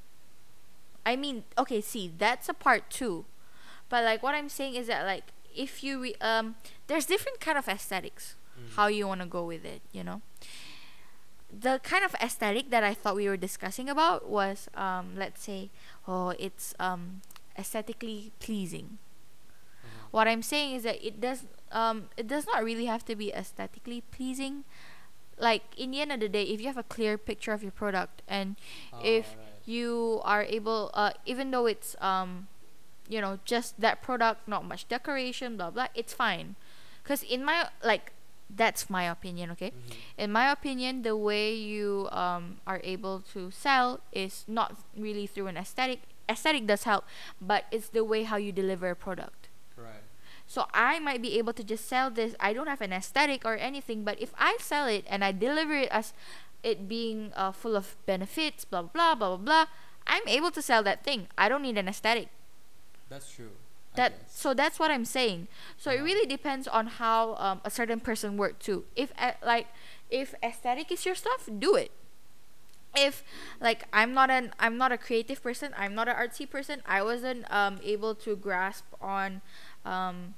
I 1.06 1.15
mean, 1.15 1.43
okay, 1.58 1.82
see, 1.82 2.12
that's 2.17 2.47
a 2.47 2.54
part 2.54 2.89
too. 2.89 3.25
But 3.89 4.04
like 4.06 4.23
what 4.23 4.36
I'm 4.36 4.49
saying 4.49 4.75
is 4.75 4.88
that 4.88 5.06
like 5.06 5.25
if 5.56 5.84
you 5.84 6.01
re- 6.01 6.15
um 6.21 6.56
there's 6.88 7.06
different 7.06 7.39
kind 7.41 7.58
of 7.58 7.67
aesthetics 7.67 8.36
Mm. 8.60 8.75
how 8.75 8.88
you 8.88 9.08
want 9.08 9.21
to 9.21 9.27
go 9.27 9.45
with 9.45 9.63
it, 9.65 9.82
you 9.93 10.04
know. 10.04 10.21
The 11.51 11.79
kind 11.83 12.03
of 12.03 12.15
aesthetic 12.21 12.69
that 12.69 12.83
I 12.83 12.93
thought 12.93 13.15
we 13.15 13.27
were 13.27 13.37
discussing 13.37 13.89
about 13.89 14.29
was 14.29 14.69
um 14.75 15.13
let's 15.15 15.43
say 15.43 15.69
oh 16.07 16.29
it's 16.39 16.73
um 16.79 17.21
aesthetically 17.57 18.31
pleasing. 18.39 18.97
Uh-huh. 19.83 20.07
What 20.11 20.27
I'm 20.27 20.41
saying 20.41 20.75
is 20.75 20.83
that 20.83 21.05
it 21.05 21.19
does 21.21 21.45
um 21.71 22.09
it 22.17 22.27
does 22.27 22.45
not 22.45 22.63
really 22.63 22.85
have 22.85 23.03
to 23.05 23.15
be 23.15 23.31
aesthetically 23.33 24.01
pleasing. 24.11 24.63
Like 25.37 25.63
in 25.77 25.91
the 25.91 26.01
end 26.01 26.11
of 26.11 26.19
the 26.19 26.29
day, 26.29 26.43
if 26.43 26.61
you 26.61 26.67
have 26.67 26.77
a 26.77 26.83
clear 26.83 27.17
picture 27.17 27.51
of 27.51 27.63
your 27.63 27.71
product 27.71 28.21
and 28.27 28.55
if 29.03 29.35
Ah, 29.35 29.41
right. 29.41 29.47
you 29.65 30.21
are 30.23 30.43
able 30.43 30.91
uh 30.93 31.11
even 31.25 31.51
though 31.51 31.65
it's 31.65 31.95
um 32.01 32.47
you 33.09 33.19
know 33.19 33.39
just 33.43 33.79
that 33.81 34.01
product 34.01 34.47
not 34.47 34.63
much 34.63 34.87
decoration 34.87 35.57
blah 35.57 35.69
blah 35.71 35.87
it's 35.95 36.13
fine 36.13 36.55
because 37.03 37.23
in 37.23 37.43
my 37.43 37.67
like 37.83 38.13
that's 38.55 38.89
my 38.89 39.03
opinion 39.07 39.51
okay 39.51 39.71
Mhm. 39.71 39.95
in 40.17 40.29
my 40.31 40.51
opinion 40.51 41.01
the 41.03 41.15
way 41.15 41.53
you 41.55 42.09
um 42.11 42.59
are 42.67 42.81
able 42.83 43.21
to 43.33 43.49
sell 43.51 44.01
is 44.11 44.43
not 44.47 44.75
really 44.97 45.25
through 45.25 45.47
an 45.47 45.55
aesthetic 45.57 45.99
aesthetic 46.27 46.67
does 46.67 46.83
help 46.83 47.05
but 47.39 47.65
it's 47.71 47.89
the 47.89 48.03
way 48.03 48.23
how 48.23 48.35
you 48.35 48.51
deliver 48.51 48.89
a 48.91 48.95
product 48.95 49.47
Right. 49.77 50.03
so 50.45 50.67
I 50.73 50.99
might 50.99 51.21
be 51.21 51.37
able 51.39 51.53
to 51.53 51.63
just 51.63 51.87
sell 51.87 52.11
this. 52.11 52.35
I 52.39 52.51
don't 52.53 52.67
have 52.67 52.81
an 52.83 52.91
aesthetic 52.93 53.45
or 53.47 53.55
anything, 53.55 54.03
but 54.03 54.19
if 54.21 54.31
I 54.37 54.57
sell 54.59 54.85
it 54.85 55.05
and 55.09 55.23
I 55.23 55.31
deliver 55.31 55.73
it 55.73 55.87
as 55.89 56.13
it 56.61 56.87
being 56.91 57.31
uh, 57.39 57.51
full 57.55 57.75
of 57.75 57.95
benefits, 58.05 58.65
blah 58.67 58.83
blah 58.83 59.15
blah 59.15 59.37
blah 59.39 59.43
blah, 59.47 59.65
I'm 60.05 60.27
able 60.27 60.51
to 60.51 60.61
sell 60.61 60.83
that 60.83 61.01
thing. 61.07 61.27
I 61.39 61.47
don't 61.49 61.63
need 61.63 61.79
an 61.79 61.87
aesthetic. 61.87 62.27
That's 63.09 63.31
true. 63.31 63.55
That 63.95 64.13
so 64.30 64.54
that's 64.54 64.80
what 64.80 64.91
I'm 64.91 65.06
saying. 65.06 65.47
So 65.77 65.91
it 65.91 65.99
Uh-huh. 65.99 66.04
really 66.04 66.25
depends 66.27 66.67
on 66.67 66.88
how 66.88 67.36
um, 67.36 67.62
a 67.63 67.69
certain 67.69 67.99
person 67.99 68.38
work 68.38 68.60
too. 68.60 68.86
If 68.95 69.12
uh, 69.17 69.34
like 69.43 69.67
if 70.10 70.34
aesthetic 70.43 70.91
is 70.91 71.06
your 71.06 71.15
stuff, 71.15 71.49
do 71.60 71.75
it. 71.75 71.91
If 72.95 73.23
like 73.60 73.86
I'm 73.93 74.13
not 74.13 74.30
an 74.30 74.54
I'm 74.60 74.77
not 74.77 74.91
a 74.91 74.97
creative 74.97 75.41
person, 75.43 75.73
I'm 75.77 75.93
not 75.95 76.08
an 76.08 76.15
artsy 76.15 76.49
person. 76.49 76.82
I 76.86 77.01
wasn't 77.04 77.49
um 77.51 77.80
able 77.84 78.15
to 78.25 78.36
grasp 78.36 78.86
on 79.01 79.41
um 79.86 80.36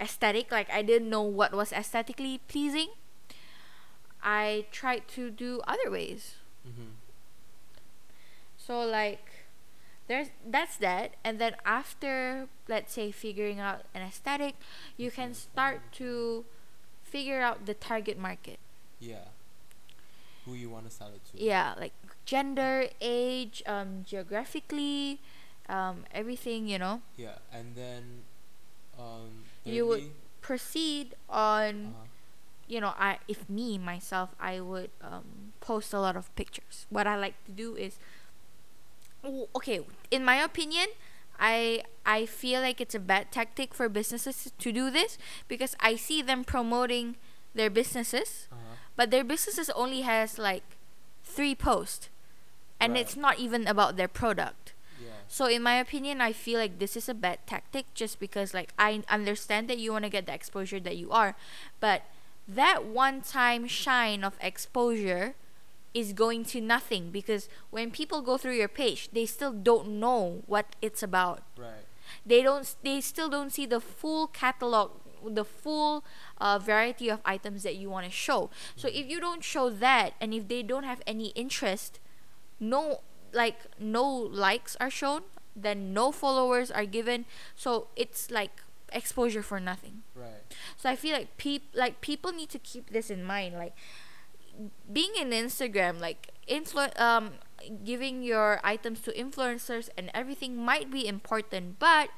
aesthetic. 0.00 0.50
Like 0.50 0.70
I 0.70 0.82
didn't 0.82 1.10
know 1.10 1.22
what 1.22 1.52
was 1.52 1.72
aesthetically 1.72 2.38
pleasing. 2.48 2.88
I 4.22 4.66
tried 4.72 5.08
to 5.08 5.30
do 5.30 5.60
other 5.66 5.90
ways. 5.90 6.36
mm-hmm. 6.66 6.90
So 8.56 8.80
like 8.86 9.33
there's 10.08 10.28
that's 10.46 10.76
that 10.78 11.14
and 11.24 11.38
then 11.38 11.56
after 11.64 12.48
let's 12.68 12.92
say 12.92 13.10
figuring 13.10 13.60
out 13.60 13.82
an 13.94 14.02
aesthetic, 14.02 14.54
you 14.96 15.10
can 15.10 15.34
start 15.34 15.80
to 15.92 16.44
figure 17.02 17.40
out 17.40 17.66
the 17.66 17.74
target 17.74 18.18
market. 18.18 18.58
Yeah. 19.00 19.28
Who 20.44 20.54
you 20.54 20.68
want 20.68 20.84
to 20.86 20.90
sell 20.90 21.08
it 21.08 21.20
to? 21.32 21.42
Yeah, 21.42 21.74
like 21.78 21.92
gender, 22.24 22.86
age, 23.00 23.62
um 23.66 24.04
geographically, 24.04 25.20
um 25.68 26.04
everything, 26.12 26.68
you 26.68 26.78
know. 26.78 27.00
Yeah, 27.16 27.38
and 27.52 27.74
then, 27.74 28.22
um, 28.98 29.44
You 29.64 29.86
would- 29.86 30.10
Proceed 30.44 31.14
on 31.30 31.96
uh-huh. 31.96 32.04
you 32.68 32.80
know, 32.80 32.92
I 32.98 33.18
if 33.28 33.48
me 33.48 33.78
myself, 33.78 34.34
I 34.38 34.60
would 34.60 34.90
um, 35.00 35.52
post 35.60 35.92
a 35.94 36.00
lot 36.00 36.16
of 36.16 36.28
pictures. 36.36 36.84
What 36.90 37.06
I 37.06 37.16
like 37.16 37.32
to 37.46 37.52
do 37.52 37.76
is, 37.76 37.96
okay, 39.56 39.80
in 40.10 40.24
my 40.24 40.36
opinion, 40.36 40.88
I 41.38 41.82
I 42.06 42.26
feel 42.26 42.60
like 42.60 42.80
it's 42.80 42.94
a 42.94 43.00
bad 43.00 43.32
tactic 43.32 43.74
for 43.74 43.88
businesses 43.88 44.52
to 44.58 44.72
do 44.72 44.90
this 44.90 45.18
because 45.48 45.74
I 45.80 45.96
see 45.96 46.22
them 46.22 46.44
promoting 46.44 47.16
their 47.54 47.70
businesses, 47.70 48.46
Uh-huh. 48.52 48.76
but 48.96 49.10
their 49.10 49.24
businesses 49.24 49.70
only 49.70 50.02
has 50.02 50.38
like 50.38 50.64
three 51.24 51.54
posts, 51.54 52.08
and 52.80 52.92
Right. 52.94 53.00
it's 53.02 53.16
not 53.16 53.38
even 53.38 53.66
about 53.66 53.96
their 53.96 54.08
product. 54.08 54.74
Yeah. 55.00 55.24
So 55.28 55.46
in 55.46 55.62
my 55.62 55.74
opinion, 55.80 56.20
I 56.20 56.32
feel 56.32 56.58
like 56.60 56.78
this 56.78 56.96
is 56.96 57.08
a 57.08 57.14
bad 57.14 57.38
tactic 57.46 57.86
just 57.94 58.20
because 58.20 58.54
like 58.54 58.72
I 58.78 59.02
understand 59.08 59.68
that 59.70 59.78
you 59.78 59.92
want 59.92 60.04
to 60.04 60.10
get 60.10 60.26
the 60.26 60.34
exposure 60.34 60.80
that 60.80 60.96
you 60.96 61.10
are, 61.10 61.34
but 61.80 62.02
that 62.46 62.84
one 62.84 63.22
time 63.22 63.66
shine 63.66 64.22
of 64.22 64.36
exposure 64.40 65.34
is 65.94 66.12
going 66.12 66.44
to 66.44 66.60
nothing 66.60 67.10
because 67.10 67.48
when 67.70 67.90
people 67.90 68.20
go 68.20 68.36
through 68.36 68.54
your 68.54 68.68
page, 68.68 69.08
they 69.12 69.24
still 69.24 69.52
don't 69.52 69.88
know 69.88 70.42
what 70.46 70.76
it's 70.82 71.02
about. 71.02 71.42
Right. 71.56 71.86
They 72.26 72.42
don't 72.42 72.74
they 72.82 73.00
still 73.00 73.28
don't 73.28 73.50
see 73.50 73.64
the 73.66 73.80
full 73.80 74.26
catalog 74.26 74.90
the 75.26 75.44
full 75.44 76.04
uh, 76.38 76.58
variety 76.58 77.08
of 77.08 77.20
items 77.24 77.62
that 77.62 77.76
you 77.76 77.88
want 77.88 78.04
to 78.04 78.12
show. 78.12 78.50
So 78.76 78.88
if 78.88 79.06
you 79.06 79.20
don't 79.20 79.42
show 79.42 79.70
that 79.70 80.12
and 80.20 80.34
if 80.34 80.48
they 80.48 80.62
don't 80.62 80.84
have 80.84 81.00
any 81.06 81.28
interest, 81.28 81.98
no 82.60 83.00
like 83.32 83.56
no 83.78 84.06
likes 84.06 84.76
are 84.80 84.90
shown, 84.90 85.22
then 85.56 85.94
no 85.94 86.12
followers 86.12 86.70
are 86.70 86.84
given. 86.84 87.24
So 87.56 87.88
it's 87.96 88.30
like 88.30 88.62
exposure 88.92 89.42
for 89.42 89.60
nothing. 89.60 90.02
Right. 90.14 90.42
So 90.76 90.88
I 90.88 90.96
feel 90.96 91.14
like 91.14 91.36
peop 91.36 91.62
like 91.74 92.00
people 92.00 92.32
need 92.32 92.50
to 92.50 92.58
keep 92.58 92.90
this 92.90 93.10
in 93.10 93.24
mind. 93.24 93.54
Like 93.54 93.74
being 94.92 95.12
in 95.18 95.30
Instagram, 95.30 96.00
like 96.00 96.30
influ- 96.48 96.98
um 97.00 97.32
giving 97.84 98.22
your 98.22 98.60
items 98.62 99.00
to 99.00 99.12
influencers 99.12 99.88
and 99.96 100.10
everything 100.12 100.56
might 100.56 100.90
be 100.90 101.06
important, 101.06 101.78
but 101.78 102.10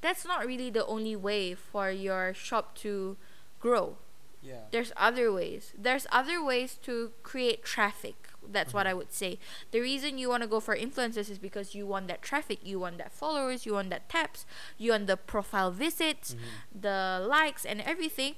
that's 0.00 0.24
not 0.24 0.46
really 0.46 0.70
the 0.70 0.84
only 0.86 1.14
way 1.16 1.54
for 1.54 1.90
your 1.90 2.32
shop 2.32 2.74
to 2.76 3.16
grow. 3.60 3.96
Yeah. 4.42 4.60
There's 4.70 4.92
other 4.96 5.32
ways. 5.32 5.72
There's 5.76 6.06
other 6.12 6.42
ways 6.42 6.78
to 6.84 7.12
create 7.22 7.64
traffic. 7.64 8.14
That's 8.46 8.74
what 8.74 8.84
Mhm. 8.86 8.90
I 8.90 8.94
would 8.94 9.12
say. 9.12 9.38
The 9.72 9.80
reason 9.80 10.18
you 10.18 10.28
want 10.28 10.42
to 10.42 10.48
go 10.48 10.60
for 10.60 10.76
influencers 10.76 11.30
is 11.30 11.38
because 11.38 11.74
you 11.74 11.86
want 11.86 12.08
that 12.08 12.20
traffic, 12.20 12.58
you 12.62 12.78
want 12.78 12.98
that 12.98 13.10
followers, 13.12 13.64
you 13.64 13.72
want 13.72 13.88
that 13.90 14.08
taps, 14.08 14.44
you 14.76 14.90
want 14.92 15.06
the 15.06 15.16
profile 15.16 15.70
visits, 15.70 16.34
Mhm. 16.34 16.80
the 16.82 17.24
likes 17.26 17.64
and 17.64 17.80
everything. 17.80 18.34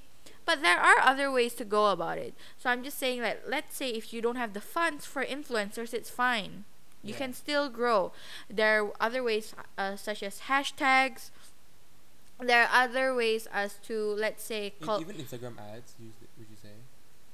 But 0.47 0.63
there 0.63 0.79
are 0.81 1.01
other 1.01 1.31
ways 1.31 1.55
to 1.55 1.65
go 1.65 1.91
about 1.91 2.19
it. 2.19 2.35
So 2.59 2.71
I'm 2.71 2.83
just 2.85 2.99
saying 2.99 3.21
that 3.23 3.49
let's 3.51 3.77
say 3.77 3.91
if 3.91 4.13
you 4.15 4.23
don't 4.23 4.37
have 4.37 4.55
the 4.55 4.61
funds 4.63 5.05
for 5.05 5.25
influencers, 5.25 5.93
it's 5.93 6.11
fine. 6.11 6.65
You 7.03 7.13
Yeah. 7.13 7.19
can 7.19 7.33
still 7.35 7.69
grow. 7.69 8.13
There 8.49 8.83
are 8.85 8.93
other 9.01 9.23
ways 9.23 9.55
uh, 9.77 9.97
such 9.97 10.23
as 10.23 10.41
hashtags. 10.49 11.31
There 12.41 12.63
are 12.65 12.71
other 12.85 13.15
ways 13.15 13.47
as 13.53 13.75
to 13.89 13.95
let's 14.15 14.45
say 14.45 14.75
call 14.81 15.01
even 15.01 15.17
Instagram 15.17 15.59
ads, 15.59 15.95
would 15.99 16.47
you 16.51 16.57
say? 16.63 16.75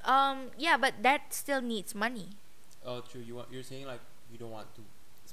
um 0.05 0.51
yeah, 0.59 0.77
but 0.77 1.03
that 1.03 1.33
still 1.35 1.61
needs 1.61 1.95
money. 1.95 2.31
Oh, 2.85 3.01
true. 3.01 3.21
You 3.21 3.35
want 3.37 3.49
you're 3.53 3.63
saying 3.63 3.87
like 3.87 4.01
you 4.33 4.39
don't 4.39 4.51
want 4.51 4.73
to 4.77 4.83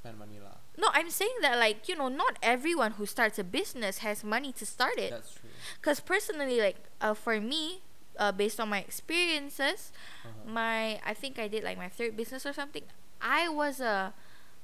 spend 0.00 0.16
money 0.18 0.40
lah. 0.40 0.56
No, 0.80 0.88
I'm 0.96 1.10
saying 1.12 1.44
that 1.44 1.58
like 1.60 1.88
you 1.88 1.96
know 1.96 2.08
not 2.08 2.38
everyone 2.42 2.92
who 2.96 3.04
starts 3.04 3.38
a 3.38 3.44
business 3.44 3.98
has 4.00 4.24
money 4.24 4.52
to 4.56 4.64
start 4.64 4.96
it. 4.96 5.10
That's 5.12 5.34
true. 5.36 5.50
Cause 5.84 6.00
personally, 6.00 6.60
like 6.60 6.80
uh, 7.00 7.12
for 7.14 7.40
me, 7.40 7.84
uh, 8.18 8.32
based 8.32 8.58
on 8.60 8.68
my 8.72 8.80
experiences, 8.80 9.92
Uh-huh. 10.24 10.32
my 10.48 11.00
I 11.04 11.12
think 11.12 11.38
I 11.38 11.48
did 11.48 11.62
like 11.64 11.76
my 11.76 11.88
third 11.88 12.16
business 12.16 12.46
or 12.48 12.52
something. 12.56 12.84
I 13.20 13.48
was 13.52 13.80
a 13.80 14.12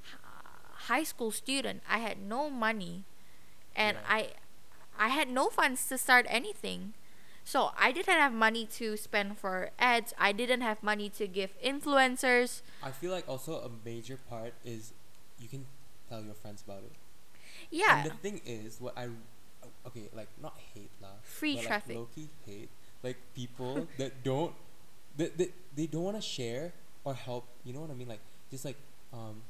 h- 0.01 0.17
high 0.89 1.03
school 1.03 1.31
student. 1.31 1.81
I 1.89 1.99
had 1.99 2.17
no 2.21 2.49
money, 2.49 3.05
and 3.75 3.97
Yeah. 3.97 4.09
I 4.09 4.19
I 4.97 5.09
had 5.13 5.29
no 5.29 5.49
funds 5.53 5.85
to 5.89 5.97
start 5.97 6.25
anything. 6.29 6.93
So 7.47 7.71
I 7.79 7.93
didn't 7.95 8.19
have 8.19 8.33
money 8.33 8.65
to 8.81 8.97
spend 8.97 9.37
for 9.39 9.71
ads. 9.79 10.11
I 10.19 10.33
didn't 10.35 10.61
have 10.61 10.83
money 10.83 11.07
to 11.15 11.27
give 11.31 11.55
influencers. 11.63 12.61
I 12.83 12.91
feel 12.91 13.11
like 13.11 13.23
also 13.29 13.61
a 13.63 13.71
major 13.85 14.17
part 14.17 14.51
is 14.65 14.91
you 15.39 15.47
can 15.47 15.65
tell 16.09 16.21
your 16.21 16.33
friends 16.35 16.63
about 16.65 16.83
it. 16.83 16.93
Yeah. 17.71 18.03
And 18.03 18.11
the 18.11 18.15
thing 18.15 18.41
is, 18.45 18.79
what 18.79 18.97
I 18.97 19.09
okay, 19.87 20.09
like 20.13 20.27
not 20.41 20.55
hate 20.73 20.91
lah, 21.01 21.19
Free 21.23 21.55
but 21.55 21.65
traffic. 21.65 21.89
Like, 21.89 21.97
low-key 21.97 22.29
hate 22.45 22.69
like 23.03 23.17
people 23.35 23.87
that 23.97 24.23
don't 24.23 24.53
that 25.17 25.37
they, 25.37 25.49
they 25.75 25.87
don't 25.87 26.03
want 26.03 26.17
to 26.17 26.21
share 26.21 26.73
or 27.03 27.13
help. 27.13 27.47
You 27.63 27.73
know 27.73 27.81
what 27.81 27.91
I 27.91 27.93
mean? 27.93 28.07
Like 28.07 28.21
just 28.51 28.65
like 28.65 28.77
um, 29.13 29.41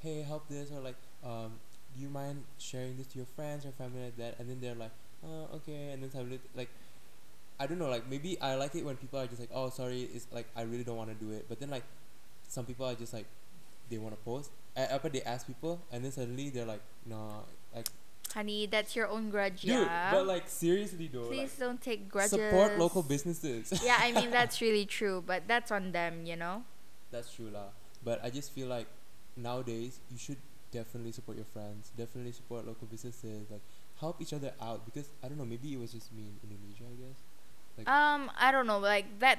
hey, 0.00 0.22
help 0.22 0.48
this 0.48 0.70
or 0.70 0.80
like 0.80 0.96
um, 1.24 1.52
do 1.94 2.00
you 2.00 2.08
mind 2.08 2.44
sharing 2.58 2.96
this 2.96 3.06
to 3.08 3.18
your 3.18 3.26
friends 3.36 3.66
or 3.66 3.72
family 3.72 4.04
like 4.04 4.16
that? 4.16 4.36
And 4.38 4.48
then 4.48 4.58
they're 4.60 4.74
like, 4.74 4.92
oh, 5.26 5.48
okay, 5.56 5.90
and 5.92 6.02
then 6.02 6.10
suddenly 6.10 6.40
like. 6.54 6.68
I 7.60 7.66
don't 7.66 7.78
know, 7.78 7.90
like 7.90 8.08
maybe 8.08 8.40
I 8.40 8.54
like 8.54 8.74
it 8.74 8.86
when 8.86 8.96
people 8.96 9.18
are 9.20 9.26
just 9.26 9.38
like, 9.38 9.50
oh, 9.52 9.68
sorry, 9.68 10.08
it's 10.14 10.26
like 10.32 10.46
I 10.56 10.62
really 10.62 10.82
don't 10.82 10.96
want 10.96 11.10
to 11.10 11.14
do 11.22 11.30
it. 11.30 11.44
But 11.46 11.60
then 11.60 11.68
like, 11.68 11.82
some 12.48 12.64
people 12.64 12.86
are 12.86 12.94
just 12.94 13.12
like, 13.12 13.26
they 13.90 13.98
want 13.98 14.16
to 14.16 14.20
post. 14.24 14.50
I, 14.76 14.98
but 15.02 15.12
they 15.12 15.22
ask 15.22 15.46
people, 15.46 15.80
and 15.92 16.04
then 16.04 16.12
suddenly 16.12 16.50
they're 16.50 16.66
like, 16.66 16.82
no, 17.06 17.44
like 17.74 17.88
Honey, 18.34 18.66
that's 18.66 18.94
your 18.94 19.08
own 19.08 19.28
grudge, 19.30 19.62
Dude, 19.62 19.70
yeah. 19.86 20.12
but 20.12 20.26
like 20.26 20.48
seriously 20.48 21.10
though, 21.12 21.26
Please 21.26 21.58
like, 21.58 21.58
don't 21.58 21.82
take 21.82 22.08
grudges. 22.08 22.30
support 22.38 22.78
local 22.78 23.02
businesses. 23.02 23.72
yeah, 23.84 23.98
I 23.98 24.12
mean 24.12 24.30
that's 24.36 24.60
really 24.60 24.86
true, 24.86 25.22
but 25.26 25.48
that's 25.48 25.72
on 25.72 25.90
them, 25.90 26.26
you 26.26 26.36
know. 26.36 26.62
That's 27.10 27.34
true 27.34 27.50
lah. 27.50 27.74
But 28.04 28.22
I 28.24 28.30
just 28.30 28.52
feel 28.52 28.68
like 28.68 28.86
nowadays 29.36 29.98
you 30.10 30.18
should 30.18 30.38
definitely 30.70 31.10
support 31.10 31.36
your 31.36 31.46
friends, 31.50 31.90
definitely 31.96 32.30
support 32.30 32.66
local 32.66 32.86
businesses, 32.86 33.50
like 33.50 33.62
help 33.98 34.22
each 34.22 34.32
other 34.32 34.52
out 34.62 34.86
because 34.86 35.10
I 35.24 35.28
don't 35.28 35.38
know, 35.38 35.44
maybe 35.44 35.74
it 35.74 35.80
was 35.80 35.90
just 35.92 36.12
me 36.12 36.22
in 36.30 36.38
Indonesia, 36.46 36.86
I 36.86 36.96
guess. 37.02 37.18
Like 37.78 37.88
Um, 37.88 38.30
I 38.38 38.52
don't 38.52 38.66
know, 38.66 38.78
like 38.78 39.18
that. 39.18 39.38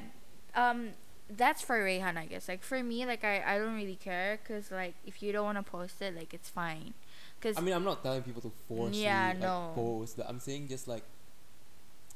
Um, 0.53 0.91
that's 1.37 1.61
for 1.61 1.79
Rayhan, 1.83 2.17
I 2.17 2.25
guess. 2.25 2.47
Like 2.47 2.63
for 2.63 2.81
me, 2.83 3.05
like 3.05 3.23
I, 3.23 3.43
I 3.45 3.57
don't 3.57 3.75
really 3.75 3.95
care 3.95 4.39
because 4.41 4.71
like 4.71 4.95
if 5.05 5.21
you 5.21 5.31
don't 5.31 5.45
want 5.45 5.57
to 5.57 5.63
post 5.63 6.01
it, 6.01 6.15
like 6.15 6.33
it's 6.33 6.49
fine. 6.49 6.93
Cause 7.41 7.57
I 7.57 7.61
mean, 7.61 7.73
I'm 7.73 7.83
not 7.83 8.03
telling 8.03 8.21
people 8.21 8.41
to 8.41 8.51
force 8.67 8.95
Yeah, 8.95 9.29
like, 9.29 9.39
no. 9.39 9.71
post. 9.73 10.19
I'm 10.27 10.39
saying 10.39 10.67
just 10.67 10.87
like, 10.87 11.03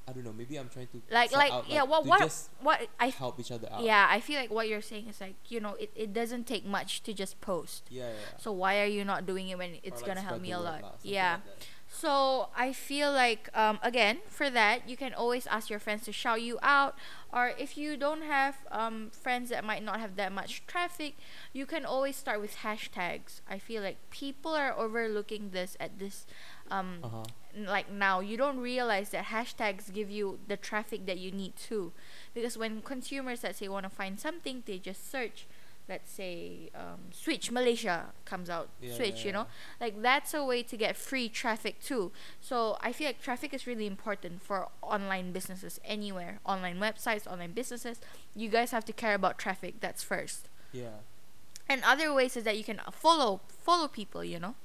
I 0.08 0.12
don't 0.12 0.24
know. 0.24 0.34
Maybe 0.34 0.58
I'm 0.58 0.70
trying 0.70 0.88
to 0.88 1.02
like 1.10 1.32
like 1.32 1.52
out, 1.52 1.68
yeah, 1.68 1.82
what 1.82 2.06
what 2.06 2.32
what 2.62 2.88
I 3.00 3.10
help 3.10 3.40
each 3.40 3.52
other 3.52 3.68
out. 3.72 3.82
yeah 3.82 4.08
I 4.08 4.20
feel 4.20 4.40
like 4.40 4.52
what 4.52 4.68
you're 4.68 4.82
saying 4.82 5.08
is 5.10 5.20
like 5.20 5.34
you 5.48 5.60
know 5.60 5.74
it, 5.80 5.92
it 5.96 6.14
doesn't 6.14 6.46
take 6.46 6.64
much 6.64 7.02
to 7.04 7.14
just 7.14 7.42
post. 7.42 7.88
Yeah, 7.90 8.10
yeah. 8.10 8.38
So 8.38 8.52
why 8.52 8.82
are 8.82 8.86
you 8.86 9.04
not 9.04 9.26
doing 9.26 9.50
it 9.50 9.58
when 9.58 9.72
it's 9.82 10.02
like, 10.02 10.06
gonna 10.06 10.22
help 10.22 10.42
me 10.42 10.52
a 10.52 10.60
lot? 10.60 11.00
Yeah. 11.02 11.40
like. 11.46 11.68
So 11.96 12.50
I 12.56 12.74
feel 12.74 13.12
like 13.12 13.50
um, 13.56 13.80
again 13.82 14.20
for 14.28 14.50
that 14.50 14.90
you 14.90 14.98
can 14.98 15.14
always 15.14 15.48
ask 15.48 15.70
your 15.70 15.80
friends 15.80 16.04
to 16.06 16.12
shout 16.12 16.42
you 16.42 16.58
out, 16.62 16.96
or 17.34 17.54
if 17.58 17.78
you 17.78 17.98
don't 17.98 18.24
have 18.24 18.56
um, 18.72 19.10
friends 19.12 19.50
that 19.50 19.64
might 19.64 19.84
not 19.84 20.00
have 20.00 20.16
that 20.18 20.32
much 20.32 20.66
traffic, 20.68 21.16
you 21.54 21.66
can 21.66 21.86
always 21.86 22.16
start 22.16 22.42
with 22.42 22.58
hashtags. 22.58 23.42
I 23.50 23.60
feel 23.60 23.82
like 23.82 23.98
people 24.10 24.54
are 24.54 24.74
overlooking 24.78 25.52
this 25.52 25.78
at 25.80 26.00
this 26.00 26.26
um, 26.70 27.04
Uh 27.04 27.08
huh. 27.10 27.28
like 27.56 27.92
now 27.92 28.20
you 28.20 28.38
don't 28.38 28.58
realize 28.60 29.10
that 29.10 29.26
hashtags 29.26 29.92
give 29.94 30.10
you 30.10 30.40
the 30.48 30.58
traffic 30.58 31.06
that 31.06 31.18
you 31.18 31.32
need 31.32 31.56
too 31.56 31.92
because 32.34 32.58
when 32.58 32.82
consumers 32.82 33.44
let's 33.44 33.60
say 33.60 33.68
want 33.68 33.84
to 33.84 33.90
find 33.90 34.20
something 34.20 34.64
they 34.66 34.78
just 34.78 35.10
search 35.10 35.48
let's 35.88 36.12
say 36.12 36.70
um, 36.74 37.00
switch 37.12 37.52
malaysia 37.52 38.08
comes 38.26 38.50
out. 38.50 38.70
Yeah, 38.82 38.96
switch 38.96 39.20
yeah, 39.22 39.26
you 39.28 39.32
know? 39.34 39.48
like 39.80 40.02
that's 40.02 40.34
a 40.34 40.44
way 40.44 40.64
to 40.64 40.76
get 40.78 40.98
free 40.98 41.30
traffic 41.30 41.80
too. 41.82 42.12
So 42.42 42.78
i 42.82 42.92
feel 42.92 43.08
like 43.08 43.22
traffic 43.22 43.54
is 43.54 43.68
really 43.68 43.86
important 43.88 44.42
for 44.42 44.70
online 44.82 45.32
businesses 45.32 45.80
anywhere. 45.86 46.40
Online 46.46 46.80
websites 46.80 47.28
online 47.28 47.52
businesses. 47.52 48.00
You 48.36 48.50
guys 48.50 48.72
have 48.72 48.86
to 48.86 48.94
care 48.94 49.14
about 49.14 49.38
traffic. 49.38 49.76
That's 49.80 50.04
first. 50.04 50.50
Yeah. 50.72 51.00
and 51.70 51.82
other 51.84 52.14
ways 52.14 52.36
is 52.38 52.44
that 52.44 52.58
you 52.58 52.64
can 52.64 52.80
follow 52.92 53.42
follow 53.48 53.88
people 53.88 54.24
you 54.24 54.40
know? 54.40 54.56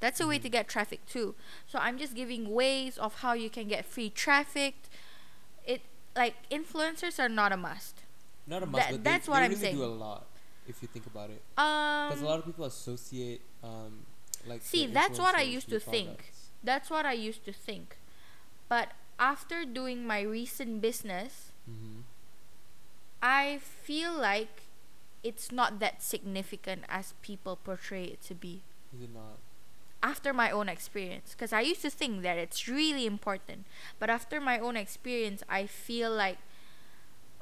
That's 0.00 0.20
a 0.20 0.26
way 0.28 0.38
Mhm. 0.38 0.42
to 0.42 0.48
get 0.48 0.68
traffic 0.68 1.00
too. 1.06 1.34
So 1.66 1.78
i'm 1.80 1.98
just 1.98 2.14
giving 2.14 2.50
ways 2.60 2.98
of 2.98 3.12
how 3.22 3.32
you 3.32 3.50
can 3.50 3.66
get 3.68 3.84
free 3.84 4.10
traffic. 4.10 4.74
It 5.66 5.82
like 6.16 6.34
influencers 6.50 7.18
are 7.18 7.28
not 7.28 7.50
a 7.52 7.56
must. 7.56 8.02
Not 8.46 8.62
a 8.62 8.66
must, 8.66 8.78
That- 8.88 8.92
but 8.92 9.04
that's 9.04 9.26
they, 9.26 9.30
what 9.32 9.38
they 9.40 9.44
I'm 9.44 9.50
really 9.50 9.60
saying. 9.60 9.76
do 9.76 9.84
a 9.84 9.94
lot 10.06 10.24
if 10.68 10.82
you 10.82 10.88
think 10.88 11.06
about 11.06 11.30
it. 11.30 11.42
um 11.56 12.08
Because 12.08 12.22
a 12.22 12.26
lot 12.26 12.38
of 12.38 12.44
people 12.46 12.64
associate 12.64 13.40
um 13.64 14.04
like 14.46 14.62
See, 14.62 14.86
that's 14.86 15.18
what 15.18 15.34
I 15.34 15.42
used 15.42 15.68
to 15.70 15.80
think. 15.80 16.08
products. 16.18 16.40
that's 16.62 16.88
what 16.90 17.04
i 17.06 17.12
used 17.28 17.44
to 17.46 17.52
think 17.52 17.96
but 18.68 18.88
after 19.18 19.64
doing 19.64 19.98
my 20.06 20.20
recent 20.22 20.80
business 20.82 21.52
Mhm. 21.70 22.02
i 23.22 23.58
feel 23.62 24.12
like 24.12 24.62
it's 25.22 25.50
not 25.50 25.78
that 25.80 26.02
significant 26.02 26.82
as 26.88 27.14
people 27.22 27.56
portray 27.56 28.04
it 28.04 28.20
to 28.22 28.34
be 28.34 28.62
Is 28.94 29.02
it 29.02 29.12
not? 29.14 29.38
after 30.02 30.32
my 30.32 30.50
own 30.50 30.68
experience 30.68 31.32
because 31.34 31.52
i 31.52 31.60
used 31.60 31.82
to 31.82 31.90
think 31.90 32.22
that 32.22 32.38
it's 32.38 32.66
really 32.68 33.06
important 33.06 33.66
but 33.98 34.08
after 34.10 34.40
my 34.40 34.58
own 34.58 34.76
experience 34.76 35.42
i 35.48 35.66
feel 35.66 36.10
like 36.10 36.38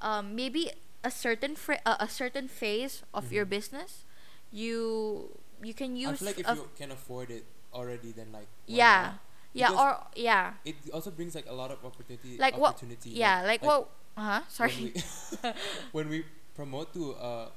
um, 0.01 0.35
maybe 0.37 0.71
a 1.07 1.11
certain 1.15 1.55
fr- 1.55 1.79
uh, 1.87 2.03
a 2.03 2.11
certain 2.11 2.51
phase 2.51 3.07
of 3.15 3.31
your 3.31 3.47
Mhm. 3.47 3.55
business 3.57 4.03
you 4.51 5.31
you 5.63 5.75
can 5.75 5.95
use 5.97 6.19
I 6.21 6.21
feel 6.21 6.29
like 6.35 6.41
if 6.43 6.49
you 6.59 6.67
can 6.77 6.91
afford 6.91 7.31
it 7.31 7.45
already, 7.73 8.11
then 8.13 8.33
like 8.35 8.49
yeah 8.67 9.23
yeah 9.55 9.71
or 9.73 10.03
yeah 10.19 10.59
It 10.65 10.77
also 10.93 11.11
brings 11.15 11.35
like 11.39 11.47
a 11.49 11.55
lot 11.55 11.71
of 11.71 11.81
opportunity. 11.85 12.37
like 12.39 12.59
what 12.59 12.77
yeah 13.07 13.43
like, 13.47 13.63
what 13.63 13.89
uh-huh 14.17 14.43
when 14.43 14.49
sorry 14.51 14.73
we, 14.83 14.91
when 15.97 16.07
we 16.09 16.19
promote 16.55 16.93
to 16.95 17.15
uh, 17.17 17.49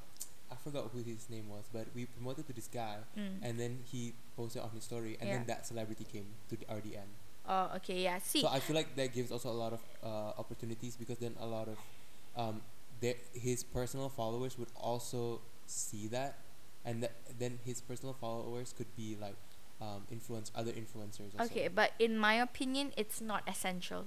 I 0.52 0.56
forgot 0.64 0.90
who 0.92 1.00
his 1.06 1.30
name 1.30 1.48
was, 1.48 1.64
but 1.72 1.88
we 1.96 2.06
promoted 2.10 2.48
to 2.50 2.54
this 2.54 2.68
guy, 2.68 2.98
Mm. 3.16 3.40
and 3.46 3.54
then 3.60 3.80
he 3.86 4.14
posted 4.36 4.62
on 4.66 4.72
his 4.74 4.84
story, 4.84 5.16
and 5.22 5.30
then 5.30 5.46
that 5.46 5.68
celebrity 5.68 6.04
came 6.10 6.26
to 6.50 6.56
the 6.58 6.66
RDM. 6.68 7.08
oh 7.48 7.76
okay 7.80 8.02
yeah 8.04 8.18
see 8.20 8.42
So 8.42 8.50
I 8.50 8.60
feel 8.60 8.76
like 8.76 8.94
that 9.00 9.14
gives 9.14 9.32
also 9.32 9.50
a 9.50 9.56
lot 9.58 9.74
of 9.74 9.82
uh, 10.04 10.36
opportunities 10.42 10.96
because 11.00 11.18
then 11.20 11.34
a 11.40 11.46
lot 11.48 11.68
of 11.68 11.78
um, 12.36 12.62
their, 13.02 13.16
his 13.34 13.64
personal 13.64 14.10
followers 14.10 14.58
would 14.58 14.70
also 14.76 15.42
see 15.66 16.08
that, 16.08 16.38
and 16.86 17.04
that, 17.04 17.12
then 17.38 17.60
his 17.66 17.82
personal 17.82 18.14
followers 18.14 18.74
could 18.76 18.94
be 18.96 19.18
like 19.20 19.36
um, 19.82 20.04
influence 20.12 20.52
other 20.56 20.72
influencers. 20.72 21.40
Okay, 21.40 21.68
but 21.68 21.92
in 22.00 22.18
my 22.18 22.36
opinion, 22.36 22.92
it's 22.98 23.22
not 23.22 23.44
essential 23.48 24.06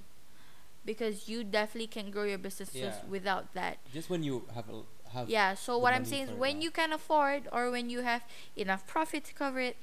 because 0.85 1.29
you 1.29 1.43
definitely 1.43 1.87
can 1.87 2.11
grow 2.11 2.23
your 2.23 2.37
business 2.37 2.71
Yeah. 2.73 2.93
without 3.07 3.53
that. 3.53 3.77
Just 3.93 4.09
when 4.09 4.23
you 4.23 4.43
have 4.53 4.69
a, 4.69 4.83
have 5.11 5.29
Yeah, 5.29 5.53
so 5.53 5.77
what 5.77 5.93
I'm 5.93 6.05
saying 6.05 6.23
is 6.23 6.31
when 6.31 6.57
now. 6.57 6.63
you 6.63 6.71
can 6.71 6.91
afford 6.91 7.47
or 7.51 7.71
when 7.71 7.89
you 7.89 8.01
have 8.01 8.23
enough 8.55 8.85
profit 8.85 9.23
to 9.25 9.33
cover 9.33 9.59
it, 9.59 9.77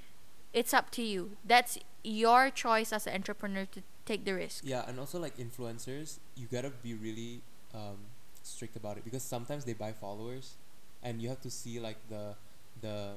it's 0.52 0.74
up 0.74 0.90
to 0.92 1.02
you. 1.02 1.36
That's 1.44 1.78
your 2.04 2.50
choice 2.50 2.92
as 2.92 3.06
an 3.06 3.14
entrepreneur 3.14 3.66
to 3.66 3.82
take 4.04 4.24
the 4.24 4.34
risk. 4.34 4.64
Yeah, 4.66 4.84
and 4.86 4.98
also 4.98 5.18
like 5.18 5.36
influencers, 5.38 6.18
you 6.36 6.46
gotta 6.50 6.70
be 6.70 6.94
really 6.94 7.40
um, 7.74 8.10
strict 8.42 8.76
about 8.76 8.96
it 8.98 9.04
because 9.04 9.22
sometimes 9.22 9.64
they 9.64 9.72
buy 9.74 9.92
followers, 9.92 10.56
and 11.02 11.20
you 11.22 11.28
have 11.28 11.40
to 11.42 11.50
see 11.50 11.80
like 11.80 11.96
the 12.08 12.34
the 12.80 13.12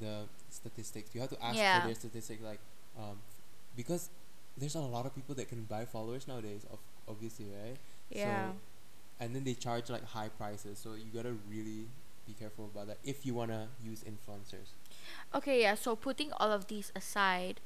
the 0.00 0.24
statistics. 0.50 1.14
You 1.14 1.20
have 1.20 1.30
to 1.30 1.42
ask 1.44 1.58
Yeah. 1.58 1.72
for 1.72 1.80
their 1.80 1.94
statistics, 1.94 2.42
like 2.42 2.60
um, 2.98 3.18
because 3.76 4.10
there's 4.56 4.74
a 4.74 4.80
lot 4.80 5.06
of 5.06 5.14
people 5.14 5.34
that 5.36 5.48
can 5.48 5.64
buy 5.64 5.84
followers 5.84 6.26
nowadays. 6.28 6.64
Of 6.72 6.78
obviously, 7.08 7.46
right? 7.46 7.76
Yeah. 8.10 8.52
So, 8.52 8.54
and 9.20 9.34
then 9.34 9.44
they 9.44 9.54
charge 9.54 9.90
like 9.90 10.04
high 10.04 10.28
prices, 10.28 10.78
so 10.78 10.94
you 10.94 11.10
gotta 11.14 11.34
really 11.48 11.86
be 12.26 12.34
careful 12.38 12.66
about 12.66 12.86
that 12.88 12.98
if 13.04 13.24
you 13.26 13.34
wanna 13.34 13.68
use 13.82 14.04
influencers. 14.04 14.74
Okay, 15.34 15.62
yeah, 15.62 15.74
so 15.74 15.96
putting 15.96 16.32
all 16.32 16.52
of 16.52 16.66
these 16.68 16.92
aside, 16.94 17.60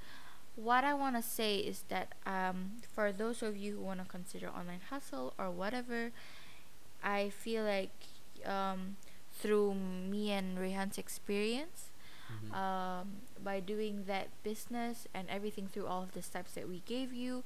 what 0.57 0.84
I 0.84 0.95
want 0.95 1.16
to 1.16 1.22
say 1.22 1.57
is 1.59 1.84
that 1.88 2.14
um, 2.26 2.72
for 2.95 3.12
those 3.12 3.43
of 3.43 3.57
you 3.57 3.76
who 3.76 3.82
want 3.82 4.01
to 4.01 4.07
consider 4.07 4.49
online 4.49 4.80
hustle 4.90 5.34
or 5.38 5.51
whatever, 5.51 6.12
I 7.03 7.31
feel 7.31 7.65
like 7.65 7.93
um, 8.47 8.97
through 9.33 9.75
me 9.75 10.31
and 10.33 10.59
Rehan's 10.59 10.99
experience, 10.99 11.91
Mhm. 12.31 12.55
um, 12.55 13.09
by 13.43 13.61
doing 13.61 14.05
that 14.07 14.29
business 14.43 15.07
and 15.15 15.29
everything 15.29 15.69
through 15.69 15.87
all 15.87 16.03
of 16.03 16.13
the 16.13 16.23
steps 16.23 16.53
that 16.55 16.69
we 16.69 16.81
gave 16.87 17.13
you, 17.13 17.45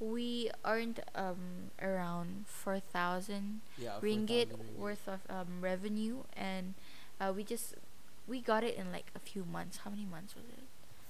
we 0.00 0.50
earned 0.64 1.00
um, 1.14 1.70
around 1.80 2.46
4,000 2.46 3.60
yeah, 3.78 3.98
ringgit 4.00 4.48
4,000 4.50 4.78
worth 4.78 5.08
of 5.08 5.20
um, 5.30 5.60
revenue 5.60 6.24
and 6.36 6.74
uh, 7.20 7.32
we 7.34 7.42
just 7.44 7.74
we 8.26 8.40
got 8.40 8.64
it 8.64 8.74
in 8.76 8.92
like 8.92 9.10
a 9.14 9.18
few 9.20 9.44
months. 9.44 9.78
How 9.78 9.90
many 9.90 10.04
months 10.04 10.34
was 10.34 10.44
it? 10.48 10.64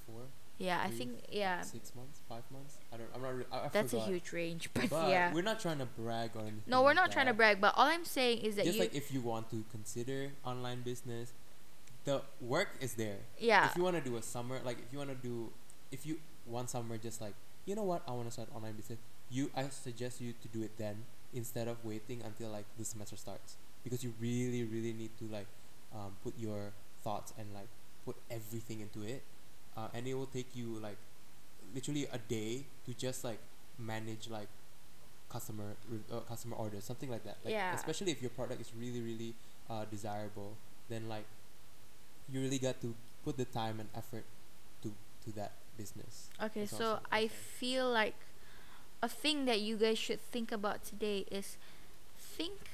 Four, 0.07 0.23
yeah 0.59 0.81
i 0.83 0.89
think 0.91 1.11
yeah 1.31 1.61
six 1.61 1.93
months, 1.95 2.21
five 2.29 2.43
months. 2.51 2.79
I 2.93 2.97
don't. 2.97 3.09
I'm 3.15 3.21
not. 3.23 3.37
Re- 3.37 3.45
I, 3.53 3.57
I 3.67 3.69
that's 3.73 3.93
a 3.93 4.01
huge 4.01 4.33
range 4.33 4.71
but, 4.75 4.89
But 4.89 5.11
yeah 5.11 5.33
we're 5.35 5.43
not 5.43 5.61
trying 5.61 5.79
to 5.79 5.87
brag 5.87 6.31
or 6.35 6.41
anything. 6.41 6.63
no 6.67 6.81
we're 6.83 6.89
like 6.89 6.97
not 6.97 7.13
trying 7.13 7.27
to 7.27 7.35
brag 7.35 7.61
but 7.61 7.75
all 7.77 7.87
i'm 7.87 8.05
saying 8.07 8.39
is 8.39 8.57
that 8.57 8.65
Just 8.65 8.77
you 8.77 8.83
like 8.85 8.95
if 8.95 9.13
you 9.13 9.21
want 9.21 9.51
to 9.51 9.65
consider 9.71 10.31
online 10.45 10.81
business, 10.83 11.33
the 12.05 12.23
work 12.41 12.69
is 12.81 12.95
there. 12.95 13.19
yeah 13.39 13.67
If 13.69 13.77
you 13.77 13.83
want 13.83 13.97
to 13.97 14.05
do 14.11 14.17
a 14.17 14.23
summer, 14.23 14.61
like 14.65 14.79
if 14.79 14.93
you 14.93 14.99
want 14.99 15.11
to 15.11 15.17
do, 15.17 15.51
if 15.93 16.07
you 16.07 16.19
one 16.47 16.69
summer 16.69 16.97
just 16.97 17.21
like 17.21 17.35
you 17.67 17.75
know 17.75 17.83
what 17.83 18.03
I 18.09 18.13
want 18.13 18.27
to 18.29 18.33
start 18.33 18.49
online 18.55 18.75
business, 18.75 18.99
you 19.29 19.51
I 19.57 19.69
suggest 19.69 20.21
you 20.21 20.33
to 20.41 20.49
do 20.49 20.63
it 20.63 20.79
then 20.79 21.05
instead 21.35 21.69
of 21.69 21.85
waiting 21.85 22.23
until 22.25 22.49
like 22.49 22.65
the 22.79 22.85
semester 22.85 23.17
starts 23.17 23.57
because 23.85 24.03
you 24.03 24.15
really 24.21 24.65
really 24.65 24.93
need 24.95 25.11
to 25.19 25.25
like 25.31 25.47
um, 25.95 26.17
put 26.25 26.33
your 26.39 26.73
thoughts 27.05 27.35
and 27.39 27.47
like 27.53 27.69
put 28.07 28.17
everything 28.31 28.81
into 28.81 29.03
it, 29.03 29.23
uh, 29.77 29.89
and 29.95 30.07
it 30.07 30.15
will 30.15 30.27
take 30.27 30.49
you 30.55 30.79
like 30.83 30.97
literally 31.75 32.07
a 32.13 32.19
day 32.19 32.65
to 32.87 32.95
just 32.95 33.25
like 33.25 33.39
manage 33.79 34.29
like 34.31 34.49
customer 35.31 35.77
re- 35.91 36.01
uh, 36.13 36.21
customer 36.21 36.57
orders 36.57 36.85
something 36.85 37.11
like 37.11 37.25
that. 37.25 37.37
Like 37.45 37.55
Yeah. 37.55 37.75
especially 37.75 38.13
if 38.13 38.21
your 38.23 38.31
product 38.31 38.61
is 38.61 38.73
really 38.79 39.01
really 39.01 39.35
uh, 39.71 39.85
desirable 39.91 40.57
then 40.89 41.09
like 41.09 41.27
you 42.33 42.41
really 42.41 42.59
got 42.59 42.81
to 42.83 42.95
put 43.25 43.37
the 43.37 43.45
time 43.45 43.81
and 43.81 43.89
effort 43.97 44.25
to 44.83 44.93
to 45.25 45.31
that 45.37 45.53
business. 45.77 46.29
Okay 46.43 46.65
That's 46.67 46.77
so 46.77 46.99
i 47.11 47.27
feel 47.29 47.89
like 47.91 48.15
a 49.03 49.09
thing 49.09 49.45
that 49.47 49.61
you 49.61 49.77
guys 49.77 49.99
should 49.99 50.21
think 50.21 50.53
about 50.53 50.85
today 50.85 51.25
is 51.31 51.57
think 52.19 52.71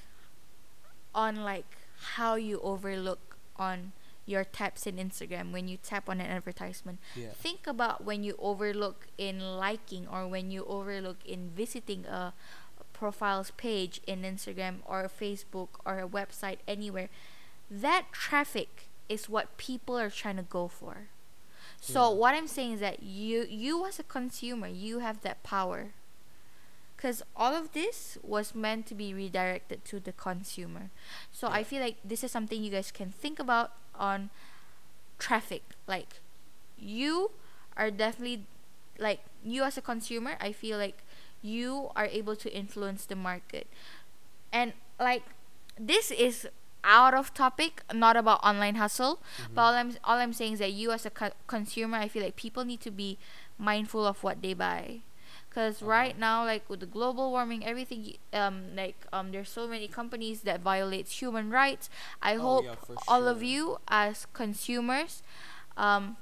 on 1.14 1.36
like 1.44 1.76
how 2.16 2.34
you 2.34 2.61
overlook 2.62 3.36
on 3.57 3.92
your 4.25 4.45
taps 4.45 4.87
in 4.87 4.97
instagram 4.97 5.53
when 5.53 5.66
you 5.68 5.77
tap 5.77 6.09
on 6.09 6.20
an 6.20 6.27
advertisement. 6.31 6.99
Yeah. 7.16 7.31
Think 7.35 7.66
about 7.66 8.05
when 8.05 8.23
you 8.23 8.37
overlook 8.39 9.07
in 9.18 9.41
liking 9.59 10.07
or 10.07 10.27
when 10.29 10.51
you 10.51 10.64
overlook 10.64 11.18
in 11.25 11.51
visiting 11.51 12.07
a 12.07 12.33
profiles 12.93 13.51
page 13.57 14.01
in 14.07 14.23
Instagram 14.23 14.77
or 14.85 15.11
Facebook 15.11 15.68
or 15.85 15.99
a 15.99 16.07
website 16.07 16.59
anywhere. 16.68 17.09
That 17.68 18.12
traffic 18.12 18.89
is 19.09 19.29
what 19.29 19.57
people 19.57 19.99
are 19.99 20.11
trying 20.11 20.37
to 20.37 20.43
go 20.45 20.68
for. 20.68 21.09
So 21.81 22.12
Yeah. 22.12 22.16
what 22.16 22.35
i'm 22.37 22.47
saying 22.47 22.75
is 22.75 22.81
that 22.81 23.03
you 23.03 23.43
you 23.51 23.85
as 23.87 23.99
a 23.99 24.05
consumer 24.05 24.68
you 24.68 25.01
have 25.01 25.23
that 25.23 25.43
power. 25.43 25.95
Because 26.97 27.23
all 27.35 27.53
of 27.57 27.73
this 27.73 28.16
was 28.23 28.55
meant 28.55 28.87
to 28.87 28.95
be 28.95 29.12
redirected 29.12 29.85
to 29.87 29.99
the 29.99 30.12
consumer. 30.12 30.91
So 31.33 31.49
I 31.49 31.64
feel 31.64 31.83
like 31.83 31.97
this 32.05 32.23
is 32.23 32.31
something 32.31 32.62
you 32.62 32.70
guys 32.70 32.93
can 32.93 33.11
think 33.11 33.41
about 33.41 33.73
on 33.99 34.30
traffic. 35.18 35.62
Like 35.86 36.20
you 36.78 37.30
are 37.76 37.90
definitely 37.90 38.47
like 38.99 39.20
you 39.45 39.62
as 39.62 39.76
a 39.76 39.82
consumer, 39.82 40.36
I 40.40 40.53
feel 40.53 40.78
like 40.78 40.99
you 41.43 41.90
are 41.97 42.07
able 42.07 42.36
to 42.36 42.55
influence 42.55 43.05
the 43.05 43.16
market. 43.16 43.66
And 44.53 44.72
like 45.01 45.22
this 45.78 46.11
is 46.11 46.49
out 46.84 47.14
of 47.14 47.32
topic, 47.34 47.82
not 47.93 48.16
about 48.16 48.43
online 48.43 48.76
hustle. 48.76 49.20
Mm-hmm. 49.40 49.55
But 49.55 49.62
all 49.62 49.74
I'm 49.74 49.97
all 50.05 50.18
I'm 50.18 50.32
saying 50.32 50.55
is 50.55 50.59
that 50.59 50.72
you 50.72 50.93
as 50.93 51.07
a 51.07 51.11
co- 51.11 51.36
consumer, 51.47 51.99
I 51.99 52.09
feel 52.09 52.22
like 52.22 52.36
people 52.36 52.64
need 52.64 52.80
to 52.80 52.90
be 52.90 53.18
mindful 53.59 54.07
of 54.07 54.22
what 54.22 54.43
they 54.43 54.55
buy. 54.55 55.01
Cause 55.51 55.83
Uh-huh. 55.83 55.89
right 55.91 56.18
now, 56.18 56.45
like 56.45 56.68
with 56.68 56.80
the 56.80 56.87
global 56.87 57.30
warming, 57.30 57.64
everything, 57.64 58.16
um, 58.33 58.74
like 58.74 58.97
um, 59.12 59.33
there's 59.33 59.49
so 59.51 59.66
many 59.68 59.87
companies 59.89 60.43
that 60.43 60.61
violates 60.61 61.20
human 61.20 61.51
rights. 61.51 61.89
I 62.22 62.35
Oh, 62.37 62.43
hope 62.43 62.64
yeah, 62.64 62.74
all 63.09 63.26
of 63.28 63.43
you 63.43 63.78
as 63.89 64.26
consumers, 64.33 65.22
um, 65.76 66.16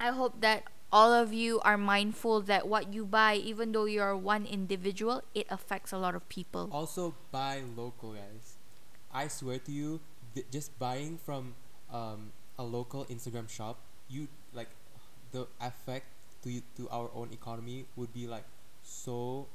I 0.00 0.10
hope 0.10 0.40
that 0.40 0.64
all 0.92 1.12
of 1.12 1.32
you 1.32 1.60
are 1.60 1.76
mindful 1.76 2.40
that 2.42 2.66
what 2.68 2.92
you 2.92 3.04
buy, 3.04 3.34
even 3.36 3.72
though 3.72 3.84
you're 3.84 4.16
one 4.16 4.46
individual, 4.46 5.22
it 5.34 5.46
affects 5.50 5.92
a 5.92 5.98
lot 5.98 6.14
of 6.14 6.28
people. 6.28 6.68
Also, 6.72 7.14
buy 7.30 7.62
local, 7.76 8.12
guys. 8.14 8.56
I 9.12 9.28
swear 9.28 9.58
to 9.58 9.72
you, 9.72 10.00
th- 10.34 10.46
just 10.50 10.76
buying 10.78 11.18
from 11.18 11.54
um, 11.92 12.32
a 12.58 12.64
local 12.64 13.04
Instagram 13.06 13.48
shop, 13.48 13.78
you 14.08 14.28
like 14.52 14.68
the 15.32 15.46
effect 15.60 16.06
to 16.44 16.60
to 16.76 16.88
our 16.90 17.10
own 17.14 17.30
economy 17.32 17.86
would 17.96 18.12
be 18.12 18.26
like 18.26 18.44
so 18.82 19.46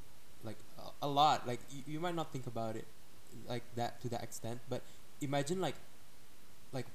like 0.44 0.58
a, 0.78 1.06
a 1.06 1.08
lot. 1.08 1.46
Like 1.46 1.60
you, 1.70 1.82
you 1.94 2.00
might 2.00 2.14
not 2.14 2.32
think 2.32 2.46
about 2.46 2.76
it 2.76 2.86
like 3.48 3.64
that 3.76 4.00
to 4.02 4.08
that 4.10 4.22
extent, 4.22 4.60
but 4.68 4.82
imagine 5.20 5.60
like 5.60 5.76
like 6.72 6.86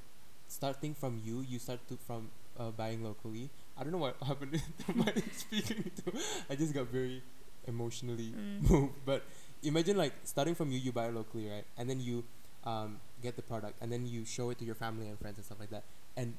starting 0.47 0.93
from 0.93 1.21
you, 1.23 1.41
you 1.47 1.59
start 1.59 1.79
to 1.89 1.97
from 2.05 2.29
uh, 2.59 2.71
buying 2.71 3.03
locally. 3.03 3.49
I 3.77 3.83
don't 3.83 3.91
know 3.91 3.99
what 3.99 4.15
happened 4.27 4.53
to 4.85 4.93
my 4.95 5.13
speaking 5.33 5.91
to. 6.05 6.11
I 6.49 6.55
just 6.55 6.73
got 6.73 6.87
very 6.87 7.21
emotionally 7.67 8.33
Mm. 8.35 8.69
moved. 8.69 8.93
But 9.05 9.23
imagine 9.63 9.97
like 9.97 10.13
starting 10.23 10.55
from 10.55 10.71
you, 10.71 10.79
you 10.79 10.91
buy 10.91 11.09
locally, 11.09 11.49
right? 11.49 11.65
And 11.77 11.89
then 11.89 11.99
you 11.99 12.23
um, 12.65 12.99
get 13.21 13.35
the 13.35 13.41
product, 13.41 13.77
and 13.81 13.91
then 13.91 14.05
you 14.05 14.25
show 14.25 14.49
it 14.49 14.57
to 14.59 14.65
your 14.65 14.75
family 14.75 15.07
and 15.07 15.17
friends 15.19 15.37
and 15.37 15.45
stuff 15.45 15.59
like 15.59 15.69
that, 15.71 15.83
and 16.17 16.33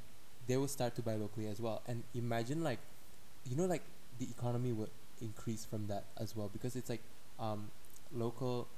they 0.46 0.56
will 0.56 0.68
start 0.68 0.94
to 0.96 1.02
buy 1.02 1.14
locally 1.14 1.46
as 1.46 1.60
well. 1.60 1.82
And 1.86 2.02
imagine 2.14 2.62
like, 2.64 2.78
you 3.44 3.56
know, 3.56 3.66
like 3.66 3.82
the 4.18 4.26
economy 4.30 4.72
would 4.72 4.90
increase 5.20 5.64
from 5.64 5.86
that 5.88 6.04
as 6.18 6.36
well 6.36 6.48
because 6.52 6.76
it's 6.76 6.88
like 6.88 7.02
um, 7.38 7.70
local. 8.12 8.68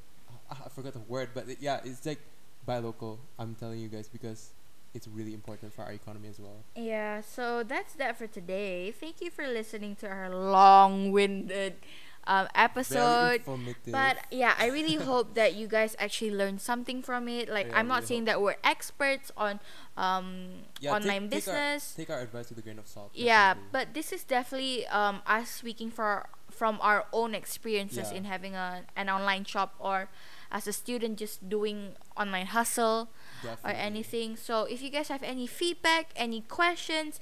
I, 0.50 0.56
I 0.66 0.68
forgot 0.68 0.92
the 0.92 1.00
word, 1.00 1.30
but 1.34 1.48
it, 1.48 1.58
yeah, 1.60 1.80
it's 1.84 2.04
like 2.06 2.20
buy 2.66 2.78
local. 2.78 3.18
I'm 3.38 3.54
telling 3.54 3.80
you 3.80 3.88
guys 3.88 4.08
because 4.08 4.50
it's 4.94 5.08
really 5.08 5.34
important 5.34 5.72
for 5.72 5.82
our 5.82 5.92
economy 5.92 6.28
as 6.28 6.38
well. 6.38 6.64
Yeah, 6.76 7.20
so 7.22 7.62
that's 7.62 7.94
that 7.94 8.18
for 8.18 8.26
today. 8.26 8.92
Thank 8.92 9.20
you 9.20 9.30
for 9.30 9.46
listening 9.46 9.96
to 9.96 10.08
our 10.08 10.34
long-winded 10.34 11.74
um, 12.26 12.48
episode. 12.54 13.42
But 13.86 14.18
yeah, 14.30 14.54
I 14.58 14.66
really 14.68 14.94
hope 15.10 15.34
that 15.34 15.54
you 15.54 15.66
guys 15.66 15.96
actually 15.98 16.30
learned 16.32 16.60
something 16.60 17.02
from 17.02 17.28
it. 17.28 17.48
Like 17.48 17.68
Yeah, 17.68 17.78
I'm 17.78 17.88
not 17.88 17.94
really 18.02 18.06
saying 18.06 18.24
that 18.26 18.40
we're 18.40 18.56
experts 18.64 19.30
on 19.36 19.60
um, 19.96 20.64
yeah, 20.80 20.90
take- 20.92 21.02
online 21.02 21.28
take 21.30 21.48
our- 21.48 21.54
business. 21.54 21.94
Take 21.96 22.10
our, 22.10 22.20
advice 22.20 22.48
with 22.50 22.58
a 22.58 22.62
grain 22.62 22.78
of 22.78 22.86
salt. 22.86 23.10
yeah, 23.14 23.54
but 23.72 23.94
this 23.94 24.12
is 24.12 24.24
definitely 24.24 24.86
um, 24.86 25.20
us 25.26 25.50
speaking 25.50 25.90
for 25.90 26.28
from 26.50 26.78
our 26.82 27.06
own 27.12 27.34
experiences 27.34 28.10
Yeah. 28.12 28.18
in 28.18 28.24
having 28.24 28.54
a, 28.54 28.82
an 28.94 29.08
online 29.08 29.44
shop 29.44 29.74
or 29.80 30.08
as 30.52 30.66
a 30.68 30.72
student 30.72 31.18
just 31.18 31.48
doing 31.48 31.96
online 32.14 32.44
hustle 32.46 33.08
or 33.64 33.70
anything. 33.70 34.36
So 34.36 34.64
if 34.64 34.82
you 34.82 34.90
guys 34.90 35.08
have 35.08 35.22
any 35.22 35.46
feedback, 35.46 36.10
any 36.14 36.42
questions, 36.42 37.20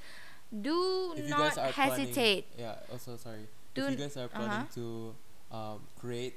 do 0.50 1.14
not 1.28 1.56
are 1.56 1.70
planning- 1.72 2.10
hesitate. 2.10 2.46
yeah. 2.58 2.74
Also, 2.90 3.16
sorry. 3.16 3.46
Do 3.74 3.84
if 3.84 3.90
you 3.90 3.96
guys 3.96 4.16
are 4.16 4.28
planning 4.28 4.50
uh-huh. 4.50 4.74
to 4.74 5.14
um, 5.52 5.80
create 5.98 6.34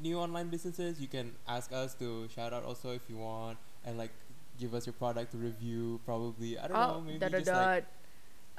new 0.00 0.18
online 0.18 0.48
businesses, 0.48 1.00
you 1.00 1.08
can 1.08 1.32
ask 1.48 1.72
us 1.72 1.94
to 1.94 2.28
shout 2.34 2.52
out 2.52 2.64
also 2.64 2.92
if 2.92 3.02
you 3.08 3.16
want, 3.16 3.58
and 3.84 3.98
like 3.98 4.10
give 4.58 4.74
us 4.74 4.86
your 4.86 4.94
product 4.94 5.32
to 5.32 5.38
review. 5.38 6.00
Probably 6.04 6.58
I 6.58 6.68
don't 6.68 6.76
know. 6.76 6.94
Oh, 6.96 7.00
Maybe 7.00 7.18
dot, 7.18 7.32
dot, 7.32 7.38
just 7.40 7.52
like 7.52 7.84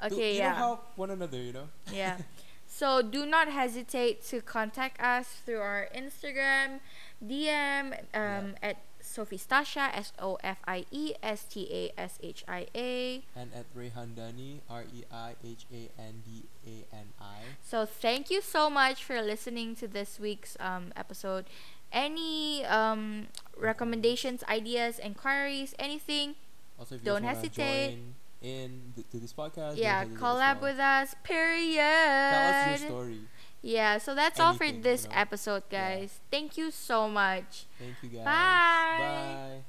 dot. 0.00 0.10
to, 0.10 0.14
Okay, 0.14 0.32
you 0.32 0.38
yeah. 0.38 0.52
know, 0.52 0.56
help 0.56 0.92
one 0.96 1.10
another. 1.10 1.38
You 1.38 1.52
know. 1.52 1.68
yeah. 1.92 2.18
So 2.74 3.02
do 3.02 3.26
not 3.26 3.48
hesitate 3.48 4.24
to 4.28 4.40
contact 4.40 4.98
us 4.98 5.28
through 5.44 5.60
our 5.60 5.88
Instagram, 5.94 6.80
DM 7.22 7.92
um, 8.14 8.54
at 8.62 8.78
Sophie 9.12 9.36
Stasha 9.36 9.92
S 9.94 10.12
O 10.18 10.38
F 10.42 10.58
I 10.66 10.86
E 10.90 11.12
S 11.22 11.44
T 11.44 11.68
A 11.70 12.00
S 12.00 12.18
H 12.22 12.44
I 12.48 12.66
A. 12.74 13.22
And 13.36 13.50
at 13.54 13.66
Reihandani, 13.76 14.60
R 14.70 14.84
E 14.88 15.04
I 15.12 15.34
H 15.44 15.66
A 15.72 15.90
N 16.00 16.22
D 16.24 16.44
A 16.66 16.96
N 16.96 17.08
I. 17.20 17.38
So 17.62 17.84
thank 17.84 18.30
you 18.30 18.40
so 18.40 18.70
much 18.70 19.04
for 19.04 19.20
listening 19.20 19.76
to 19.76 19.86
this 19.86 20.18
week's 20.18 20.56
um, 20.58 20.92
episode. 20.96 21.44
Any 21.92 22.64
um, 22.64 23.28
recommendations, 23.56 24.42
ideas, 24.48 24.98
inquiries, 24.98 25.74
anything? 25.78 26.36
Also, 26.78 26.94
if 26.94 27.02
you 27.02 27.04
Don't 27.04 27.24
hesitate. 27.24 27.90
join 27.90 28.14
in 28.40 28.92
th- 28.96 29.06
to 29.10 29.18
this 29.18 29.32
podcast, 29.32 29.76
yeah, 29.76 30.04
collab 30.04 30.60
well. 30.60 30.72
with 30.72 30.80
us. 30.80 31.14
Period. 31.22 31.76
Tell 31.76 32.72
us 32.72 32.80
your 32.80 32.88
story. 32.88 33.20
Yeah, 33.62 33.98
so 33.98 34.14
that's 34.14 34.40
all 34.40 34.54
for 34.54 34.64
Anything, 34.64 34.82
this 34.82 35.04
you 35.04 35.10
know? 35.10 35.16
episode, 35.16 35.62
guys. 35.70 36.20
Thank 36.30 36.56
you 36.58 36.70
so 36.70 37.08
much. 37.08 37.66
Thank 37.78 37.94
you 38.02 38.08
guys. 38.08 38.24
Bye. 38.24 38.96
Bye. 38.98 39.64